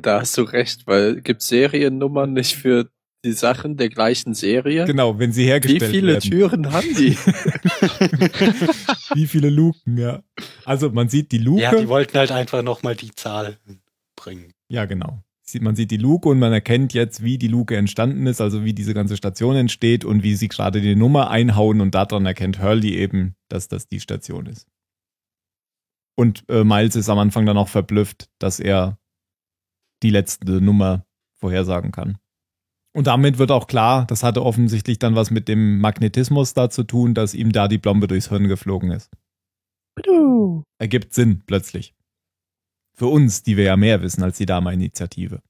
Da 0.00 0.22
hast 0.22 0.38
du 0.38 0.42
recht, 0.42 0.86
weil 0.86 1.20
gibt 1.20 1.42
Seriennummern 1.42 2.32
nicht 2.32 2.56
für 2.56 2.88
die 3.26 3.32
Sachen 3.32 3.76
der 3.76 3.88
gleichen 3.90 4.34
Serie? 4.34 4.84
Genau, 4.86 5.18
wenn 5.18 5.32
sie 5.32 5.42
Wie 5.42 5.46
hergestellt 5.48 5.90
viele 5.90 6.12
werden. 6.14 6.30
Türen 6.30 6.72
haben 6.72 6.94
die? 6.96 7.16
Wie 9.14 9.26
viele 9.26 9.50
Luken, 9.50 9.98
ja. 9.98 10.22
Also 10.64 10.90
man 10.90 11.08
sieht 11.08 11.32
die 11.32 11.38
Luke. 11.38 11.60
Ja, 11.62 11.74
die 11.74 11.88
wollten 11.88 12.16
halt 12.18 12.32
einfach 12.32 12.62
nochmal 12.62 12.96
die 12.96 13.10
Zahl 13.12 13.58
bringen. 14.16 14.52
Ja, 14.68 14.84
genau. 14.86 15.22
Sieht- 15.42 15.62
Man 15.62 15.76
sieht 15.76 15.90
die 15.90 15.96
Luke 15.96 16.28
und 16.28 16.38
man 16.38 16.52
erkennt 16.52 16.92
jetzt, 16.94 17.22
wie 17.22 17.38
die 17.38 17.48
Luke 17.48 17.76
entstanden 17.76 18.26
ist, 18.26 18.40
also 18.40 18.64
wie 18.64 18.72
diese 18.72 18.94
ganze 18.94 19.16
Station 19.16 19.54
entsteht 19.56 20.04
und 20.04 20.22
wie 20.22 20.34
sie 20.34 20.48
gerade 20.48 20.80
die 20.80 20.96
Nummer 20.96 21.30
einhauen 21.30 21.80
und 21.80 21.94
daran 21.94 22.26
erkennt 22.26 22.60
Hurley 22.62 22.94
eben, 22.96 23.36
dass 23.48 23.68
das 23.68 23.86
die 23.88 24.00
Station 24.00 24.46
ist. 24.46 24.66
Und 26.16 26.44
äh, 26.48 26.64
Miles 26.64 26.96
ist 26.96 27.08
am 27.08 27.18
Anfang 27.18 27.46
dann 27.46 27.58
auch 27.58 27.68
verblüfft, 27.68 28.28
dass 28.38 28.58
er 28.58 28.98
die 30.02 30.10
letzte 30.10 30.60
Nummer 30.60 31.06
vorhersagen 31.34 31.92
kann. 31.92 32.18
Und 32.96 33.08
damit 33.08 33.36
wird 33.36 33.50
auch 33.50 33.66
klar, 33.66 34.06
das 34.06 34.22
hatte 34.22 34.42
offensichtlich 34.42 34.98
dann 34.98 35.14
was 35.14 35.30
mit 35.30 35.48
dem 35.48 35.80
Magnetismus 35.80 36.54
da 36.54 36.70
zu 36.70 36.82
tun, 36.82 37.12
dass 37.12 37.34
ihm 37.34 37.52
da 37.52 37.68
die 37.68 37.76
Blombe 37.76 38.06
durchs 38.06 38.30
Hirn 38.30 38.48
geflogen 38.48 38.90
ist. 38.90 39.10
Ergibt 40.78 41.12
Sinn 41.12 41.42
plötzlich. 41.44 41.94
Für 42.94 43.08
uns, 43.08 43.42
die 43.42 43.58
wir 43.58 43.64
ja 43.64 43.76
mehr 43.76 44.00
wissen 44.00 44.22
als 44.22 44.38
die 44.38 44.46
Dama-Initiative. 44.46 45.42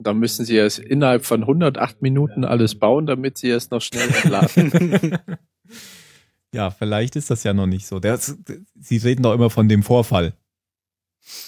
Da 0.00 0.14
müssen 0.14 0.44
sie 0.44 0.56
es 0.56 0.78
innerhalb 0.78 1.24
von 1.24 1.40
108 1.40 2.00
Minuten 2.00 2.44
alles 2.44 2.78
bauen, 2.78 3.06
damit 3.06 3.38
sie 3.38 3.50
es 3.50 3.70
noch 3.70 3.82
schnell 3.82 4.08
entladen. 4.22 5.18
ja, 6.54 6.70
vielleicht 6.70 7.16
ist 7.16 7.28
das 7.28 7.42
ja 7.42 7.52
noch 7.52 7.66
nicht 7.66 7.88
so. 7.88 7.98
Der, 7.98 8.18
Sie 8.18 8.96
reden 8.98 9.24
doch 9.24 9.34
immer 9.34 9.50
von 9.50 9.68
dem 9.68 9.82
Vorfall. 9.82 10.34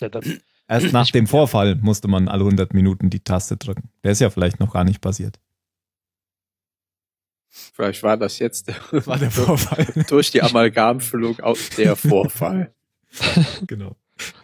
Ja, 0.01 0.09
dann, 0.09 0.41
Erst 0.71 0.93
nach 0.93 1.11
dem 1.11 1.27
Vorfall 1.27 1.75
musste 1.75 2.07
man 2.09 2.29
alle 2.29 2.45
100 2.45 2.73
Minuten 2.75 3.11
die 3.11 3.21
Taste 3.21 3.57
drücken. 3.57 3.91
Der 4.05 4.13
ist 4.13 4.21
ja 4.21 4.31
vielleicht 4.31 4.61
noch 4.61 4.73
gar 4.73 4.85
nicht 4.85 5.01
passiert. 5.01 5.39
Vielleicht 7.49 8.03
war 8.05 8.17
das 8.17 8.39
jetzt 8.39 8.69
der, 8.69 8.77
War 9.07 9.19
der 9.19 9.31
Vorfall. 9.33 10.05
durch 10.09 10.31
die 10.31 10.41
Amalgamfüllung 10.43 11.41
auch 11.41 11.59
der 11.77 11.97
Vorfall. 11.97 12.73
genau. 13.67 13.97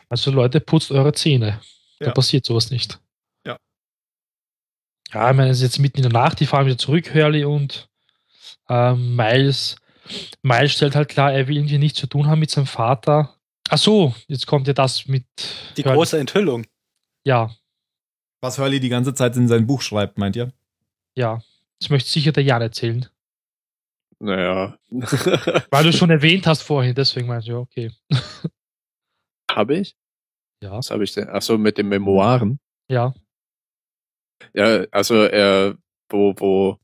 also 0.08 0.30
Leute, 0.32 0.60
putzt 0.60 0.90
eure 0.90 1.12
Zähne. 1.12 1.60
Da 2.00 2.06
Ja. 2.06 2.12
passiert 2.12 2.44
sowas 2.44 2.70
nicht. 2.70 3.00
Ja. 3.46 3.56
Ja, 5.12 5.30
ich 5.30 5.36
meine, 5.36 5.50
es 5.50 5.58
ist 5.58 5.62
jetzt 5.62 5.78
mitten 5.78 5.98
in 5.98 6.02
der 6.02 6.12
Nacht, 6.12 6.40
die 6.40 6.46
fahren 6.46 6.66
wieder 6.66 6.76
zurück, 6.78 7.14
Hurley 7.14 7.44
und 7.44 7.88
ähm, 8.68 9.14
Miles. 9.14 9.76
Miles 10.42 10.72
stellt 10.72 10.96
halt 10.96 11.08
klar, 11.08 11.32
er 11.32 11.46
will 11.46 11.56
irgendwie 11.56 11.78
nichts 11.78 12.00
zu 12.00 12.08
tun 12.08 12.26
haben 12.26 12.40
mit 12.40 12.50
seinem 12.50 12.66
Vater. 12.66 13.35
Ach 13.68 13.78
so, 13.78 14.14
jetzt 14.28 14.46
kommt 14.46 14.66
ja 14.68 14.72
das 14.72 15.06
mit. 15.06 15.24
Die 15.76 15.82
Hurley. 15.84 15.96
große 15.96 16.18
Enthüllung. 16.18 16.64
Ja, 17.24 17.50
Was 18.40 18.58
Hurley 18.58 18.78
die 18.80 18.88
ganze 18.88 19.14
Zeit 19.14 19.36
in 19.36 19.48
sein 19.48 19.66
Buch 19.66 19.82
schreibt, 19.82 20.18
meint 20.18 20.36
ihr? 20.36 20.52
ja. 21.16 21.40
Das 21.80 21.90
möchte 21.90 22.08
sicher 22.08 22.32
der 22.32 22.42
Jan 22.42 22.62
erzählen. 22.62 23.06
Naja. 24.18 24.78
Weil 25.70 25.84
du 25.84 25.92
schon 25.92 26.08
erwähnt 26.18 26.46
hast 26.46 26.62
vorhin, 26.62 26.94
deswegen 26.94 27.26
meinte 27.26 27.42
ich, 27.44 27.48
ja, 27.50 27.56
okay. 27.58 27.92
habe 29.50 29.76
ich? 29.76 29.94
Ja, 30.62 30.72
Was 30.72 30.90
habe 30.90 31.04
ich 31.04 31.12
denn? 31.12 31.28
Ach 31.30 31.42
so, 31.42 31.58
mit 31.58 31.76
den 31.78 31.88
Memoiren. 31.88 32.58
ja. 32.90 33.14
Ja, 34.54 34.84
also 34.90 35.22
er, 35.24 35.76
wo, 36.10 36.34
wo 36.38 36.78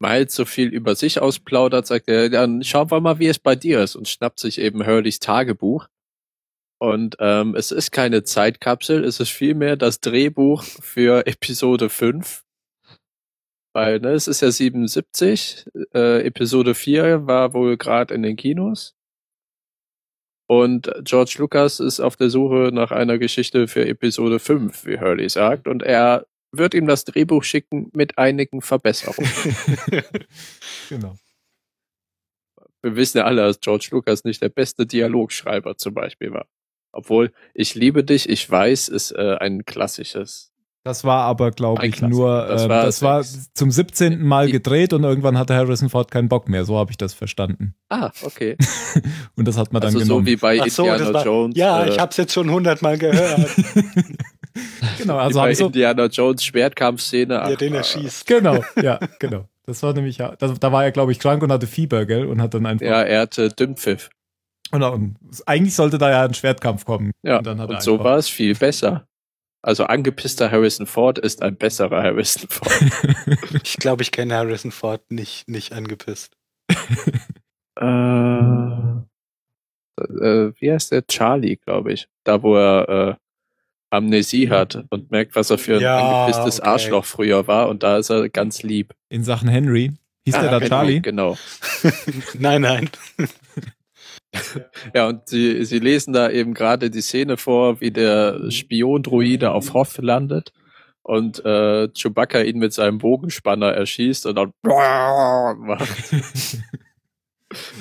Miles 0.00 0.34
so 0.34 0.44
viel 0.44 0.68
über 0.68 0.94
sich 0.94 1.20
ausplaudert, 1.20 1.86
sagt 1.86 2.08
er, 2.08 2.28
dann 2.30 2.62
schauen 2.62 2.90
wir 2.90 3.00
mal, 3.00 3.18
wie 3.18 3.26
es 3.28 3.38
bei 3.40 3.54
dir 3.56 3.80
ist 3.82 3.94
und 3.96 4.08
schnappt 4.08 4.38
sich 4.40 4.58
eben 4.58 4.86
Hurleys 4.86 5.18
Tagebuch. 5.20 5.88
Und 6.78 7.16
ähm, 7.20 7.54
es 7.54 7.70
ist 7.70 7.90
keine 7.90 8.22
Zeitkapsel, 8.22 9.04
es 9.04 9.18
ist 9.20 9.30
vielmehr 9.30 9.76
das 9.76 10.00
Drehbuch 10.00 10.62
für 10.62 11.26
Episode 11.26 11.88
5. 11.88 12.44
Weil, 13.72 14.00
ne, 14.00 14.12
es 14.12 14.28
ist 14.28 14.40
ja 14.40 14.50
77, 14.50 15.66
äh, 15.94 16.26
Episode 16.26 16.74
4 16.74 17.26
war 17.26 17.54
wohl 17.54 17.76
gerade 17.76 18.14
in 18.14 18.22
den 18.22 18.36
Kinos. 18.36 18.94
Und 20.48 20.92
George 21.02 21.36
Lucas 21.38 21.80
ist 21.80 22.00
auf 22.00 22.16
der 22.16 22.30
Suche 22.30 22.70
nach 22.72 22.92
einer 22.92 23.18
Geschichte 23.18 23.66
für 23.68 23.86
Episode 23.86 24.38
5, 24.38 24.86
wie 24.86 25.00
Hurley 25.00 25.28
sagt. 25.28 25.66
Und 25.66 25.82
er 25.82 26.26
wird 26.52 26.74
ihm 26.74 26.86
das 26.86 27.04
Drehbuch 27.04 27.42
schicken 27.42 27.90
mit 27.94 28.18
einigen 28.18 28.62
Verbesserungen. 28.62 29.30
Genau. 30.88 31.16
Wir 32.82 32.94
wissen 32.94 33.18
ja 33.18 33.24
alle, 33.24 33.42
dass 33.42 33.58
George 33.58 33.88
Lucas 33.90 34.22
nicht 34.22 34.40
der 34.40 34.48
beste 34.48 34.86
Dialogschreiber 34.86 35.76
zum 35.76 35.94
Beispiel 35.94 36.32
war. 36.32 36.46
Obwohl, 36.96 37.32
ich 37.54 37.74
liebe 37.74 38.02
dich, 38.04 38.28
ich 38.28 38.48
weiß, 38.50 38.88
ist 38.88 39.12
äh, 39.12 39.36
ein 39.38 39.64
klassisches. 39.64 40.52
Das 40.82 41.02
war 41.02 41.22
aber, 41.24 41.50
glaube 41.50 41.84
ich, 41.84 41.96
Klassiker. 41.96 42.08
nur, 42.08 42.46
Das 42.46 42.64
äh, 42.64 42.68
war 42.68 42.84
das 42.84 43.02
war 43.02 43.24
zum 43.54 43.72
17. 43.72 44.22
Mal 44.22 44.48
gedreht 44.48 44.92
und 44.92 45.02
irgendwann 45.02 45.36
hatte 45.36 45.52
Harrison 45.54 45.88
Ford 45.88 46.12
keinen 46.12 46.28
Bock 46.28 46.48
mehr. 46.48 46.64
So 46.64 46.78
habe 46.78 46.92
ich 46.92 46.96
das 46.96 47.12
verstanden. 47.12 47.74
Ah, 47.88 48.12
okay. 48.22 48.56
Und 49.36 49.48
das 49.48 49.58
hat 49.58 49.72
man 49.72 49.82
dann 49.82 49.88
Also 49.88 49.98
so 49.98 50.04
genommen. 50.04 50.26
wie 50.26 50.36
bei 50.36 50.60
Ach 50.62 50.68
so, 50.68 50.82
Indiana 50.84 51.04
das 51.04 51.14
war, 51.14 51.24
Jones. 51.24 51.56
ja, 51.56 51.82
äh, 51.84 51.90
ich 51.90 51.98
hab's 51.98 52.16
jetzt 52.18 52.32
schon 52.32 52.48
hundertmal 52.50 52.98
gehört, 52.98 53.50
genau, 54.98 55.14
wie 55.14 55.18
also 55.18 55.40
bei 55.40 55.48
haben 55.48 55.54
so, 55.56 55.66
Indiana 55.66 56.06
Jones 56.06 56.44
Schwertkampfszene. 56.44 57.34
er 57.34 57.42
ach, 57.44 57.56
den 57.56 57.74
äh, 57.74 57.78
erschießt. 57.78 58.26
genau, 58.26 58.62
ja, 58.82 59.00
genau. 59.18 59.48
Das 59.66 59.82
war 59.82 59.92
nämlich 59.92 60.18
ja, 60.18 60.36
da, 60.38 60.48
da 60.48 60.70
war 60.70 60.84
er, 60.84 60.92
glaube 60.92 61.10
ich, 61.10 61.18
krank 61.18 61.42
und 61.42 61.50
hatte 61.50 61.66
Fieber, 61.66 62.06
gell? 62.06 62.26
Und 62.26 62.40
hat 62.40 62.54
dann 62.54 62.64
einfach. 62.66 62.86
Ja, 62.86 63.02
er 63.02 63.22
hatte 63.22 63.48
Dünnpfiff. 63.48 64.08
Genau, 64.72 64.94
und 64.94 65.16
eigentlich 65.46 65.74
sollte 65.74 65.98
da 65.98 66.10
ja 66.10 66.24
ein 66.24 66.34
Schwertkampf 66.34 66.84
kommen. 66.84 67.12
Ja, 67.22 67.38
und 67.38 67.46
dann 67.46 67.60
hat 67.60 67.70
er 67.70 67.76
und 67.76 67.82
so 67.82 67.98
war 68.02 68.16
es 68.18 68.28
viel 68.28 68.54
besser. 68.54 69.06
Also 69.62 69.84
angepisster 69.84 70.50
Harrison 70.50 70.86
Ford 70.86 71.18
ist 71.18 71.42
ein 71.42 71.56
besserer 71.56 72.02
Harrison 72.02 72.48
Ford. 72.48 72.72
Ich 73.64 73.76
glaube, 73.78 74.02
ich 74.02 74.12
kenne 74.12 74.34
Harrison 74.34 74.70
Ford 74.70 75.02
nicht, 75.10 75.48
nicht 75.48 75.72
angepisst. 75.72 76.36
äh, 77.80 77.84
äh, 80.00 80.52
wie 80.58 80.72
heißt 80.72 80.92
der? 80.92 81.06
Charlie, 81.06 81.56
glaube 81.56 81.92
ich. 81.92 82.08
Da, 82.24 82.42
wo 82.42 82.56
er 82.56 82.88
äh, 82.88 83.14
Amnesie 83.90 84.50
hat 84.50 84.84
und 84.90 85.10
merkt, 85.10 85.34
was 85.36 85.50
er 85.50 85.58
für 85.58 85.76
ein 85.76 85.80
Ja, 85.82 85.98
angepisstes 86.24 86.60
okay. 86.60 86.68
Arschloch 86.68 87.04
früher 87.04 87.46
war. 87.46 87.68
Und 87.68 87.82
da 87.82 87.98
ist 87.98 88.10
er 88.10 88.28
ganz 88.28 88.62
lieb. 88.62 88.94
In 89.08 89.24
Sachen 89.24 89.48
Henry. 89.48 89.92
Hieß 90.26 90.34
Ah, 90.36 90.40
der 90.42 90.50
da 90.50 90.58
genau, 90.58 90.68
Charlie? 90.68 91.00
Genau. 91.00 91.36
nein, 92.38 92.62
nein. 92.62 92.90
Ja, 94.94 95.08
und 95.08 95.28
sie, 95.28 95.64
sie 95.64 95.78
lesen 95.78 96.12
da 96.12 96.30
eben 96.30 96.54
gerade 96.54 96.90
die 96.90 97.00
Szene 97.00 97.36
vor, 97.36 97.80
wie 97.80 97.90
der 97.90 98.50
Spiondruide 98.50 99.50
auf 99.52 99.74
Hoth 99.74 99.98
landet 99.98 100.52
und 101.02 101.44
äh, 101.44 101.88
Chewbacca 101.88 102.40
ihn 102.42 102.58
mit 102.58 102.72
seinem 102.72 102.98
Bogenspanner 102.98 103.72
erschießt 103.72 104.26
und 104.26 104.34
dann 104.36 104.52
macht. 104.62 106.14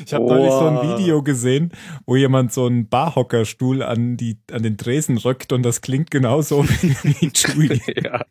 Ich 0.06 0.14
habe 0.14 0.26
neulich 0.26 0.52
so 0.52 0.68
ein. 0.68 0.98
Video 0.98 1.24
gesehen, 1.24 1.72
wo 2.06 2.16
jemand 2.16 2.54
so 2.54 2.68
einen 2.68 2.88
Barhockerstuhl 2.88 3.82
an, 3.82 4.16
die, 4.16 4.38
an 4.52 4.62
den 4.64 4.78
Tresen 4.78 5.18
rückt 5.18 5.52
und 5.52 5.64
das 5.64 5.82
klingt 5.82 6.12
genauso 6.12 6.64
wie 6.68 7.32
Chewie. 7.32 7.82
ja. 8.04 8.26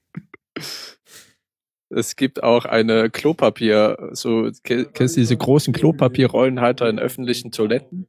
Es 1.91 2.17
gibt 2.17 2.43
auch 2.43 2.65
eine 2.65 3.11
Klopapier, 3.11 4.11
so 4.13 4.51
ke- 4.63 4.87
kennst 4.87 5.17
du 5.17 5.21
diese 5.21 5.37
großen 5.37 5.73
Klopapierrollenhalter 5.73 6.89
in 6.89 6.99
öffentlichen 6.99 7.51
Toiletten? 7.53 8.07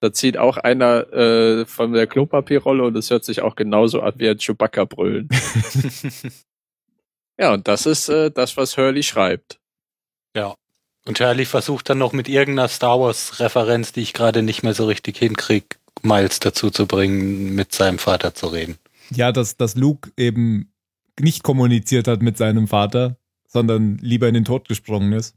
Da 0.00 0.12
zieht 0.12 0.38
auch 0.38 0.56
einer 0.56 1.12
äh, 1.12 1.66
von 1.66 1.92
der 1.92 2.06
Klopapierrolle 2.06 2.84
und 2.84 2.96
es 2.96 3.10
hört 3.10 3.24
sich 3.24 3.42
auch 3.42 3.56
genauso 3.56 4.00
an 4.00 4.14
wie 4.16 4.28
ein 4.28 4.38
Chewbacca 4.38 4.84
brüllen. 4.84 5.28
ja, 7.38 7.52
und 7.52 7.66
das 7.66 7.86
ist 7.86 8.08
äh, 8.08 8.30
das, 8.30 8.56
was 8.56 8.76
Hurley 8.76 9.02
schreibt. 9.02 9.58
Ja. 10.36 10.54
Und 11.04 11.20
Hurley 11.20 11.46
versucht 11.46 11.90
dann 11.90 11.98
noch 11.98 12.12
mit 12.12 12.28
irgendeiner 12.28 12.68
Star 12.68 13.00
Wars-Referenz, 13.00 13.92
die 13.92 14.02
ich 14.02 14.12
gerade 14.12 14.42
nicht 14.42 14.62
mehr 14.62 14.74
so 14.74 14.86
richtig 14.86 15.16
hinkrieg, 15.16 15.78
Miles 16.02 16.38
dazu 16.38 16.70
zu 16.70 16.86
bringen, 16.86 17.54
mit 17.54 17.72
seinem 17.72 17.98
Vater 17.98 18.34
zu 18.34 18.48
reden. 18.48 18.78
Ja, 19.10 19.32
dass, 19.32 19.56
dass 19.56 19.74
Luke 19.74 20.10
eben 20.16 20.70
nicht 21.18 21.42
kommuniziert 21.42 22.06
hat 22.06 22.22
mit 22.22 22.36
seinem 22.36 22.68
Vater, 22.68 23.16
sondern 23.48 23.98
lieber 23.98 24.28
in 24.28 24.34
den 24.34 24.44
Tod 24.44 24.68
gesprungen 24.68 25.12
ist. 25.12 25.34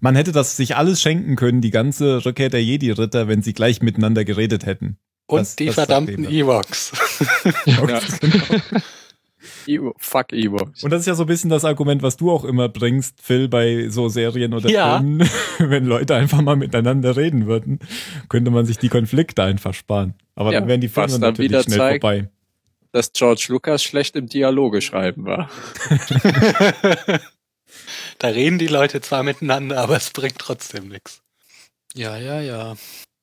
Man 0.00 0.14
hätte 0.16 0.32
das 0.32 0.56
sich 0.56 0.76
alles 0.76 1.00
schenken 1.02 1.36
können, 1.36 1.60
die 1.60 1.70
ganze 1.70 2.24
Rückkehr 2.24 2.48
der 2.50 2.62
Jedi-Ritter, 2.62 3.28
wenn 3.28 3.42
sie 3.42 3.52
gleich 3.52 3.80
miteinander 3.82 4.24
geredet 4.24 4.66
hätten. 4.66 4.98
Und 5.26 5.40
Das- 5.40 5.56
die 5.56 5.66
das 5.66 5.74
verdammten. 5.74 6.24
Ewoks. 6.30 6.92
Ja. 7.66 8.00
Evo, 9.66 9.94
fuck 9.98 10.32
Evo. 10.32 10.56
Und 10.82 10.90
das 10.90 11.00
ist 11.00 11.06
ja 11.06 11.14
so 11.14 11.22
ein 11.24 11.26
bisschen 11.26 11.50
das 11.50 11.64
Argument, 11.64 12.02
was 12.02 12.16
du 12.16 12.30
auch 12.32 12.44
immer 12.44 12.68
bringst, 12.68 13.20
Phil, 13.22 13.48
bei 13.48 13.88
so 13.88 14.08
Serien 14.08 14.54
oder 14.54 14.68
Ja. 14.70 14.98
Filmen. 14.98 15.28
Wenn 15.58 15.84
Leute 15.86 16.14
einfach 16.16 16.40
mal 16.40 16.56
miteinander 16.56 17.16
reden 17.16 17.46
würden, 17.46 17.78
könnte 18.28 18.50
man 18.50 18.66
sich 18.66 18.78
die 18.78 18.88
Konflikte 18.88 19.42
einfach 19.44 19.74
sparen. 19.74 20.14
Aber 20.34 20.52
Ja, 20.52 20.60
dann 20.60 20.68
wären 20.68 20.80
die 20.80 20.88
Filme 20.88 21.18
natürlich 21.18 21.50
wieder 21.50 21.62
schnell 21.62 21.78
zeigt- 21.78 22.02
vorbei. 22.02 22.28
Dass 22.92 23.12
George 23.12 23.46
Lucas 23.50 23.82
schlecht 23.82 24.16
im 24.16 24.26
Dialoge 24.26 24.80
schreiben 24.80 25.24
war. 25.26 25.50
da 28.18 28.28
reden 28.28 28.58
die 28.58 28.66
Leute 28.66 29.00
zwar 29.00 29.22
miteinander, 29.22 29.80
aber 29.80 29.96
es 29.96 30.10
bringt 30.10 30.38
trotzdem 30.38 30.88
nichts. 30.88 31.22
Ja, 31.94 32.16
ja, 32.16 32.40
ja. 32.40 32.76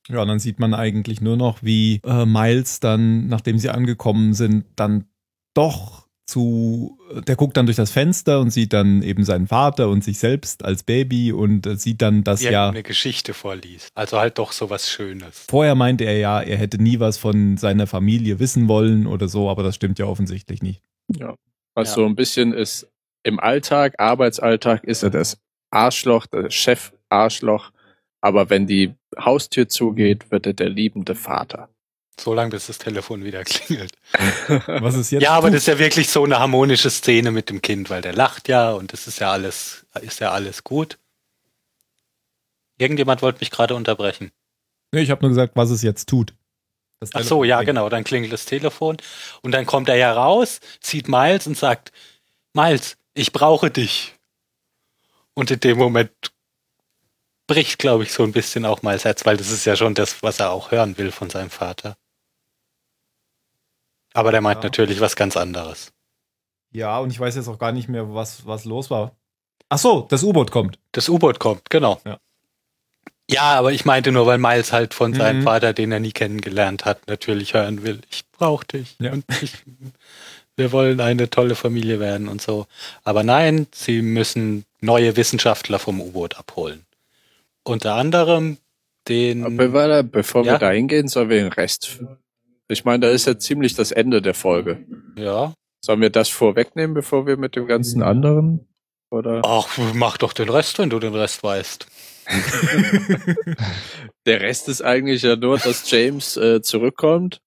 Ja, 0.08 0.24
dann 0.24 0.38
sieht 0.38 0.58
man 0.58 0.74
eigentlich 0.74 1.20
nur 1.20 1.36
noch, 1.36 1.62
wie 1.62 2.00
äh, 2.04 2.26
Miles 2.26 2.80
dann, 2.80 3.26
nachdem 3.28 3.58
sie 3.58 3.70
angekommen 3.70 4.34
sind, 4.34 4.66
dann 4.76 5.06
doch 5.54 6.04
zu, 6.26 6.98
der 7.26 7.36
guckt 7.36 7.56
dann 7.56 7.66
durch 7.66 7.76
das 7.76 7.90
Fenster 7.90 8.40
und 8.40 8.50
sieht 8.50 8.72
dann 8.72 9.02
eben 9.02 9.24
seinen 9.24 9.46
Vater 9.46 9.88
und 9.90 10.02
sich 10.02 10.18
selbst 10.18 10.64
als 10.64 10.82
Baby 10.82 11.32
und 11.32 11.66
äh, 11.66 11.76
sieht 11.76 12.00
dann, 12.02 12.24
dass 12.24 12.40
Die 12.40 12.46
ja, 12.46 12.68
eine 12.70 12.82
Geschichte 12.82 13.34
vorliest. 13.34 13.88
Also 13.94 14.18
halt 14.18 14.38
doch 14.38 14.52
so 14.52 14.70
was 14.70 14.90
Schönes. 14.90 15.44
vorher 15.48 15.74
meinte 15.74 16.04
er 16.04 16.16
ja, 16.18 16.40
er 16.40 16.56
hätte 16.56 16.82
nie 16.82 16.98
was 16.98 17.18
von 17.18 17.56
seiner 17.58 17.86
Familie 17.86 18.38
wissen 18.38 18.68
wollen 18.68 19.06
oder 19.06 19.28
so, 19.28 19.50
aber 19.50 19.62
das 19.62 19.74
stimmt 19.74 19.98
ja 19.98 20.06
offensichtlich 20.06 20.62
nicht. 20.62 20.82
Was 21.74 21.88
Ja. 21.88 21.94
so 21.94 22.06
ein 22.06 22.14
bisschen 22.14 22.52
ist, 22.54 22.88
im 23.24 23.40
Alltag, 23.40 23.94
Arbeitsalltag 23.98 24.84
ist 24.84 25.02
er 25.02 25.10
das 25.10 25.38
Arschloch, 25.70 26.26
das 26.26 26.54
Chef-Arschloch. 26.54 27.72
Aber 28.20 28.48
wenn 28.48 28.66
die 28.66 28.94
Haustür 29.18 29.68
zugeht, 29.68 30.30
wird 30.30 30.46
er 30.46 30.52
der 30.52 30.68
liebende 30.68 31.14
Vater. 31.14 31.68
So 32.18 32.32
lange, 32.32 32.50
bis 32.50 32.68
das 32.68 32.78
Telefon 32.78 33.24
wieder 33.24 33.42
klingelt. 33.44 33.92
Was 34.66 34.94
ist 34.94 35.10
jetzt? 35.10 35.22
Ja, 35.22 35.32
aber 35.32 35.50
das 35.50 35.62
ist 35.62 35.66
ja 35.66 35.78
wirklich 35.78 36.08
so 36.08 36.24
eine 36.24 36.38
harmonische 36.38 36.90
Szene 36.90 37.32
mit 37.32 37.50
dem 37.50 37.60
Kind, 37.60 37.90
weil 37.90 38.02
der 38.02 38.12
lacht 38.12 38.48
ja 38.48 38.72
und 38.72 38.92
das 38.92 39.08
ist 39.08 39.18
ja 39.18 39.32
alles, 39.32 39.84
ist 40.00 40.20
ja 40.20 40.30
alles 40.30 40.62
gut. 40.62 40.98
Irgendjemand 42.78 43.20
wollte 43.22 43.40
mich 43.40 43.50
gerade 43.50 43.74
unterbrechen. 43.74 44.30
Nee, 44.92 45.02
ich 45.02 45.10
habe 45.10 45.22
nur 45.22 45.30
gesagt, 45.30 45.56
was 45.56 45.70
es 45.70 45.82
jetzt 45.82 46.08
tut. 46.08 46.34
Das 47.00 47.10
Ach 47.14 47.22
so, 47.22 47.42
ja, 47.44 47.62
genau. 47.62 47.88
Dann 47.88 48.04
klingelt 48.04 48.32
das 48.32 48.44
Telefon 48.44 48.96
und 49.42 49.52
dann 49.52 49.66
kommt 49.66 49.88
er 49.88 49.96
ja 49.96 50.12
raus, 50.12 50.60
zieht 50.80 51.08
Miles 51.08 51.46
und 51.46 51.56
sagt, 51.56 51.92
Miles, 52.52 52.96
ich 53.14 53.32
brauche 53.32 53.70
dich. 53.70 54.14
Und 55.34 55.50
in 55.50 55.60
dem 55.60 55.78
Moment 55.78 56.10
bricht, 57.46 57.78
glaube 57.78 58.04
ich, 58.04 58.12
so 58.12 58.22
ein 58.22 58.32
bisschen 58.32 58.64
auch 58.64 58.82
Miles 58.82 59.04
Herz, 59.04 59.26
weil 59.26 59.36
das 59.36 59.50
ist 59.50 59.64
ja 59.64 59.76
schon 59.76 59.94
das, 59.94 60.22
was 60.22 60.40
er 60.40 60.50
auch 60.50 60.70
hören 60.70 60.96
will 60.98 61.10
von 61.10 61.30
seinem 61.30 61.50
Vater. 61.50 61.96
Aber 64.12 64.30
der 64.30 64.40
meint 64.40 64.58
Ja. 64.62 64.64
natürlich 64.64 65.00
was 65.00 65.16
ganz 65.16 65.36
anderes. 65.36 65.92
Ja, 66.70 66.98
und 66.98 67.10
ich 67.10 67.18
weiß 67.20 67.34
jetzt 67.36 67.48
auch 67.48 67.58
gar 67.58 67.72
nicht 67.72 67.88
mehr, 67.88 68.14
was, 68.14 68.46
was 68.46 68.64
los 68.64 68.90
war. 68.90 69.16
Ach 69.68 69.78
so, 69.78 70.02
das 70.10 70.22
U-Boot 70.22 70.50
kommt. 70.50 70.78
Das 70.92 71.08
U-Boot 71.08 71.38
kommt, 71.38 71.68
genau. 71.70 72.00
Ja. 72.04 72.18
Ja, 73.30 73.54
aber 73.58 73.72
ich 73.72 73.84
meinte 73.86 74.12
nur, 74.12 74.26
weil 74.26 74.36
Miles 74.38 74.72
halt 74.72 74.92
von 74.92 75.14
seinem 75.14 75.40
Mhm. 75.40 75.44
Vater, 75.44 75.72
den 75.72 75.90
er 75.92 76.00
nie 76.00 76.12
kennengelernt 76.12 76.84
hat, 76.84 77.06
natürlich 77.08 77.54
hören 77.54 77.82
will, 77.82 78.02
ich 78.10 78.28
brauche 78.32 78.66
dich. 78.66 78.96
Ja. 78.98 79.12
Und 79.12 79.24
ich, 79.40 79.54
wir 80.56 80.72
wollen 80.72 81.00
eine 81.00 81.30
tolle 81.30 81.54
Familie 81.54 82.00
werden 82.00 82.28
und 82.28 82.40
so. 82.42 82.66
Aber 83.02 83.22
nein, 83.22 83.66
sie 83.74 84.02
müssen 84.02 84.64
neue 84.80 85.16
Wissenschaftler 85.16 85.78
vom 85.78 86.00
U-Boot 86.00 86.36
abholen. 86.36 86.84
Unter 87.64 87.94
anderem 87.94 88.58
den. 89.08 89.44
Aber 89.44 90.02
bevor 90.02 90.44
Ja. 90.44 90.52
wir 90.52 90.58
da 90.58 90.70
hingehen, 90.70 91.08
sollen 91.08 91.28
wir 91.30 91.38
den 91.42 91.52
Rest. 91.52 92.00
Ich 92.68 92.84
meine, 92.84 93.00
da 93.06 93.10
ist 93.12 93.26
ja 93.26 93.38
ziemlich 93.38 93.74
das 93.74 93.90
Ende 93.92 94.22
der 94.22 94.34
Folge. 94.34 94.84
ja. 95.16 95.52
Sollen 95.84 96.00
wir 96.00 96.08
das 96.08 96.30
vorwegnehmen, 96.30 96.94
bevor 96.94 97.26
wir 97.26 97.36
mit 97.36 97.56
dem 97.56 97.66
ganzen 97.66 98.02
anderen? 98.02 98.66
Oder? 99.10 99.42
Ach, 99.44 99.68
mach 99.92 100.16
doch 100.16 100.32
den 100.32 100.48
Rest, 100.48 100.78
wenn 100.78 100.88
du 100.88 100.98
den 100.98 101.14
Rest 101.14 101.42
weißt. 101.42 101.86
Der 104.26 104.40
Rest 104.40 104.68
ist 104.68 104.82
eigentlich 104.82 105.20
ja 105.22 105.36
nur, 105.36 105.58
dass 105.58 105.90
James 105.90 106.36
äh, 106.38 106.62
zurückkommt. 106.62 107.40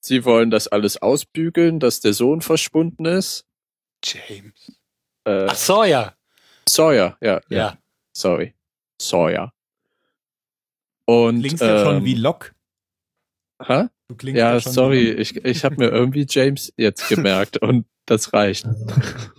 Sie 0.00 0.24
wollen 0.24 0.50
das 0.50 0.68
alles 0.68 1.00
ausbügeln, 1.02 1.80
dass 1.80 2.00
der 2.00 2.12
Sohn 2.12 2.40
verschwunden 2.40 3.04
ist. 3.04 3.44
James. 4.04 4.72
Äh, 5.24 5.46
Ach 5.48 5.86
ja. 5.86 6.14
Sawyer, 6.68 7.16
ja, 7.20 7.40
ja. 7.48 7.58
Ja. 7.58 7.78
Sorry. 8.12 8.54
Sawyer. 9.00 9.52
Und 11.06 11.40
Klingst 11.40 11.62
ja 11.62 11.84
schon 11.84 11.96
ähm, 11.98 12.04
wie 12.04 12.14
Locke. 12.14 12.52
Hä? 13.64 13.88
Du 14.08 14.14
klingst 14.14 14.38
Ja, 14.38 14.60
schon 14.60 14.72
sorry, 14.72 15.10
ich, 15.10 15.36
ich 15.44 15.64
habe 15.64 15.76
mir 15.76 15.88
irgendwie 15.88 16.26
James 16.28 16.72
jetzt 16.76 17.08
gemerkt 17.08 17.58
und 17.58 17.86
das 18.06 18.32
reicht. 18.32 18.66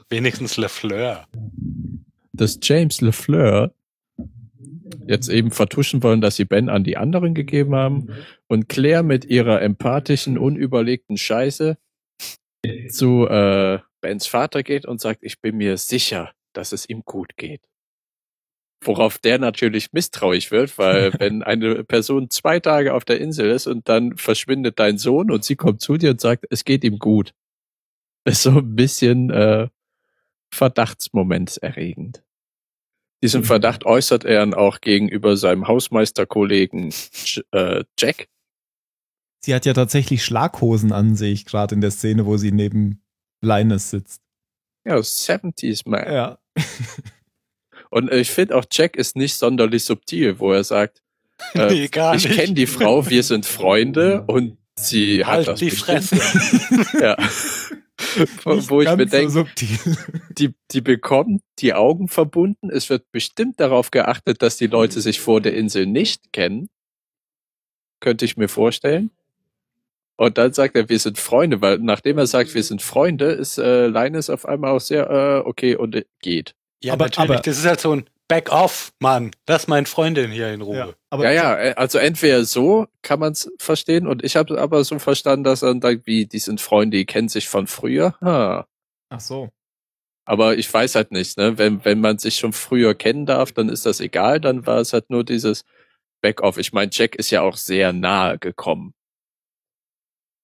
Wenigstens 0.09 0.57
LeFleur. 0.57 1.27
Dass 2.33 2.59
James 2.61 3.01
LeFleur 3.01 3.73
jetzt 5.07 5.29
eben 5.29 5.51
vertuschen 5.51 6.03
wollen, 6.03 6.21
dass 6.21 6.35
sie 6.35 6.45
Ben 6.45 6.69
an 6.69 6.83
die 6.83 6.97
anderen 6.97 7.33
gegeben 7.33 7.75
haben 7.75 8.09
und 8.47 8.69
Claire 8.69 9.03
mit 9.03 9.25
ihrer 9.25 9.61
empathischen, 9.61 10.37
unüberlegten 10.37 11.17
Scheiße 11.17 11.77
zu 12.89 13.27
äh, 13.27 13.79
Bens 14.01 14.27
Vater 14.27 14.63
geht 14.63 14.85
und 14.85 15.01
sagt, 15.01 15.23
ich 15.23 15.41
bin 15.41 15.57
mir 15.57 15.77
sicher, 15.77 16.31
dass 16.53 16.71
es 16.71 16.87
ihm 16.87 17.03
gut 17.05 17.37
geht. 17.37 17.61
Worauf 18.83 19.17
der 19.17 19.39
natürlich 19.39 19.91
misstrauisch 19.91 20.51
wird, 20.51 20.77
weil 20.77 21.13
wenn 21.19 21.43
eine 21.43 21.83
Person 21.83 22.29
zwei 22.29 22.59
Tage 22.59 22.93
auf 22.93 23.05
der 23.05 23.19
Insel 23.19 23.49
ist 23.49 23.67
und 23.67 23.89
dann 23.89 24.17
verschwindet 24.17 24.79
dein 24.79 24.97
Sohn 24.97 25.31
und 25.31 25.43
sie 25.43 25.55
kommt 25.55 25.81
zu 25.81 25.97
dir 25.97 26.11
und 26.11 26.21
sagt, 26.21 26.45
es 26.49 26.65
geht 26.65 26.83
ihm 26.83 26.99
gut. 26.99 27.33
Ist 28.25 28.43
so 28.43 28.51
ein 28.51 28.75
bisschen 28.75 29.29
äh, 29.29 29.69
verdachtsmomentserregend. 30.53 32.23
Diesen 33.21 33.43
Verdacht 33.43 33.85
äußert 33.85 34.23
er 34.23 34.39
dann 34.39 34.53
auch 34.53 34.79
gegenüber 34.81 35.35
seinem 35.35 35.67
Hausmeisterkollegen 35.67 36.93
äh, 37.51 37.83
Jack. 37.97 38.27
Sie 39.41 39.53
hat 39.53 39.65
ja 39.65 39.73
tatsächlich 39.73 40.23
Schlaghosen 40.23 40.91
an, 40.91 41.15
sehe 41.15 41.33
ich 41.33 41.45
gerade 41.45 41.75
in 41.75 41.81
der 41.81 41.91
Szene, 41.91 42.25
wo 42.25 42.37
sie 42.37 42.51
neben 42.51 43.01
Linus 43.41 43.89
sitzt. 43.89 44.21
Ja, 44.85 44.95
70s 44.95 45.87
Man. 45.87 46.11
Ja. 46.11 46.39
Und 47.89 48.11
ich 48.11 48.31
finde 48.31 48.55
auch 48.55 48.65
Jack 48.71 48.95
ist 48.95 49.15
nicht 49.15 49.35
sonderlich 49.35 49.83
subtil, 49.83 50.39
wo 50.39 50.51
er 50.51 50.63
sagt, 50.63 51.01
äh, 51.53 51.67
Nee, 51.69 51.83
ich 51.83 51.91
kenne 51.91 52.53
die 52.53 52.67
Frau, 52.67 53.09
wir 53.09 53.23
sind 53.23 53.45
Freunde 53.45 54.23
und 54.27 54.57
sie 54.75 55.25
hat 55.25 55.37
Halt 55.37 55.47
das 55.47 55.59
die 55.59 55.69
bestimmt. 55.69 56.03
Fresse. 56.03 56.97
Ja. 57.01 57.17
wo, 58.43 58.81
ich 58.81 58.95
mir 58.95 59.05
denke, 59.05 59.29
so 59.31 59.45
die, 60.37 60.53
die 60.71 60.81
bekommen 60.81 61.41
die 61.59 61.73
Augen 61.73 62.07
verbunden. 62.07 62.69
Es 62.69 62.89
wird 62.89 63.11
bestimmt 63.11 63.59
darauf 63.59 63.91
geachtet, 63.91 64.41
dass 64.41 64.57
die 64.57 64.67
Leute 64.67 65.01
sich 65.01 65.19
vor 65.19 65.41
der 65.41 65.53
Insel 65.55 65.85
nicht 65.85 66.31
kennen. 66.33 66.69
Könnte 67.99 68.25
ich 68.25 68.37
mir 68.37 68.47
vorstellen. 68.47 69.11
Und 70.15 70.37
dann 70.37 70.51
sagt 70.53 70.75
er, 70.75 70.89
wir 70.89 70.99
sind 70.99 71.17
Freunde, 71.17 71.61
weil 71.61 71.77
nachdem 71.79 72.17
er 72.17 72.27
sagt, 72.27 72.53
wir 72.53 72.63
sind 72.63 72.81
Freunde, 72.81 73.25
ist 73.31 73.57
äh, 73.57 73.87
Linus 73.87 74.29
auf 74.29 74.45
einmal 74.45 74.71
auch 74.71 74.81
sehr, 74.81 75.09
äh, 75.09 75.47
okay, 75.47 75.75
und 75.75 75.95
äh, 75.95 76.03
geht. 76.21 76.55
Ja, 76.83 76.93
Aber- 76.93 77.05
natürlich. 77.05 77.29
aber- 77.31 77.41
das 77.41 77.57
ist 77.57 77.65
halt 77.65 77.79
so 77.79 77.93
ein 77.93 78.09
Back 78.29 78.51
off, 78.51 78.93
Mann. 78.99 79.31
Lass 79.47 79.67
meine 79.67 79.87
Freundin 79.87 80.29
hier 80.29 80.53
in 80.53 80.61
Ruhe. 80.61 80.77
Ja, 80.77 80.93
aber 81.09 81.23
ja, 81.25 81.31
ja, 81.31 81.59
äh, 81.59 81.73
also 81.75 81.97
entweder 81.97 82.45
so 82.45 82.85
kann 83.01 83.19
man 83.19 83.31
es 83.31 83.51
verstehen 83.57 84.05
und 84.05 84.23
ich 84.23 84.35
habe 84.35 84.61
aber 84.61 84.83
so 84.83 84.99
verstanden, 84.99 85.43
dass 85.43 85.63
er 85.63 85.69
dann 85.69 85.81
sagt, 85.81 86.05
wie, 86.05 86.27
die 86.27 86.37
sind 86.37 86.61
Freunde, 86.61 86.97
die 86.97 87.07
kennen 87.07 87.27
sich 87.27 87.49
von 87.49 87.65
früher. 87.65 88.15
Ha. 88.21 88.67
Ach 89.09 89.19
so. 89.19 89.49
Aber 90.25 90.55
ich 90.55 90.71
weiß 90.71 90.93
halt 90.93 91.11
nicht, 91.11 91.39
ne? 91.39 91.57
Wenn, 91.57 91.83
wenn 91.83 92.01
man 92.01 92.19
sich 92.19 92.35
schon 92.35 92.53
früher 92.53 92.93
kennen 92.93 93.25
darf, 93.25 93.51
dann 93.51 93.67
ist 93.67 93.87
das 93.87 93.99
egal, 93.99 94.39
dann 94.39 94.67
war 94.67 94.77
es 94.77 94.93
halt 94.93 95.09
nur 95.09 95.23
dieses 95.23 95.65
Backoff. 96.21 96.59
Ich 96.59 96.71
meine, 96.71 96.91
Jack 96.93 97.15
ist 97.15 97.31
ja 97.31 97.41
auch 97.41 97.57
sehr 97.57 97.93
nahe 97.93 98.37
gekommen. 98.37 98.93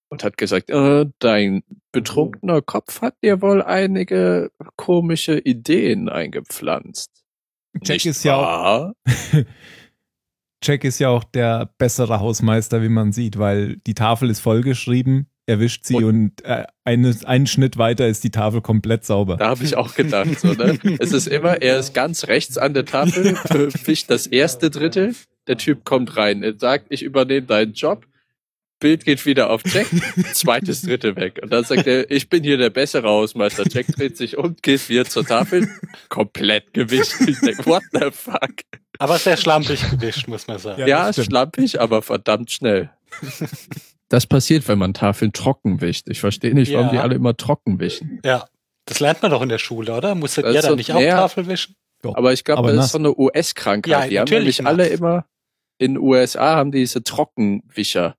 Und 0.10 0.24
hat 0.24 0.38
gesagt, 0.38 0.72
äh, 0.72 1.06
dein 1.20 1.64
betrunkener 1.92 2.64
Kopf 2.64 3.02
hat 3.02 3.16
dir 3.24 3.44
wohl 3.44 3.62
einige 3.62 4.52
komische 4.76 5.38
Ideen 5.38 6.10
eingepflanzt. 6.10 7.25
Jack 7.84 7.96
Nicht 7.96 8.06
ist 8.06 8.24
ja 8.24 8.36
auch? 8.36 8.92
Jack 10.64 10.84
ist 10.84 11.00
ja 11.00 11.10
auch 11.10 11.24
der 11.24 11.70
bessere 11.78 12.20
Hausmeister, 12.20 12.82
wie 12.82 12.90
man 12.90 13.12
sieht, 13.12 13.38
weil 13.38 13.78
die 13.86 13.94
Tafel 13.94 14.30
ist 14.30 14.40
vollgeschrieben, 14.40 15.28
er 15.48 15.60
wischt 15.60 15.86
sie 15.86 16.04
und, 16.04 16.44
äh, 16.44 16.66
eine, 16.84 17.16
einen 17.26 17.46
Schnitt 17.46 17.78
weiter 17.78 18.08
ist 18.08 18.24
die 18.24 18.32
Tafel 18.32 18.62
komplett 18.62 19.06
sauber. 19.06 19.38
Da 19.38 19.50
habe 19.50 19.64
ich 19.64 19.76
auch 19.78 19.94
gedacht, 19.94 20.40
so, 20.40 20.54
ne? 20.54 20.80
Es 21.00 21.12
ist 21.12 21.28
immer, 21.28 21.62
er 21.62 21.78
ist 21.78 21.94
ganz 21.94 22.28
rechts 22.28 22.58
an 22.58 22.74
der 22.74 22.86
Tafel, 22.86 23.36
fischt 23.72 24.10
das 24.10 24.26
erste 24.26 24.72
Drittel, 24.72 25.14
der 25.48 25.58
Typ 25.58 25.86
kommt 25.86 26.18
rein, 26.18 26.42
er 26.42 26.58
sagt, 26.58 26.88
ich 26.90 27.04
übernehme 27.04 27.46
deinen 27.46 27.74
Job, 27.74 28.08
Bild 28.80 29.06
geht 29.06 29.26
wieder 29.26 29.50
auf 29.50 29.62
Jack, 29.66 29.88
zweites 30.34 30.82
Drittel 30.82 31.16
weg. 31.16 31.40
Und 31.42 31.52
dann 31.52 31.64
sagt 31.64 31.88
er, 31.88 32.10
ich 32.12 32.30
bin 32.30 32.44
hier 32.44 32.58
der 32.58 32.70
bessere 32.70 33.08
Hausmeister. 33.08 33.64
Jack 33.70 33.88
dreht 33.88 34.18
sich 34.18 34.38
um, 34.38 34.56
geht 34.62 34.88
wieder 34.90 35.06
zur 35.06 35.26
Tafel, 35.26 35.70
komplett 36.10 36.74
gewischt. 36.74 37.16
Ich 37.28 37.40
denke, 37.40 37.66
what 37.66 37.84
the 37.94 38.12
fuck? 38.12 38.52
Aber 39.00 39.18
sehr 39.18 39.38
schlampig 39.38 39.82
gewischt, 39.92 40.28
muss 40.28 40.48
man 40.48 40.58
sagen. 40.60 40.82
Ja, 40.82 40.88
Ja, 41.10 41.14
schlampig, 41.14 41.80
aber 41.80 42.02
verdammt 42.02 42.52
schnell. 42.52 42.90
Das 44.10 44.28
passiert, 44.28 44.68
wenn 44.68 44.78
man 44.78 44.94
Tafeln 44.94 45.34
trocken 45.34 45.82
wischt. 45.82 46.08
Ich 46.10 46.20
verstehe 46.20 46.54
nicht, 46.54 46.72
warum 46.74 46.88
Ja. 46.88 46.92
die 46.92 46.98
alle 47.00 47.16
immer 47.16 47.36
trocken 47.36 47.80
wischen. 47.80 48.20
Ja. 48.24 48.46
Das 48.86 49.00
lernt 49.00 49.22
man 49.24 49.32
doch 49.32 49.42
in 49.42 49.50
der 49.50 49.58
Schule, 49.58 49.94
oder? 49.96 50.14
Musstet 50.14 50.46
Das 50.46 50.54
ihr 50.54 50.60
ist 50.60 50.66
da 50.66 50.70
so- 50.70 50.76
nicht 50.76 50.92
auch 50.94 51.02
ja. 51.02 51.16
Tafel 51.16 51.48
wischen? 51.48 51.76
Aber 52.04 52.34
ich 52.34 52.44
glaube, 52.44 52.68
das 52.68 52.76
nass. 52.76 52.86
ist 52.88 52.92
so 52.92 52.98
eine 53.00 53.18
US-Krankheit. 53.18 53.90
Ja, 53.92 54.08
die 54.08 54.20
haben 54.20 54.26
natürlich 54.26 54.60
nämlich 54.60 54.68
alle 54.68 54.84
nass. 54.90 55.00
immer 55.00 55.26
in 55.80 55.96
den 55.96 56.04
USA 56.04 56.56
haben 56.58 56.72
die 56.72 56.80
diese 56.80 57.02
Trockenwischer. 57.04 58.16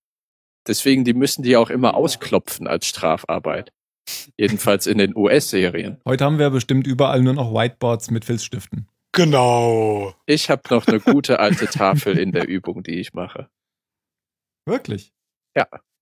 Deswegen, 0.67 1.05
die 1.05 1.15
müssen 1.15 1.43
die 1.43 1.57
auch 1.57 1.71
immer 1.71 1.95
ausklopfen 1.95 2.67
als 2.67 2.87
Strafarbeit. 2.87 3.73
Jedenfalls 4.37 4.87
in 4.87 4.99
den 4.99 5.17
US-Serien. 5.17 6.01
Heute 6.05 6.25
haben 6.25 6.39
wir 6.39 6.51
bestimmt 6.51 6.87
überall 6.87 7.23
nur 7.23 7.35
noch 7.35 7.53
Whiteboards 7.53 8.11
mit 8.11 8.25
Filzstiften. 8.25 8.89
Genau. 9.13 10.15
Ich 10.27 10.51
habe 10.51 10.63
noch 10.71 10.87
eine 10.87 11.01
gute 11.01 11.41
alte 11.41 11.67
Tafel 11.67 12.19
in 12.19 12.33
der 12.33 12.47
Übung, 12.47 12.83
die 12.83 13.01
ich 13.01 13.15
mache. 13.15 13.49
Wirklich? 14.67 15.13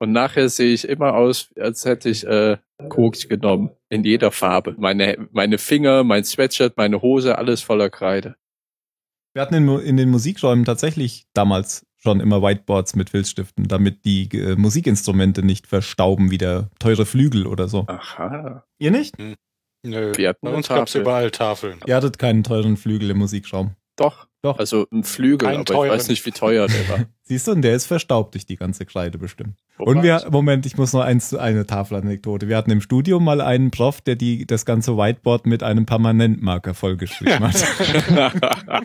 Und 0.05 0.13
nachher 0.13 0.49
sehe 0.49 0.75
ich 0.75 0.87
immer 0.87 1.15
aus, 1.15 1.51
als 1.59 1.85
hätte 1.85 2.11
ich 2.11 2.27
äh, 2.27 2.59
Koks 2.91 3.29
genommen. 3.29 3.71
In 3.89 4.05
jeder 4.05 4.31
Farbe. 4.33 4.75
Meine, 4.77 5.29
meine 5.33 5.59
Finger, 5.59 6.05
mein 6.05 6.25
Sweatshirt, 6.25 6.77
meine 6.77 7.01
Hose, 7.01 7.39
alles 7.39 7.63
voller 7.63 7.89
Kreide. 7.89 8.37
Wir 9.35 9.43
hatten 9.43 9.55
in, 9.55 9.69
in 9.81 9.97
den 9.97 10.11
Musikräumen 10.11 10.65
tatsächlich 10.65 11.27
damals 11.33 11.87
schon 12.05 12.21
immer 12.21 12.43
Whiteboards 12.43 12.95
mit 12.97 13.11
Filzstiften, 13.11 13.67
damit 13.67 14.05
die 14.05 14.29
äh, 14.33 14.57
Musikinstrumente 14.57 15.43
nicht 15.43 15.67
verstauben 15.67 16.31
wie 16.31 16.39
der 16.39 16.69
teure 16.79 17.07
Flügel 17.07 17.47
oder 17.47 17.67
so. 17.67 17.85
Aha. 17.89 18.65
Ihr 18.79 18.91
nicht? 18.91 19.17
Nö. 19.19 20.13
Wir 20.17 20.29
hatten 20.29 20.47
Bei 20.47 20.55
uns 20.55 20.69
gab 20.69 20.87
es 20.87 20.95
überall 20.95 21.31
Tafeln. 21.31 21.81
Ihr 21.87 21.97
hattet 21.97 22.19
keinen 22.19 22.45
teuren 22.45 22.77
Flügel 22.77 23.11
im 23.11 23.19
Musikraum. 23.19 23.73
Doch. 23.97 24.27
Doch. 24.43 24.59
Also 24.59 24.87
ein 24.93 25.05
Flügel, 25.05 25.49
Kein 25.49 25.57
aber 25.57 25.65
teuren. 25.65 25.87
ich 25.87 25.93
weiß 25.93 26.09
nicht, 26.09 26.27
wie 26.27 26.31
teuer 26.31 26.67
der 26.67 26.89
war. 26.91 26.99
Siehst 27.23 27.47
du, 27.47 27.53
und 27.53 27.63
der 27.63 27.75
ist 27.75 27.87
verstaubt 27.87 28.35
durch 28.35 28.45
die 28.45 28.57
ganze 28.57 28.85
Kreide 28.85 29.17
bestimmt. 29.17 29.59
Wo 29.79 29.85
Und 29.85 30.03
wir? 30.03 30.27
Moment, 30.31 30.67
ich 30.67 30.77
muss 30.77 30.93
noch 30.93 31.01
eins, 31.01 31.33
eine 31.35 31.65
Tafelanekdote. 31.65 32.47
Wir 32.49 32.59
hatten 32.59 32.71
im 32.71 32.83
Studium 32.83 33.25
mal 33.25 33.41
einen 33.41 33.71
Prof, 33.71 34.03
der 34.03 34.17
die, 34.17 34.47
das 34.47 34.67
ganze 34.67 34.99
Whiteboard 34.99 35.47
mit 35.47 35.63
einem 35.63 35.87
Permanentmarker 35.87 36.75
vollgeschrieben 36.75 37.41
hat. 37.41 38.85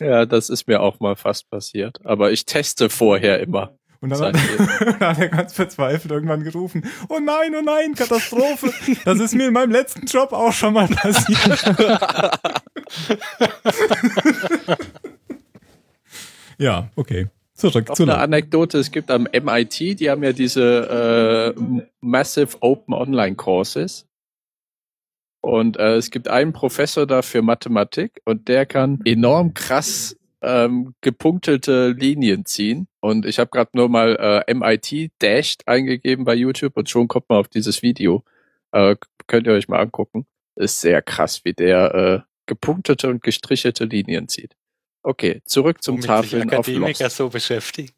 ja, 0.00 0.26
das 0.26 0.50
ist 0.50 0.66
mir 0.66 0.80
auch 0.80 1.00
mal 1.00 1.16
fast 1.16 1.50
passiert. 1.50 1.98
Aber 2.04 2.32
ich 2.32 2.44
teste 2.44 2.90
vorher 2.90 3.40
immer. 3.40 3.78
Und 4.00 4.10
dann 4.10 4.20
hat, 4.20 4.34
dann 4.80 5.00
hat 5.00 5.18
er 5.18 5.28
ganz 5.28 5.52
verzweifelt 5.52 6.12
irgendwann 6.12 6.44
gerufen, 6.44 6.84
oh 7.08 7.18
nein, 7.18 7.54
oh 7.58 7.62
nein, 7.62 7.94
Katastrophe. 7.94 8.72
Das 9.04 9.18
ist 9.18 9.34
mir 9.34 9.48
in 9.48 9.52
meinem 9.52 9.72
letzten 9.72 10.06
Job 10.06 10.32
auch 10.32 10.52
schon 10.52 10.74
mal 10.74 10.86
passiert. 10.86 11.74
ja, 16.58 16.88
okay. 16.94 17.26
Zurück 17.54 17.88
Noch 17.88 17.96
zu 17.96 18.04
eine 18.04 18.12
Lab. 18.12 18.22
Anekdote, 18.22 18.78
es 18.78 18.92
gibt 18.92 19.10
am 19.10 19.24
MIT, 19.24 19.98
die 19.98 20.08
haben 20.08 20.22
ja 20.22 20.32
diese 20.32 21.54
äh, 21.56 21.60
Massive 22.00 22.56
Open 22.60 22.94
Online 22.94 23.34
Courses. 23.34 24.07
Und 25.40 25.76
äh, 25.76 25.96
es 25.96 26.10
gibt 26.10 26.28
einen 26.28 26.52
Professor 26.52 27.06
da 27.06 27.22
für 27.22 27.42
Mathematik 27.42 28.20
und 28.24 28.48
der 28.48 28.66
kann 28.66 29.00
enorm 29.04 29.54
krass 29.54 30.16
ähm, 30.42 30.94
gepunktete 31.00 31.90
Linien 31.90 32.44
ziehen. 32.44 32.88
Und 33.00 33.26
ich 33.26 33.38
habe 33.38 33.50
gerade 33.50 33.70
nur 33.72 33.88
mal 33.88 34.44
äh, 34.48 34.54
MIT 34.54 35.12
Dashed 35.20 35.66
eingegeben 35.66 36.24
bei 36.24 36.34
YouTube 36.34 36.76
und 36.76 36.88
schon 36.88 37.08
kommt 37.08 37.28
man 37.28 37.38
auf 37.38 37.48
dieses 37.48 37.82
Video. 37.82 38.24
Äh, 38.72 38.96
könnt 39.26 39.46
ihr 39.46 39.52
euch 39.52 39.68
mal 39.68 39.80
angucken. 39.80 40.26
Ist 40.56 40.80
sehr 40.80 41.02
krass, 41.02 41.44
wie 41.44 41.52
der 41.52 41.94
äh, 41.94 42.20
gepunktete 42.46 43.08
und 43.08 43.22
gestrichelte 43.22 43.84
Linien 43.84 44.28
zieht. 44.28 44.56
Okay, 45.02 45.40
zurück 45.44 45.82
zum 45.82 45.94
Womit 45.94 46.02
sich 46.02 46.10
Tafeln 46.10 46.50
auf 46.50 46.68
Akademiker 46.68 47.04
Lost. 47.04 47.16
so 47.16 47.28
beschäftigen. 47.28 47.92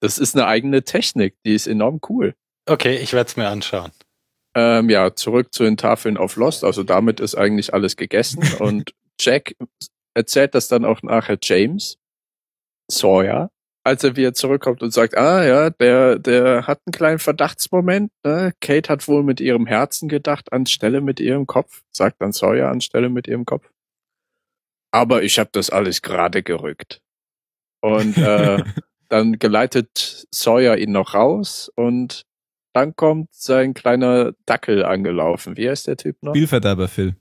Das 0.00 0.18
ist 0.18 0.34
eine 0.34 0.48
eigene 0.48 0.82
Technik, 0.82 1.36
die 1.46 1.54
ist 1.54 1.68
enorm 1.68 2.00
cool. 2.08 2.34
Okay, 2.66 2.96
ich 2.96 3.12
werde 3.12 3.28
es 3.28 3.36
mir 3.36 3.46
anschauen. 3.46 3.92
Ähm, 4.54 4.90
ja, 4.90 5.14
zurück 5.14 5.52
zu 5.52 5.64
den 5.64 5.76
Tafeln 5.76 6.16
auf 6.16 6.36
Lost. 6.36 6.64
Also 6.64 6.82
damit 6.82 7.20
ist 7.20 7.34
eigentlich 7.34 7.72
alles 7.72 7.96
gegessen. 7.96 8.42
Und 8.60 8.92
Jack 9.18 9.54
erzählt 10.14 10.54
das 10.54 10.68
dann 10.68 10.84
auch 10.84 11.02
nachher 11.02 11.38
James 11.40 11.98
Sawyer, 12.90 13.50
als 13.84 14.04
er 14.04 14.16
wieder 14.16 14.34
zurückkommt 14.34 14.82
und 14.82 14.92
sagt, 14.92 15.16
ah 15.16 15.44
ja, 15.44 15.70
der, 15.70 16.18
der 16.18 16.66
hat 16.66 16.80
einen 16.84 16.92
kleinen 16.92 17.18
Verdachtsmoment. 17.18 18.12
Ne? 18.24 18.52
Kate 18.60 18.88
hat 18.92 19.08
wohl 19.08 19.22
mit 19.22 19.40
ihrem 19.40 19.66
Herzen 19.66 20.08
gedacht, 20.08 20.52
anstelle 20.52 21.00
mit 21.00 21.18
ihrem 21.18 21.46
Kopf. 21.46 21.82
Sagt 21.90 22.20
dann 22.20 22.32
Sawyer 22.32 22.68
anstelle 22.68 23.08
mit 23.08 23.26
ihrem 23.26 23.46
Kopf. 23.46 23.70
Aber 24.92 25.22
ich 25.22 25.38
habe 25.38 25.50
das 25.52 25.70
alles 25.70 26.02
gerade 26.02 26.42
gerückt. 26.42 27.00
Und 27.80 28.18
äh, 28.18 28.62
dann 29.08 29.38
geleitet 29.38 30.26
Sawyer 30.30 30.76
ihn 30.76 30.92
noch 30.92 31.14
raus 31.14 31.70
und 31.74 32.24
dann 32.72 32.96
kommt 32.96 33.32
sein 33.32 33.74
kleiner 33.74 34.32
Dackel 34.46 34.84
angelaufen. 34.84 35.56
Wie 35.56 35.68
heißt 35.68 35.86
der 35.86 35.96
Typ 35.96 36.16
noch? 36.22 36.34
Spielverderber 36.34 36.88
Phil. 36.88 37.16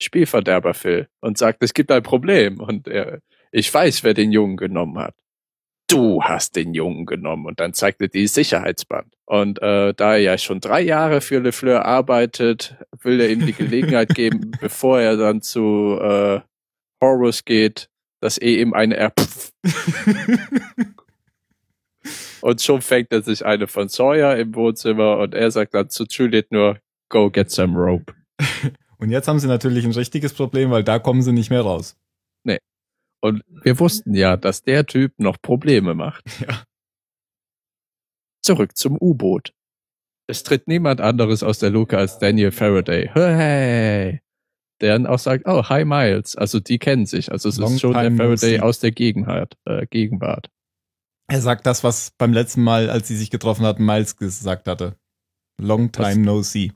Spielverderber 0.00 0.74
Phil 0.74 1.08
und 1.20 1.38
sagt, 1.38 1.62
es 1.62 1.74
gibt 1.74 1.90
ein 1.90 2.02
Problem 2.02 2.60
und 2.60 2.88
er, 2.88 3.20
ich 3.52 3.72
weiß, 3.72 4.04
wer 4.04 4.14
den 4.14 4.32
Jungen 4.32 4.56
genommen 4.56 4.98
hat. 4.98 5.14
Du 5.88 6.22
hast 6.22 6.54
den 6.54 6.72
Jungen 6.72 7.04
genommen 7.04 7.46
und 7.46 7.58
dann 7.58 7.74
zeigt 7.74 8.00
er 8.00 8.08
die 8.08 8.28
Sicherheitsband. 8.28 9.12
Und 9.26 9.60
äh, 9.60 9.92
da 9.92 10.12
er 10.12 10.20
ja 10.20 10.38
schon 10.38 10.60
drei 10.60 10.82
Jahre 10.82 11.20
für 11.20 11.40
Le 11.40 11.52
Fleur 11.52 11.84
arbeitet, 11.84 12.76
will 13.02 13.20
er 13.20 13.28
ihm 13.28 13.44
die 13.44 13.52
Gelegenheit 13.52 14.08
geben, 14.14 14.52
bevor 14.60 15.00
er 15.00 15.16
dann 15.16 15.42
zu 15.42 15.98
äh, 16.00 16.40
Horus 17.00 17.44
geht, 17.44 17.90
dass 18.20 18.38
er 18.38 18.58
ihm 18.58 18.72
eine 18.72 18.96
er 18.96 19.12
und 22.42 22.62
schon 22.62 22.82
fängt 22.82 23.12
er 23.12 23.22
sich 23.22 23.44
eine 23.44 23.66
von 23.66 23.88
Sawyer 23.88 24.36
im 24.36 24.54
Wohnzimmer 24.54 25.18
und 25.18 25.34
er 25.34 25.50
sagt 25.50 25.74
dann 25.74 25.88
zu 25.88 26.04
Juliet 26.04 26.50
nur, 26.52 26.78
go 27.08 27.30
get 27.30 27.50
some 27.50 27.78
rope. 27.78 28.14
Und 28.98 29.08
jetzt 29.08 29.28
haben 29.28 29.38
sie 29.38 29.46
natürlich 29.46 29.86
ein 29.86 29.92
richtiges 29.92 30.34
Problem, 30.34 30.70
weil 30.70 30.84
da 30.84 30.98
kommen 30.98 31.22
sie 31.22 31.32
nicht 31.32 31.48
mehr 31.48 31.62
raus. 31.62 31.96
Und 33.20 33.42
wir 33.62 33.78
wussten 33.78 34.14
ja, 34.14 34.36
dass 34.36 34.62
der 34.62 34.86
Typ 34.86 35.12
noch 35.18 35.40
Probleme 35.40 35.94
macht. 35.94 36.24
Ja. 36.40 36.64
Zurück 38.42 38.74
zum 38.74 38.96
U-Boot. 38.98 39.52
Es 40.26 40.42
tritt 40.42 40.66
niemand 40.66 41.02
anderes 41.02 41.42
aus 41.42 41.58
der 41.58 41.68
Luke 41.68 41.96
als 41.96 42.18
Daniel 42.18 42.52
Faraday. 42.52 43.10
Hey! 43.12 44.20
Der 44.80 44.94
dann 44.94 45.06
auch 45.06 45.18
sagt, 45.18 45.46
oh, 45.46 45.68
hi 45.68 45.84
Miles. 45.84 46.36
Also 46.36 46.58
die 46.58 46.78
kennen 46.78 47.04
sich. 47.04 47.30
Also 47.30 47.50
es 47.50 47.58
Long 47.58 47.74
ist 47.74 47.80
schon 47.80 47.92
der 47.92 48.12
Faraday 48.12 48.60
aus 48.60 48.80
der 48.80 48.92
Gegenwart. 48.92 49.58
Äh, 49.66 49.86
Gegenwart. 49.88 50.48
Er 51.30 51.40
sagt 51.40 51.64
das, 51.64 51.84
was 51.84 52.10
beim 52.18 52.32
letzten 52.32 52.62
Mal, 52.62 52.90
als 52.90 53.06
sie 53.06 53.16
sich 53.16 53.30
getroffen 53.30 53.64
hatten, 53.64 53.84
Miles 53.84 54.16
gesagt 54.16 54.66
hatte. 54.66 54.96
Long 55.58 55.92
time 55.92 56.08
Was? 56.08 56.16
no 56.16 56.42
see. 56.42 56.72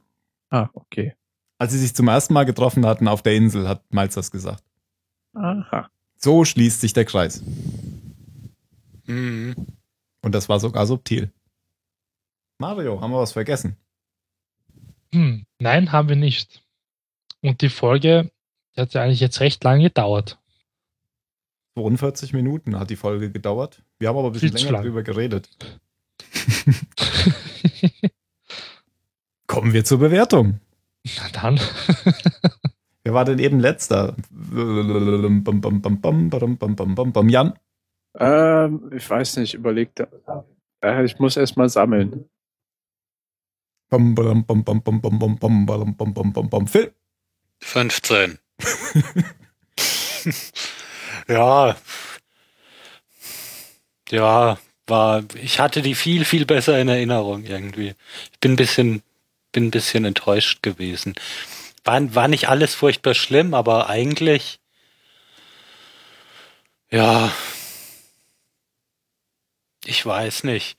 Ah, 0.51 0.69
okay. 0.75 1.15
Als 1.59 1.73
sie 1.73 1.79
sich 1.79 1.95
zum 1.95 2.07
ersten 2.07 2.35
Mal 2.35 2.45
getroffen 2.45 2.87
hatten 2.87 3.09
auf 3.09 3.23
der 3.23 3.35
Insel, 3.35 3.69
hat 3.69 3.83
Miles 3.93 4.15
das 4.15 4.31
gesagt. 4.31 4.63
Aha. 5.35 5.91
So 6.17 6.45
schließt 6.45 6.81
sich 6.81 6.93
der 6.93 7.05
Kreis. 7.05 7.43
Mhm. 9.07 9.57
Und 10.23 10.35
das 10.35 10.49
war 10.49 10.61
sogar 10.61 10.87
subtil. 10.87 11.33
Mario, 12.59 13.01
haben 13.01 13.11
wir 13.11 13.19
was 13.19 13.33
vergessen? 13.33 13.77
Hm, 15.13 15.47
nein, 15.59 15.91
haben 15.91 16.09
wir 16.09 16.17
nicht. 16.17 16.63
Und 17.43 17.61
die 17.61 17.69
Folge 17.69 18.31
die 18.77 18.81
hat 18.81 18.95
ja 18.95 19.03
eigentlich 19.03 19.21
jetzt 19.21 19.41
recht 19.41 19.63
lange 19.65 19.85
gedauert. 19.85 20.39
45 21.75 22.33
Minuten 22.33 22.79
hat 22.79 22.91
die 22.91 22.97
Folge 22.97 23.31
gedauert. 23.31 23.83
Wir 23.99 24.09
haben 24.09 24.17
aber 24.17 24.29
ein 24.29 24.33
bisschen 24.33 24.53
länger 24.53 24.73
darüber 24.73 25.03
geredet. 25.03 25.49
Kommen 29.47 29.73
wir 29.73 29.85
zur 29.85 29.99
Bewertung. 29.99 30.61
Na 31.17 31.29
dann. 31.33 31.61
Wer 33.05 33.13
war 33.13 33.25
denn 33.25 33.39
eben 33.39 33.61
letzter? 33.61 34.17
Jan? 37.29 37.59
Ähm, 38.19 38.91
ich 38.95 39.09
weiß 39.09 39.37
nicht, 39.37 39.55
überlegt. 39.55 40.01
Äh, 40.81 41.05
ich 41.05 41.19
muss 41.19 41.37
erstmal 41.37 41.69
sammeln. 41.69 42.25
Phil? 46.67 46.93
15. 47.61 48.39
ja. 51.29 51.77
Ja, 54.11 54.59
war, 54.87 55.25
ich 55.35 55.59
hatte 55.61 55.83
die 55.83 55.95
viel, 55.95 56.25
viel 56.25 56.45
besser 56.47 56.79
in 56.81 56.89
Erinnerung 56.89 57.45
irgendwie. 57.45 57.95
Ich 58.33 58.41
bin 58.41 58.53
ein 58.53 58.57
bisschen, 58.57 59.03
bin 59.53 59.67
ein 59.67 59.71
bisschen 59.71 60.05
enttäuscht 60.05 60.63
gewesen. 60.63 61.15
War, 61.85 62.15
war 62.15 62.29
nicht 62.29 62.49
alles 62.49 62.75
furchtbar 62.75 63.15
schlimm, 63.15 63.55
aber 63.55 63.89
eigentlich, 63.91 64.61
ja, 66.91 67.31
ich 69.85 70.05
weiß 70.05 70.45
nicht. 70.45 70.77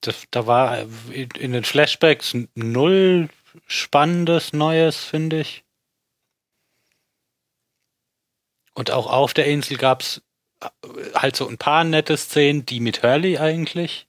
Das, 0.00 0.24
da 0.30 0.46
war 0.46 0.78
in, 1.10 1.30
in 1.38 1.52
den 1.52 1.64
Flashbacks 1.64 2.36
null 2.54 3.28
Spannendes 3.66 4.52
Neues, 4.52 4.96
finde 5.04 5.40
ich. 5.40 5.63
Und 8.74 8.90
auch 8.90 9.06
auf 9.06 9.34
der 9.34 9.46
Insel 9.46 9.76
gab's 9.76 10.22
äh, 10.60 10.68
halt 11.14 11.36
so 11.36 11.48
ein 11.48 11.58
paar 11.58 11.84
nette 11.84 12.16
Szenen, 12.16 12.66
die 12.66 12.80
mit 12.80 13.02
Hurley 13.02 13.38
eigentlich. 13.38 14.08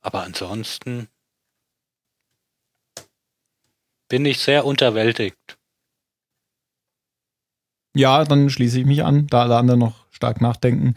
Aber 0.00 0.22
ansonsten 0.22 1.08
bin 4.08 4.24
ich 4.24 4.38
sehr 4.38 4.64
unterwältigt. 4.64 5.58
Ja, 7.94 8.24
dann 8.24 8.50
schließe 8.50 8.80
ich 8.80 8.86
mich 8.86 9.02
an, 9.02 9.26
da 9.26 9.42
alle 9.42 9.56
anderen 9.56 9.80
noch 9.80 10.06
stark 10.10 10.40
nachdenken. 10.40 10.94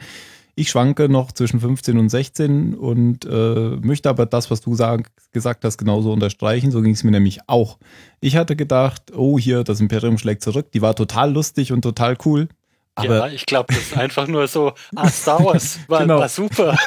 Ich 0.59 0.71
schwanke 0.71 1.07
noch 1.07 1.31
zwischen 1.31 1.61
15 1.61 1.97
und 1.97 2.09
16 2.09 2.73
und 2.75 3.23
äh, 3.23 3.77
möchte 3.81 4.09
aber 4.09 4.25
das, 4.25 4.51
was 4.51 4.59
du 4.59 4.75
sag, 4.75 5.09
gesagt 5.31 5.63
hast, 5.63 5.77
genauso 5.77 6.11
unterstreichen. 6.11 6.69
So 6.71 6.81
ging 6.81 6.91
es 6.93 7.05
mir 7.05 7.11
nämlich 7.11 7.39
auch. 7.47 7.77
Ich 8.19 8.35
hatte 8.35 8.57
gedacht, 8.57 9.13
oh, 9.15 9.39
hier, 9.39 9.63
das 9.63 9.79
Imperium 9.79 10.17
schlägt 10.17 10.43
zurück. 10.43 10.71
Die 10.73 10.81
war 10.81 10.95
total 10.95 11.31
lustig 11.31 11.71
und 11.71 11.81
total 11.81 12.17
cool. 12.25 12.49
Aber 12.95 13.19
ja, 13.19 13.27
ich 13.27 13.45
glaube, 13.45 13.73
das 13.73 13.83
ist 13.83 13.97
einfach 13.97 14.27
nur 14.27 14.49
so, 14.49 14.73
ah, 14.97 15.07
Star 15.07 15.41
Wars 15.45 15.79
war, 15.87 16.01
Genau. 16.01 16.19
war 16.19 16.27
super. 16.27 16.77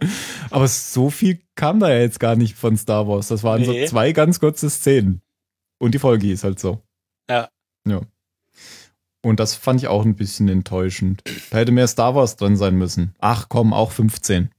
Aber 0.50 0.68
so 0.68 1.10
viel 1.10 1.40
kam 1.56 1.80
da 1.80 1.90
ja 1.90 1.98
jetzt 2.02 2.20
gar 2.20 2.36
nicht 2.36 2.54
von 2.54 2.76
Star 2.76 3.08
Wars. 3.08 3.26
Das 3.26 3.42
waren 3.42 3.62
Nee. 3.62 3.86
so 3.86 3.90
zwei 3.90 4.12
ganz 4.12 4.38
kurze 4.38 4.70
Szenen. 4.70 5.20
Und 5.78 5.94
die 5.94 5.98
Folge 5.98 6.30
ist 6.30 6.44
halt 6.44 6.60
so. 6.60 6.80
Ja. 7.28 7.48
Ja. 7.88 8.02
Und 9.26 9.40
das 9.40 9.56
fand 9.56 9.80
ich 9.82 9.88
auch 9.88 10.04
ein 10.04 10.14
bisschen 10.14 10.48
enttäuschend. 10.48 11.24
Da 11.50 11.58
hätte 11.58 11.72
mehr 11.72 11.88
Star 11.88 12.14
Wars 12.14 12.36
drin 12.36 12.56
sein 12.56 12.76
müssen. 12.76 13.12
Ach 13.18 13.48
komm, 13.48 13.72
auch 13.72 13.90
15. 13.90 14.52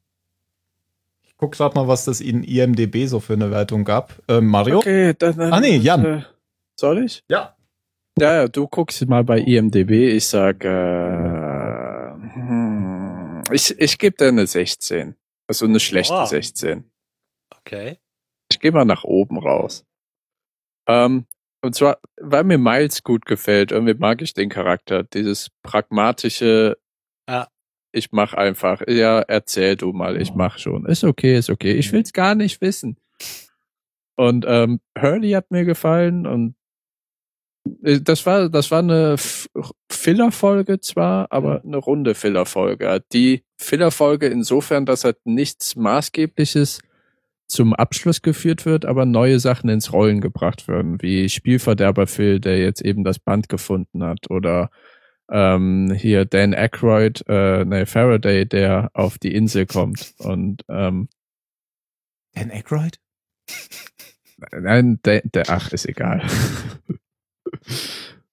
Ich 1.23 1.37
guck 1.37 1.53
grad 1.53 1.73
mal, 1.75 1.87
was 1.87 2.03
das 2.03 2.19
in 2.19 2.43
IMDB 2.43 3.07
so 3.07 3.21
für 3.21 3.31
eine 3.31 3.49
Wertung 3.49 3.85
gab. 3.85 4.21
Ähm, 4.27 4.47
Mario? 4.47 4.79
Okay, 4.79 5.13
dann, 5.17 5.37
dann 5.37 5.53
Ah, 5.53 5.61
nee, 5.61 5.77
Jan. 5.77 6.03
Äh, 6.03 6.21
soll 6.75 7.05
ich? 7.05 7.23
Ja. 7.29 7.55
Ja, 8.19 8.33
ja, 8.33 8.47
du 8.49 8.67
guckst 8.67 9.07
mal 9.07 9.23
bei 9.23 9.39
IMDB. 9.39 10.09
Ich 10.17 10.27
sag, 10.27 10.65
äh, 10.65 12.09
hm, 12.33 13.43
ich, 13.49 13.79
ich 13.79 13.97
gebe 13.97 14.17
dir 14.17 14.27
eine 14.27 14.47
16. 14.47 15.15
Also 15.47 15.65
eine 15.65 15.79
schlechte 15.79 16.13
Wow. 16.13 16.27
16. 16.27 16.83
Okay. 17.61 17.99
Ich 18.51 18.59
gehe 18.59 18.73
mal 18.73 18.83
nach 18.83 19.05
oben 19.05 19.37
raus. 19.39 19.85
Ähm, 20.87 21.25
und 21.61 21.75
zwar, 21.75 21.99
weil 22.21 22.43
mir 22.43 22.57
Miles 22.57 23.03
gut 23.03 23.25
gefällt, 23.25 23.71
irgendwie 23.71 23.93
mag 23.95 24.21
ich 24.21 24.33
den 24.33 24.49
Charakter. 24.49 25.03
Dieses 25.03 25.49
pragmatische, 25.63 26.77
Ja. 27.29 27.47
ich 27.91 28.11
mach 28.11 28.33
einfach, 28.33 28.81
ja, 28.87 29.19
erzähl 29.21 29.75
du 29.75 29.91
mal, 29.93 30.21
ich 30.21 30.33
mach 30.33 30.59
schon. 30.59 30.85
Ist 30.85 31.03
okay, 31.03 31.37
ist 31.37 31.49
okay. 31.49 31.73
Ich 31.73 31.91
will's 31.91 32.13
gar 32.13 32.35
nicht 32.35 32.61
wissen. 32.61 32.97
Und 34.15 34.45
ähm, 34.47 34.79
Hurley 34.99 35.31
hat 35.31 35.51
mir 35.51 35.65
gefallen 35.65 36.25
und 36.25 36.55
äh, 37.83 38.01
das 38.01 38.25
war, 38.25 38.49
das 38.49 38.71
war 38.71 38.79
eine 38.79 39.15
Filler-Folge 39.91 40.79
zwar, 40.79 41.31
aber 41.31 41.61
eine 41.63 41.77
runde 41.77 42.15
Filler-Folge. 42.15 43.03
Die 43.13 43.43
Filler-Folge 43.57 44.27
insofern, 44.27 44.85
dass 44.85 45.03
halt 45.03 45.17
nichts 45.25 45.75
Maßgebliches 45.75 46.79
zum 47.47 47.73
Abschluss 47.73 48.21
geführt 48.21 48.65
wird, 48.65 48.85
aber 48.85 49.05
neue 49.05 49.39
Sachen 49.39 49.69
ins 49.69 49.93
Rollen 49.93 50.21
gebracht 50.21 50.67
werden, 50.67 51.01
wie 51.01 51.29
Spielverderber 51.29 52.07
Phil, 52.07 52.39
der 52.39 52.59
jetzt 52.59 52.81
eben 52.81 53.03
das 53.03 53.19
Band 53.19 53.49
gefunden 53.49 54.03
hat, 54.03 54.29
oder 54.29 54.69
ähm, 55.29 55.93
hier 55.93 56.25
Dan 56.25 56.53
Aykroyd, 56.53 57.23
äh, 57.27 57.65
nee, 57.65 57.85
Faraday, 57.85 58.45
der 58.45 58.89
auf 58.93 59.17
die 59.17 59.33
Insel 59.33 59.65
kommt. 59.65 60.13
Und 60.19 60.63
ähm, 60.69 61.09
Dan 62.33 62.51
Aykroyd? 62.51 62.99
Nein, 64.51 64.99
der, 65.03 65.21
der 65.21 65.49
ach, 65.49 65.71
ist 65.71 65.85
egal. 65.85 66.25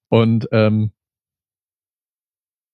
Und 0.09 0.47
ähm, 0.51 0.91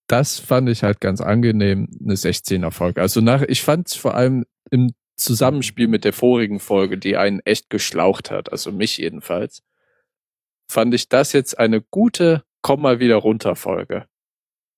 das 0.07 0.39
fand 0.39 0.69
ich 0.69 0.83
halt 0.83 0.99
ganz 0.99 1.21
angenehm, 1.21 1.87
eine 2.03 2.15
16er 2.15 2.71
Folge. 2.71 3.01
Also 3.01 3.21
nach, 3.21 3.43
ich 3.43 3.61
fand 3.61 3.87
es 3.87 3.95
vor 3.95 4.15
allem 4.15 4.45
im 4.69 4.91
Zusammenspiel 5.21 5.87
mit 5.87 6.03
der 6.03 6.13
vorigen 6.13 6.59
Folge, 6.59 6.97
die 6.97 7.17
einen 7.17 7.39
echt 7.41 7.69
geschlaucht 7.69 8.31
hat, 8.31 8.51
also 8.51 8.71
mich 8.71 8.97
jedenfalls, 8.97 9.63
fand 10.69 10.93
ich 10.93 11.09
das 11.09 11.33
jetzt 11.33 11.57
eine 11.57 11.81
gute 11.81 12.43
Komm 12.63 12.81
mal 12.81 12.99
wieder 12.99 13.15
runter 13.15 13.55
Folge. 13.55 14.05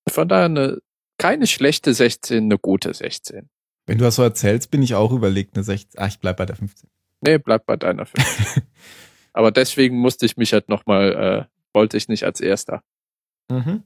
Von 0.08 0.28
daher 0.28 0.46
eine, 0.46 0.78
keine 1.18 1.46
schlechte 1.46 1.92
16, 1.92 2.44
eine 2.44 2.58
gute 2.58 2.94
16. 2.94 3.50
Wenn 3.86 3.98
du 3.98 4.04
das 4.04 4.16
so 4.16 4.22
erzählst, 4.22 4.70
bin 4.70 4.82
ich 4.82 4.94
auch 4.94 5.12
überlegt, 5.12 5.54
eine 5.54 5.64
16. 5.64 6.00
Ah, 6.00 6.06
ich 6.06 6.18
bleib 6.18 6.38
bei 6.38 6.46
der 6.46 6.56
15. 6.56 6.88
Nee, 7.20 7.38
bleib 7.38 7.66
bei 7.66 7.76
deiner 7.76 8.06
5. 8.06 8.62
Aber 9.34 9.50
deswegen 9.50 9.98
musste 9.98 10.24
ich 10.24 10.36
mich 10.36 10.52
halt 10.52 10.68
nochmal, 10.68 11.12
äh, 11.12 11.44
wollte 11.74 11.96
ich 11.96 12.08
nicht 12.08 12.24
als 12.24 12.40
erster. 12.40 12.82
Mhm. 13.50 13.82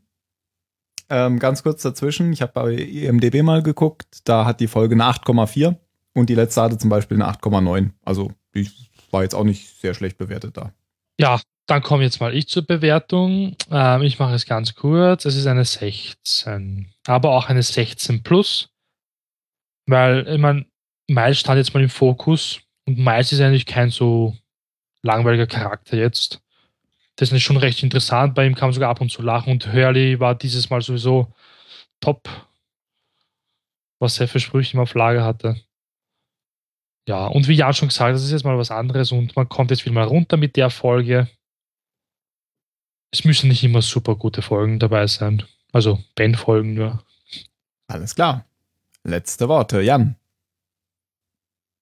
Ähm, 1.10 1.38
ganz 1.38 1.62
kurz 1.62 1.82
dazwischen, 1.82 2.32
ich 2.32 2.42
habe 2.42 2.52
bei 2.52 2.72
IMDB 2.74 3.42
mal 3.42 3.62
geguckt, 3.62 4.20
da 4.24 4.44
hat 4.44 4.60
die 4.60 4.68
Folge 4.68 4.94
eine 4.94 5.04
8,4 5.04 5.76
und 6.18 6.28
die 6.28 6.34
letzte 6.34 6.62
hatte 6.62 6.78
zum 6.78 6.90
Beispiel 6.90 7.20
eine 7.20 7.32
8,9. 7.32 7.90
Also 8.04 8.32
die 8.54 8.70
war 9.10 9.22
jetzt 9.22 9.34
auch 9.34 9.44
nicht 9.44 9.80
sehr 9.80 9.94
schlecht 9.94 10.18
bewertet 10.18 10.56
da. 10.56 10.72
Ja, 11.18 11.40
dann 11.66 11.82
komme 11.82 12.02
jetzt 12.02 12.20
mal 12.20 12.34
ich 12.34 12.48
zur 12.48 12.66
Bewertung. 12.66 13.56
Ähm, 13.70 14.02
ich 14.02 14.18
mache 14.18 14.34
es 14.34 14.46
ganz 14.46 14.74
kurz. 14.74 15.24
Es 15.24 15.36
ist 15.36 15.46
eine 15.46 15.64
16, 15.64 16.92
aber 17.06 17.30
auch 17.30 17.48
eine 17.48 17.62
16 17.62 18.22
plus, 18.22 18.70
weil 19.86 20.26
ich 20.28 20.38
meine, 20.38 20.66
Miles 21.08 21.40
stand 21.40 21.58
jetzt 21.58 21.74
mal 21.74 21.82
im 21.82 21.90
Fokus 21.90 22.60
und 22.86 22.98
Miles 22.98 23.32
ist 23.32 23.40
eigentlich 23.40 23.66
kein 23.66 23.90
so 23.90 24.36
langweiliger 25.02 25.46
Charakter 25.46 25.96
jetzt. 25.96 26.40
Das 27.16 27.32
ist 27.32 27.42
schon 27.42 27.56
recht 27.56 27.82
interessant. 27.82 28.34
Bei 28.34 28.46
ihm 28.46 28.54
kam 28.54 28.72
sogar 28.72 28.90
ab 28.90 29.00
und 29.00 29.10
zu 29.10 29.22
lachen 29.22 29.50
und 29.52 29.72
Hurley 29.72 30.20
war 30.20 30.34
dieses 30.34 30.70
Mal 30.70 30.80
sowieso 30.82 31.32
top, 32.00 32.28
was 33.98 34.20
er 34.20 34.28
für 34.28 34.40
Sprüche 34.40 34.74
immer 34.74 34.84
auf 34.84 34.94
Lager 34.94 35.24
hatte. 35.24 35.56
Ja, 37.08 37.26
und 37.26 37.48
wie 37.48 37.54
Jan 37.54 37.72
schon 37.72 37.88
gesagt, 37.88 38.08
hat, 38.08 38.14
das 38.14 38.22
ist 38.22 38.32
jetzt 38.32 38.44
mal 38.44 38.58
was 38.58 38.70
anderes 38.70 39.12
und 39.12 39.34
man 39.34 39.48
kommt 39.48 39.70
jetzt 39.70 39.86
wieder 39.86 39.94
mal 39.94 40.04
runter 40.04 40.36
mit 40.36 40.56
der 40.56 40.68
Folge. 40.68 41.26
Es 43.10 43.24
müssen 43.24 43.48
nicht 43.48 43.64
immer 43.64 43.80
super 43.80 44.14
gute 44.14 44.42
Folgen 44.42 44.78
dabei 44.78 45.06
sein. 45.06 45.42
Also 45.72 45.98
Ben-Folgen 46.16 46.74
nur. 46.74 47.02
Alles 47.86 48.14
klar. 48.14 48.44
Letzte 49.04 49.48
Worte, 49.48 49.80
Jan. 49.80 50.16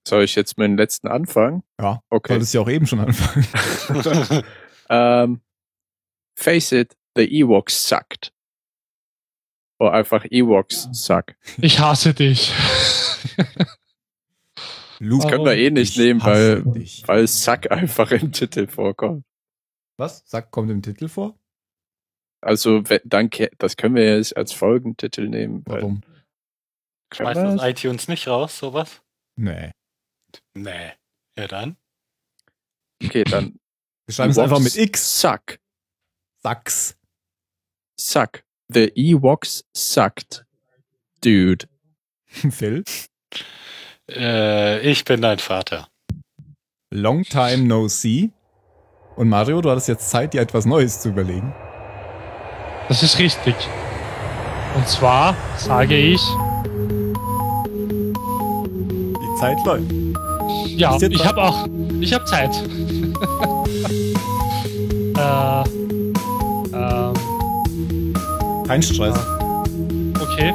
Soll 0.06 0.22
ich 0.22 0.36
jetzt 0.36 0.58
meinen 0.58 0.76
letzten 0.76 1.08
anfangen? 1.08 1.64
Ja, 1.80 2.04
Okay. 2.08 2.34
solltest 2.34 2.54
ja 2.54 2.60
auch 2.60 2.68
eben 2.70 2.86
schon 2.86 3.00
anfangen. 3.00 4.44
Ähm, 4.88 5.40
face 6.38 6.70
it, 6.70 6.96
the 7.16 7.24
Ewoks 7.24 7.88
sucked. 7.88 8.32
Oder 9.80 9.94
einfach 9.94 10.24
Ewoks 10.30 10.88
suck. 10.92 11.34
Ich 11.58 11.80
hasse 11.80 12.14
dich. 12.14 12.52
Luke, 14.98 15.26
Können 15.28 15.44
wir 15.44 15.56
eh 15.56 15.70
nicht 15.70 15.92
ich 15.92 15.98
nehmen, 15.98 16.22
weil, 16.22 16.62
dich. 16.62 17.06
weil 17.06 17.26
suck 17.26 17.70
einfach 17.70 18.10
im 18.12 18.32
Titel 18.32 18.66
vorkommt. 18.66 19.24
Was? 19.98 20.22
Sag, 20.26 20.50
kommt 20.50 20.70
im 20.70 20.82
Titel 20.82 21.08
vor? 21.08 21.38
Also, 22.42 22.88
wenn- 22.88 23.00
dann, 23.04 23.30
das 23.58 23.76
können 23.76 23.94
wir 23.94 24.16
jetzt 24.16 24.36
als 24.36 24.52
Folgentitel 24.52 25.28
nehmen. 25.28 25.62
weil- 25.66 25.82
Warum? 25.82 26.02
Schmeißt 27.14 27.40
das 27.40 27.62
iTunes 27.62 28.08
nicht 28.08 28.26
raus, 28.28 28.58
sowas? 28.58 29.00
Nee. 29.36 29.70
Nee. 30.54 30.92
Ja 31.38 31.46
dann. 31.48 31.76
Okay, 33.02 33.24
dann. 33.24 33.58
Wir 34.06 34.14
schreiben 34.14 34.30
es 34.30 34.38
einfach 34.38 34.60
mit 34.60 34.76
X. 34.76 35.20
Suck. 35.20 35.58
Sachs. 36.42 36.96
Suck. 37.98 38.44
The 38.68 38.90
Ewoks 38.96 39.64
sucked. 39.74 40.44
Dude. 41.22 41.68
Phil. 42.50 42.84
Äh, 44.10 44.80
ich 44.80 45.04
bin 45.04 45.20
dein 45.22 45.38
Vater. 45.38 45.88
Long 46.92 47.22
time 47.24 47.58
no 47.64 47.88
see. 47.88 48.30
Und 49.16 49.28
Mario, 49.28 49.60
du 49.60 49.70
hattest 49.70 49.88
jetzt 49.88 50.08
Zeit, 50.10 50.34
dir 50.34 50.40
etwas 50.42 50.64
Neues 50.66 51.00
zu 51.00 51.08
überlegen. 51.08 51.52
Das 52.88 53.02
ist 53.02 53.18
richtig. 53.18 53.54
Und 54.76 54.86
zwar 54.86 55.34
sage 55.56 55.96
ich, 55.96 56.20
Die 59.18 59.40
Zeit 59.40 59.56
läuft. 59.64 59.90
ja, 60.66 60.96
ich 61.00 61.24
habe 61.26 61.42
auch, 61.42 61.66
ich 62.00 62.12
habe 62.12 62.24
Zeit. 62.26 62.54
äh, 65.16 65.64
ähm, 66.74 67.14
Kein 68.66 68.82
Stress. 68.82 69.18
okay. 70.20 70.52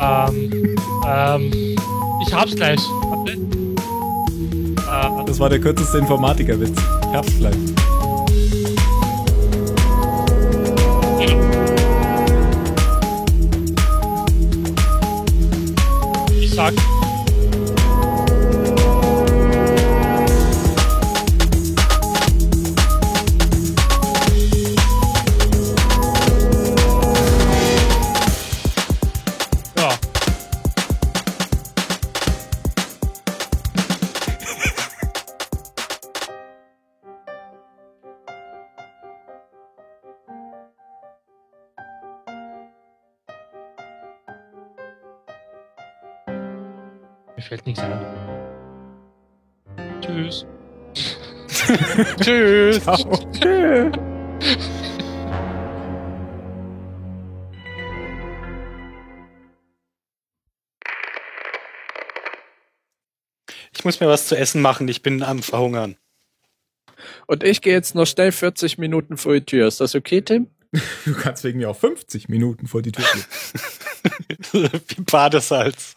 Ähm, 0.00 0.76
ähm, 1.06 1.67
ich 2.28 2.34
hab's 2.34 2.54
gleich. 2.54 2.80
Das 5.26 5.40
war 5.40 5.48
der 5.48 5.60
kürzeste 5.60 5.98
Informatikerwitz. 5.98 6.78
Ich 6.78 7.16
hab's 7.16 7.38
gleich. 7.38 7.54
ich 16.40 16.50
sag, 16.50 16.74
nichts 47.68 47.82
an. 47.82 48.00
Tschüss. 50.00 50.46
Tschüss. 52.20 52.82
Tschüss. 53.32 53.92
Ich 63.72 63.84
muss 63.84 64.00
mir 64.00 64.08
was 64.08 64.26
zu 64.26 64.36
essen 64.36 64.60
machen, 64.60 64.88
ich 64.88 65.02
bin 65.02 65.22
am 65.22 65.42
Verhungern. 65.42 65.96
Und 67.26 67.44
ich 67.44 67.60
gehe 67.60 67.74
jetzt 67.74 67.94
noch 67.94 68.06
schnell 68.06 68.32
40 68.32 68.78
Minuten 68.78 69.16
vor 69.16 69.34
die 69.34 69.44
Tür. 69.44 69.68
Ist 69.68 69.80
das 69.80 69.94
okay, 69.94 70.22
Tim? 70.22 70.48
Du 71.04 71.14
kannst 71.14 71.44
wegen 71.44 71.58
mir 71.58 71.70
auch 71.70 71.76
50 71.76 72.28
Minuten 72.28 72.66
vor 72.66 72.82
die 72.82 72.92
Tür 72.92 73.04
gehen. 73.12 73.24
Wie 74.88 75.02
Badesalz. 75.02 75.94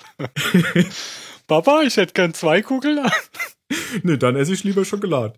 Papa, 1.52 1.82
ich 1.82 1.98
hätte 1.98 2.14
gern 2.14 2.34
zwei 2.34 2.62
Kugeln. 2.62 3.06
nee, 4.04 4.16
dann 4.16 4.38
esse 4.38 4.54
ich 4.54 4.64
lieber 4.64 4.86
Schokolade. 4.86 5.34